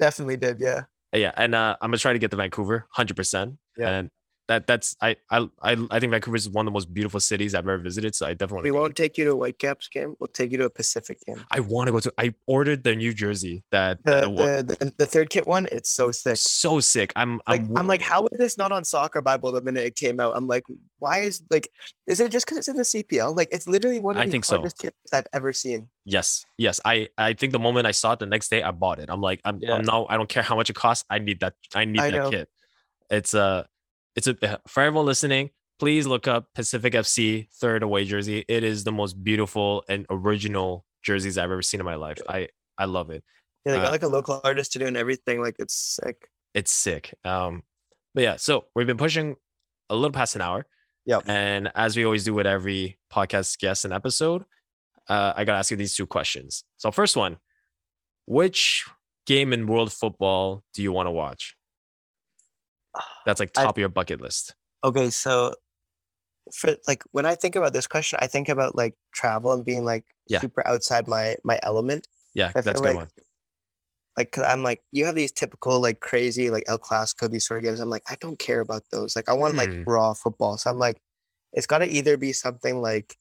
[0.00, 0.58] definitely did.
[0.58, 3.56] Yeah, yeah, and uh, I'm gonna try to get to Vancouver, hundred percent.
[3.76, 4.10] Yeah, and
[4.50, 7.68] that that's I I I think Vancouver is one of the most beautiful cities I've
[7.68, 8.16] ever visited.
[8.16, 10.16] So I definitely we won't take you to a Whitecaps game.
[10.18, 11.44] We'll take you to a Pacific game.
[11.52, 12.12] I want to go to.
[12.18, 15.68] I ordered the New Jersey that the, the, the, the, third kit one.
[15.70, 16.36] It's so sick.
[16.36, 17.12] So sick.
[17.14, 19.94] I'm like I'm, I'm like how is this not on Soccer Bible the minute it
[19.94, 20.36] came out?
[20.36, 20.64] I'm like
[20.98, 21.70] why is like
[22.08, 23.36] is it just because it's in the CPL?
[23.36, 24.88] Like it's literally one of I the think hardest so.
[24.88, 25.88] kits I've ever seen.
[26.04, 26.80] Yes, yes.
[26.84, 29.10] I I think the moment I saw it the next day I bought it.
[29.10, 29.74] I'm like I'm, yeah.
[29.74, 31.04] I'm now I don't care how much it costs.
[31.08, 31.54] I need that.
[31.72, 32.30] I need I that know.
[32.30, 32.48] kit.
[33.10, 33.62] It's uh
[34.26, 38.44] it's a for everyone listening please look up pacific fc third away jersey.
[38.48, 42.18] It is the most beautiful and original jerseys i've ever seen in my life.
[42.28, 43.24] I i love it.
[43.64, 46.28] Yeah they got uh, like a local artist to do and everything like it's sick.
[46.54, 47.14] It's sick.
[47.24, 47.62] Um
[48.14, 49.36] but yeah so we've been pushing
[49.88, 50.66] a little past an hour.
[51.06, 54.44] Yeah and as we always do with every podcast guest and episode
[55.08, 56.64] uh, i gotta ask you these two questions.
[56.76, 57.38] So first one
[58.26, 58.84] which
[59.26, 61.56] game in world football do you want to watch
[63.26, 64.54] that's like top I, of your bucket list.
[64.84, 65.54] Okay, so
[66.54, 69.84] for like when I think about this question, I think about like travel and being
[69.84, 70.40] like yeah.
[70.40, 72.06] super outside my my element.
[72.34, 73.08] Yeah, that's a good like, one.
[74.16, 77.64] Like I'm like you have these typical like crazy like El Clasico these sort of
[77.64, 77.80] games.
[77.80, 79.16] I'm like I don't care about those.
[79.16, 79.58] Like I want mm.
[79.58, 79.82] like hmm.
[79.84, 80.56] raw football.
[80.56, 81.00] So I'm like
[81.52, 83.16] it's got to either be something like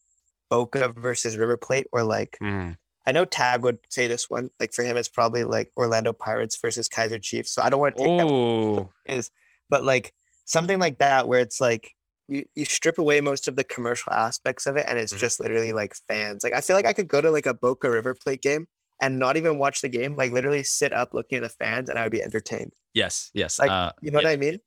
[0.49, 2.75] Boca versus River Plate or like mm.
[3.05, 4.51] I know Tag would say this one.
[4.59, 7.51] Like for him, it's probably like Orlando Pirates versus Kaizer Chiefs.
[7.51, 8.89] So I don't want to take Ooh.
[9.07, 9.15] that.
[9.15, 9.31] Is
[9.69, 10.13] but like
[10.45, 11.91] something like that where it's like
[12.27, 15.19] you, you strip away most of the commercial aspects of it and it's mm-hmm.
[15.19, 16.43] just literally like fans.
[16.43, 18.67] Like I feel like I could go to like a Boca River Plate game
[19.01, 21.97] and not even watch the game, like literally sit up looking at the fans and
[21.97, 22.73] I would be entertained.
[22.93, 23.59] Yes, yes.
[23.59, 24.27] Like uh, you know yeah.
[24.27, 24.59] what I mean?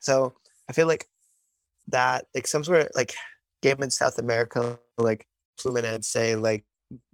[0.00, 0.34] So
[0.68, 1.06] I feel like
[1.88, 3.14] that like some sort of like
[3.62, 5.26] game in South America, like
[5.60, 6.64] Fluminense, say like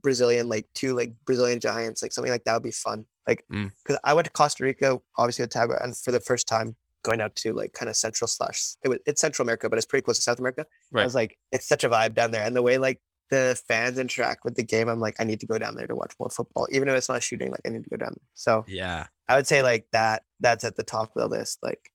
[0.02, 3.06] Brazilian, like two like Brazilian giants, like something like that would be fun.
[3.26, 3.98] Like because mm.
[4.04, 7.36] I went to Costa Rica, obviously with Tagwa, and for the first time going out
[7.36, 10.16] to like kind of central slash it was, it's Central America, but it's pretty close
[10.16, 10.66] to South America.
[10.90, 11.02] Right.
[11.02, 13.00] I was like, it's such a vibe down there, and the way like
[13.30, 15.94] the fans interact with the game, I'm like, I need to go down there to
[15.94, 17.50] watch more football, even if it's not shooting.
[17.50, 18.28] Like, I need to go down there.
[18.34, 20.24] So yeah, I would say like that.
[20.40, 21.58] That's at the top of the list.
[21.62, 21.90] Like,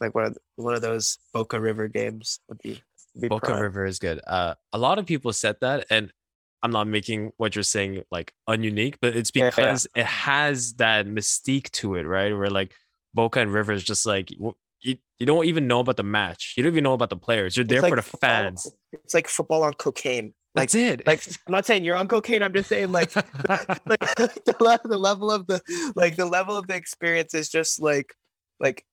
[0.00, 2.82] like one of one of those Boca River games would be.
[3.14, 4.20] Would be Boca River is good.
[4.26, 6.12] Uh, a lot of people said that, and
[6.64, 10.02] I'm not making what you're saying like ununique, but it's because yeah, yeah.
[10.02, 12.36] it has that mystique to it, right?
[12.36, 12.74] Where like
[13.14, 14.54] Boca and River is just like you,
[15.18, 16.54] you don't even know about the match.
[16.56, 17.56] You don't even know about the players.
[17.56, 18.28] You're there like for the football.
[18.28, 18.70] fans.
[18.92, 20.34] It's like football on cocaine.
[20.54, 21.06] Like, That's it.
[21.06, 22.42] Like I'm not saying you're on cocaine.
[22.42, 23.26] I'm just saying like, like
[23.86, 25.60] the, the level of the
[25.96, 28.14] like the level of the experience is just like
[28.60, 28.84] like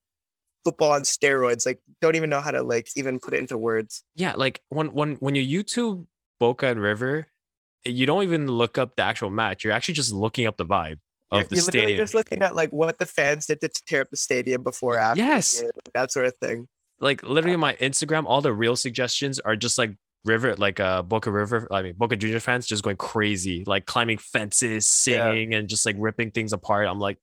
[0.63, 1.65] football on steroids.
[1.65, 4.03] Like don't even know how to like even put it into words.
[4.15, 6.05] Yeah, like when when when you YouTube
[6.39, 7.27] Boca and River,
[7.85, 9.63] you don't even look up the actual match.
[9.63, 10.97] You're actually just looking up the vibe
[11.31, 11.97] of the You're stadium.
[11.97, 15.21] just looking at like what the fans did to tear up the stadium before, after,
[15.21, 15.63] yes,
[15.93, 16.67] that sort of thing.
[16.99, 19.95] Like literally, on my Instagram, all the real suggestions are just like
[20.25, 24.17] River, like uh Boca River, I mean Boca Junior fans just going crazy, like climbing
[24.17, 25.59] fences, singing, yeah.
[25.59, 26.87] and just like ripping things apart.
[26.87, 27.17] I'm like,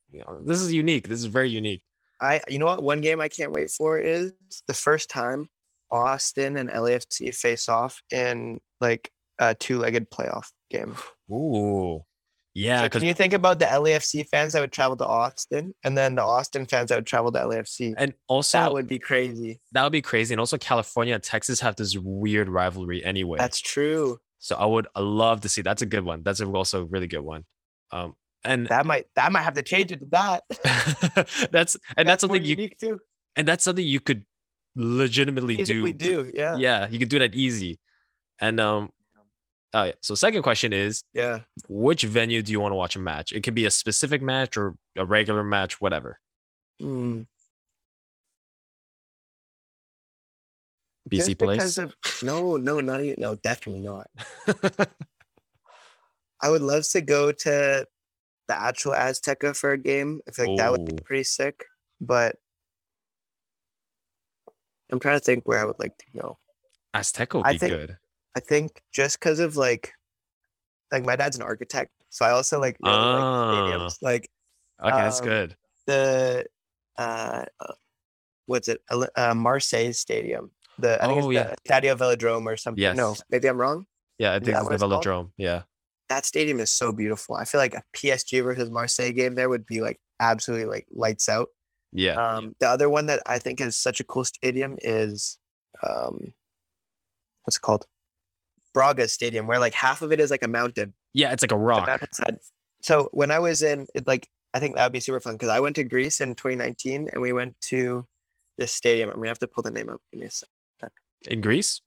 [0.45, 1.07] this is unique.
[1.09, 1.83] This is very unique.
[2.21, 2.83] I you know what?
[2.83, 4.33] One game I can't wait for is
[4.67, 5.49] the first time
[5.91, 10.97] Austin and LAFC face off in like a two-legged playoff game.
[11.31, 12.05] Ooh.
[12.59, 15.97] Yeah, So can you think about the LAFC fans that would travel to Austin, and
[15.97, 17.95] then the Austin fans that would travel to LAFC?
[17.97, 19.61] and also that would be crazy.
[19.73, 20.35] that would be crazy.
[20.35, 23.39] And also California and Texas have this weird rivalry anyway.
[23.39, 24.19] That's true.
[24.41, 25.63] so I would I love to see.
[25.63, 26.23] That's a good one.
[26.25, 27.45] That's also a really good one.
[27.93, 28.15] Um,
[28.45, 30.43] and That might that might have to change it to that.
[31.53, 32.99] that's and that's, more something you too.
[33.37, 34.25] and that's something you could
[34.75, 35.85] legitimately do.
[35.85, 36.57] We do, yeah.
[36.57, 37.79] Yeah, you could do that easy.
[38.41, 38.91] And um,
[39.75, 39.93] oh yeah.
[40.03, 41.41] So second question is, Yeah.
[41.69, 43.33] which venue do you want to watch a match?
[43.33, 46.19] It could be a specific match or a regular match, whatever.
[46.81, 47.23] Hmm.
[51.11, 51.79] BC Just Place.
[51.79, 54.07] of no, no, not even no, definitely not.
[56.41, 57.87] I would love to go to
[58.47, 60.21] the actual Azteca for a game.
[60.29, 61.65] I feel like that would be pretty sick.
[62.01, 62.37] But
[64.93, 66.39] I'm trying to think where I would like to go.
[66.95, 67.97] Azteca would I be think- good.
[68.37, 69.93] I think just because of like,
[70.93, 73.53] like my dad's an architect, so I also like really like Ah.
[73.71, 73.97] stadiums.
[74.03, 74.29] Like
[74.83, 75.57] Okay, that's um, good.
[75.87, 76.47] the
[76.97, 77.73] uh, uh,
[78.47, 78.81] what's it?
[78.91, 80.51] Uh, Marseille Stadium.
[80.79, 81.55] The I think Oh, it's yeah.
[81.55, 82.97] the Stadio Velodrome or something.
[82.97, 83.87] No, maybe I'm wrong.
[84.19, 85.05] Yeah, I think it's the it's called?
[85.05, 85.31] Velodrome.
[85.37, 85.63] Yeah.
[86.09, 87.35] that stadium is so beautiful.
[87.37, 91.29] I feel like a PSG versus Marseille game there would be like absolutely like lights
[91.29, 91.49] out.
[91.93, 92.15] Yeah.
[92.15, 95.39] Um, the other one that I think is such a cool stadium is
[95.87, 96.33] um,
[97.45, 97.87] what's it called?
[98.75, 100.95] Braga Stadium, where like half of it is like a mountain.
[101.15, 101.87] yeah, it's like a rock.
[101.87, 102.39] mountainside.
[102.83, 105.49] So when I was in, it, like I think that would be super fun because
[105.49, 108.07] I went to Greece in 2019 and we went to
[108.57, 109.09] this stadium.
[109.11, 110.01] I'm gonna have to pull the name up.
[110.13, 110.49] Give me a sec.
[111.27, 111.81] In Greece?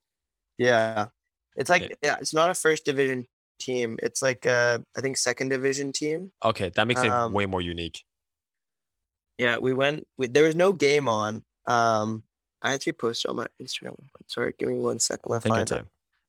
[0.58, 1.08] Yeah,
[1.56, 1.96] it's like Yeah.
[2.04, 3.26] yeah, it's not a first division
[3.60, 3.98] team.
[4.04, 6.32] It's like a I think second division team.
[6.44, 8.04] Okay, that makes it Um, way more unique.
[9.38, 10.06] Yeah, we went.
[10.18, 11.44] We, there was no game on.
[11.66, 12.24] Um,
[12.62, 13.96] I actually posted on my Instagram.
[14.28, 15.28] Sorry, give me one second.
[15.30, 15.88] Gonna Take your it.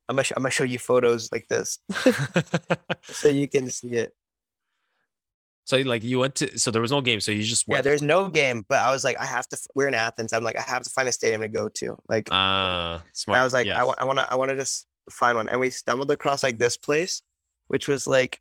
[0.09, 1.79] I'm gonna, sh- I'm gonna show you photos like this
[3.03, 4.13] so you can see it.
[5.65, 7.85] so like you went to so there was no game, so you just Yeah, went.
[7.85, 9.59] there's no game, but I was like, I have to.
[9.75, 10.33] We're in Athens.
[10.33, 11.97] I'm like, I have to find a stadium to go to.
[12.09, 13.39] Like, Ah, and smart.
[13.41, 13.81] I was like, yeah.
[13.81, 15.49] I want, I want to, I want to just find one.
[15.49, 17.23] And we stumbled across like this place,
[17.69, 18.41] which was like,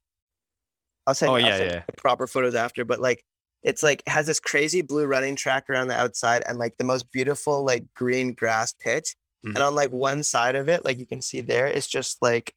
[1.05, 1.83] I'll send, Oh, you- I'll yeah, send yeah.
[1.97, 3.23] proper photos after, but like,
[3.63, 7.11] it's like has this crazy blue running track around the outside and like the most
[7.11, 9.15] beautiful like green grass pitch.
[9.45, 9.55] Mhm.
[9.55, 12.53] And on like one side of it, like you can see there, it's just like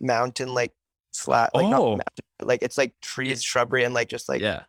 [0.00, 0.72] mountain, like
[1.14, 1.90] flat, like not Oh.
[1.90, 4.64] mountain, but, like it's like trees, shrubbery, and like just like yeah,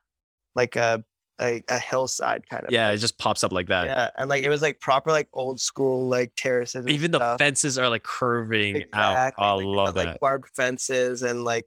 [0.56, 1.04] like a
[1.42, 2.72] a, a hillside kind of.
[2.72, 3.88] yeah, it just pops up like that.
[3.88, 6.88] Yeah, and like it was like proper like old school like terraces.
[6.88, 7.40] Even the stuff.
[7.40, 9.34] fences are like curving out.
[9.38, 10.20] I like, love like that.
[10.22, 11.66] barbed fences and like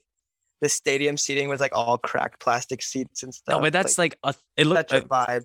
[0.60, 3.56] the stadium seating was like all cracked plastic seats and stuff.
[3.56, 5.44] No, but that's like, a, it looks such a vibe.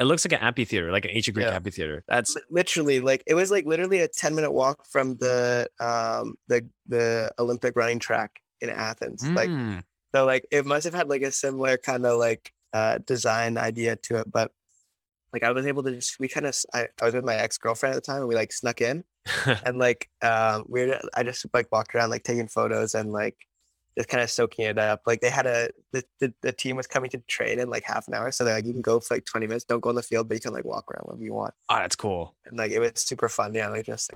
[0.00, 1.54] It looks like an amphitheater, like an ancient Greek Yeah.
[1.56, 2.02] amphitheater.
[2.08, 6.66] That's Literally, like it was like literally a ten minute walk from the um the
[6.88, 9.22] the Olympic running track in Athens.
[9.34, 9.82] Like Mm,
[10.14, 13.96] so, like it must have had like a similar kind of like uh design idea
[13.96, 14.50] to it, but.
[15.32, 17.56] Like I was able to just we kind of I, I was with my ex
[17.56, 19.04] girlfriend at the time and we like snuck in
[19.64, 23.36] and like um we were I just like walked around like taking photos and like
[23.96, 25.02] just kind of soaking it up.
[25.06, 28.06] Like they had a the, the, the team was coming to train in like half
[28.08, 29.94] an hour, so they're like you can go for like twenty minutes, don't go on
[29.96, 31.54] the field, but you can like walk around whenever you want.
[31.68, 32.34] oh, that's cool.
[32.46, 34.12] And like it was super fun, yeah, like just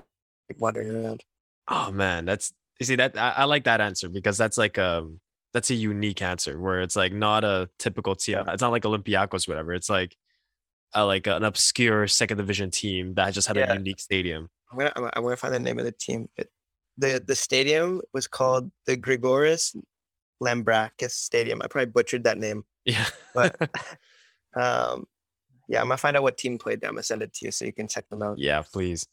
[0.49, 1.23] like, wandering around.
[1.67, 5.19] Oh man, that's you see that I, I like that answer because that's like um
[5.53, 8.43] that's a unique answer where it's like not a typical team.
[8.47, 9.73] It's not like Olympiacos, whatever.
[9.73, 10.15] It's like
[10.93, 13.71] a, like an obscure second division team that just had Yeah.
[13.71, 14.49] a unique stadium.
[14.71, 16.27] I'm gonna I'm gonna- I'm gonna find the name of the team.
[16.37, 16.49] It,
[16.97, 19.75] the the stadium was called the Grigoris
[20.41, 21.61] Lambrakis Stadium.
[21.61, 23.05] I probably butchered that name, Yeah.
[23.33, 23.55] but
[24.55, 25.07] um
[25.67, 26.89] yeah, I'm gonna find out what team played there.
[26.89, 28.37] I'm gonna send it to you so you can check them out.
[28.37, 29.07] yeah, please.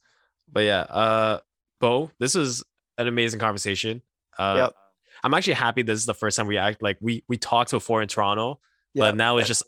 [0.51, 1.39] But yeah, uh
[1.81, 2.63] Bo, this is
[2.99, 4.03] an amazing conversation.
[4.39, 4.75] Uh Yep.
[5.25, 8.03] I'm actually happy this is the first time we act like we we talked before
[8.03, 8.61] in Toronto,
[8.95, 9.63] Yeah, but now it's just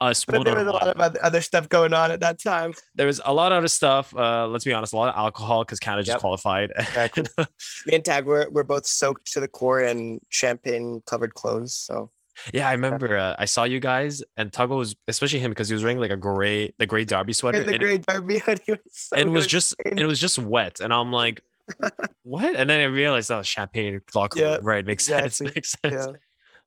[0.00, 2.74] us But there was a lot of other- stuff going on at that time.
[2.94, 4.14] there was a lot of other stuff.
[4.16, 6.20] Uh, let's be honest, a lot of alcohol because Canada just Yep.
[6.20, 6.70] qualified.
[6.76, 7.24] Exactly.
[7.86, 11.74] Me and Tagwa we're both soaked to the core in champagne covered clothes.
[11.74, 12.10] So
[12.52, 13.16] yeah, I remember.
[13.16, 16.12] Uh, I saw you guys, and Tuggle was especially him because he was wearing like
[16.12, 19.32] a gray, the gray Derby sweater, and the great Derby hoodie was so and it
[19.32, 21.42] was just, and it was just wet, and I'm like,
[22.22, 22.54] what?
[22.56, 24.84] And then I realized, that oh, champagne locker Yeah, right?
[24.86, 25.40] Makes sense.
[25.40, 25.52] exactly.
[25.56, 26.06] Makes sense.
[26.12, 26.18] yeah.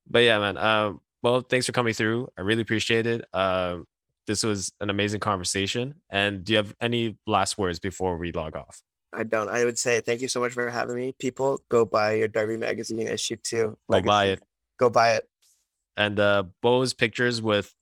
[0.08, 0.58] But yeah, man.
[0.58, 2.28] Um, well, thanks for coming through.
[2.36, 3.24] I really appreciate it.
[3.32, 3.86] Um,
[4.26, 5.94] this was an amazing conversation.
[6.10, 8.82] And do you have any last words before we log off?
[9.12, 9.48] I don't.
[9.48, 11.14] I would say thank you so much for having me.
[11.18, 13.76] People, go buy your Derby magazine issue too.
[13.90, 14.42] Go buy it.
[14.78, 15.28] Go buy it.
[15.96, 17.74] And uh, Bo's pictures with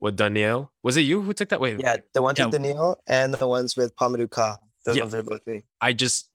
[0.00, 0.72] with Daniel.
[0.82, 1.60] Was it you who took that?
[1.60, 2.46] Wait, yeah, the ones yeah.
[2.46, 4.56] with Daniel and the ones with Pa-Modou Kah.
[4.86, 5.02] Those yeah.
[5.02, 5.64] ones are both me.
[5.80, 6.30] I just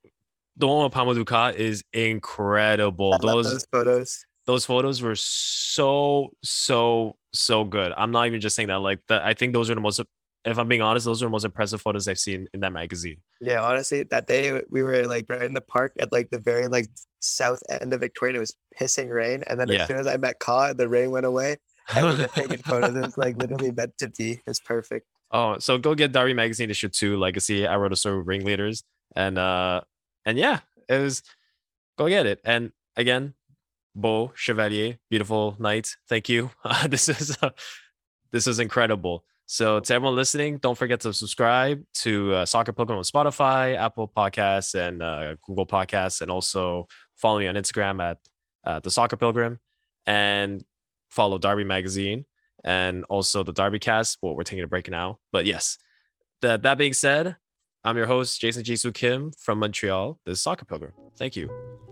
[0.55, 3.17] the one with Pa-Modou Kah is incredible.
[3.17, 4.25] those, those photos.
[4.45, 7.93] Those photos were so so so good.
[7.97, 8.79] I'm not even just saying that.
[8.79, 9.99] Like that, I think those are the most.
[10.45, 13.17] If I'm being honest, those are the most impressive photos I've seen in that magazine.
[13.41, 16.67] Yeah, honestly, that day we were like right in the park at like the very
[16.67, 16.87] like
[17.19, 18.35] south end of Victoria.
[18.35, 19.81] it was pissing rain, and then yeah.
[19.81, 21.57] as soon as I met Kah, the rain went away.
[21.93, 22.95] I was just taking photos.
[22.95, 24.41] It was like literally meant to be.
[24.47, 25.07] It's perfect.
[25.31, 27.67] Oh, so go get Derby Magazine issue two, Legacy.
[27.67, 28.83] I wrote a story with ringleaders,
[29.15, 29.81] and uh,
[30.25, 31.23] and yeah, it was
[31.97, 32.39] go get it.
[32.45, 33.33] And again,
[33.95, 35.95] Beau Chevalier, beautiful night.
[36.09, 36.51] Thank you.
[36.65, 37.49] Uh, this is uh,
[38.31, 39.23] this is incredible.
[39.45, 44.11] So to everyone listening, don't forget to subscribe to uh, Soccer Pilgrim on Spotify, Apple
[44.15, 48.17] Podcasts, and uh, Google Podcasts, and also follow me on Instagram at
[48.65, 49.59] uh, the Soccer Pilgrim,
[50.05, 50.63] and
[51.09, 52.25] follow Derby Magazine
[52.63, 54.17] and also the Derby Cast.
[54.21, 55.77] Well, we're taking a break now, but yes.
[56.41, 57.37] That that being said,
[57.83, 60.19] I'm your host Jason Jisoo Kim from Montreal.
[60.25, 60.91] Is Soccer Pilgrim.
[61.17, 61.84] Thank you.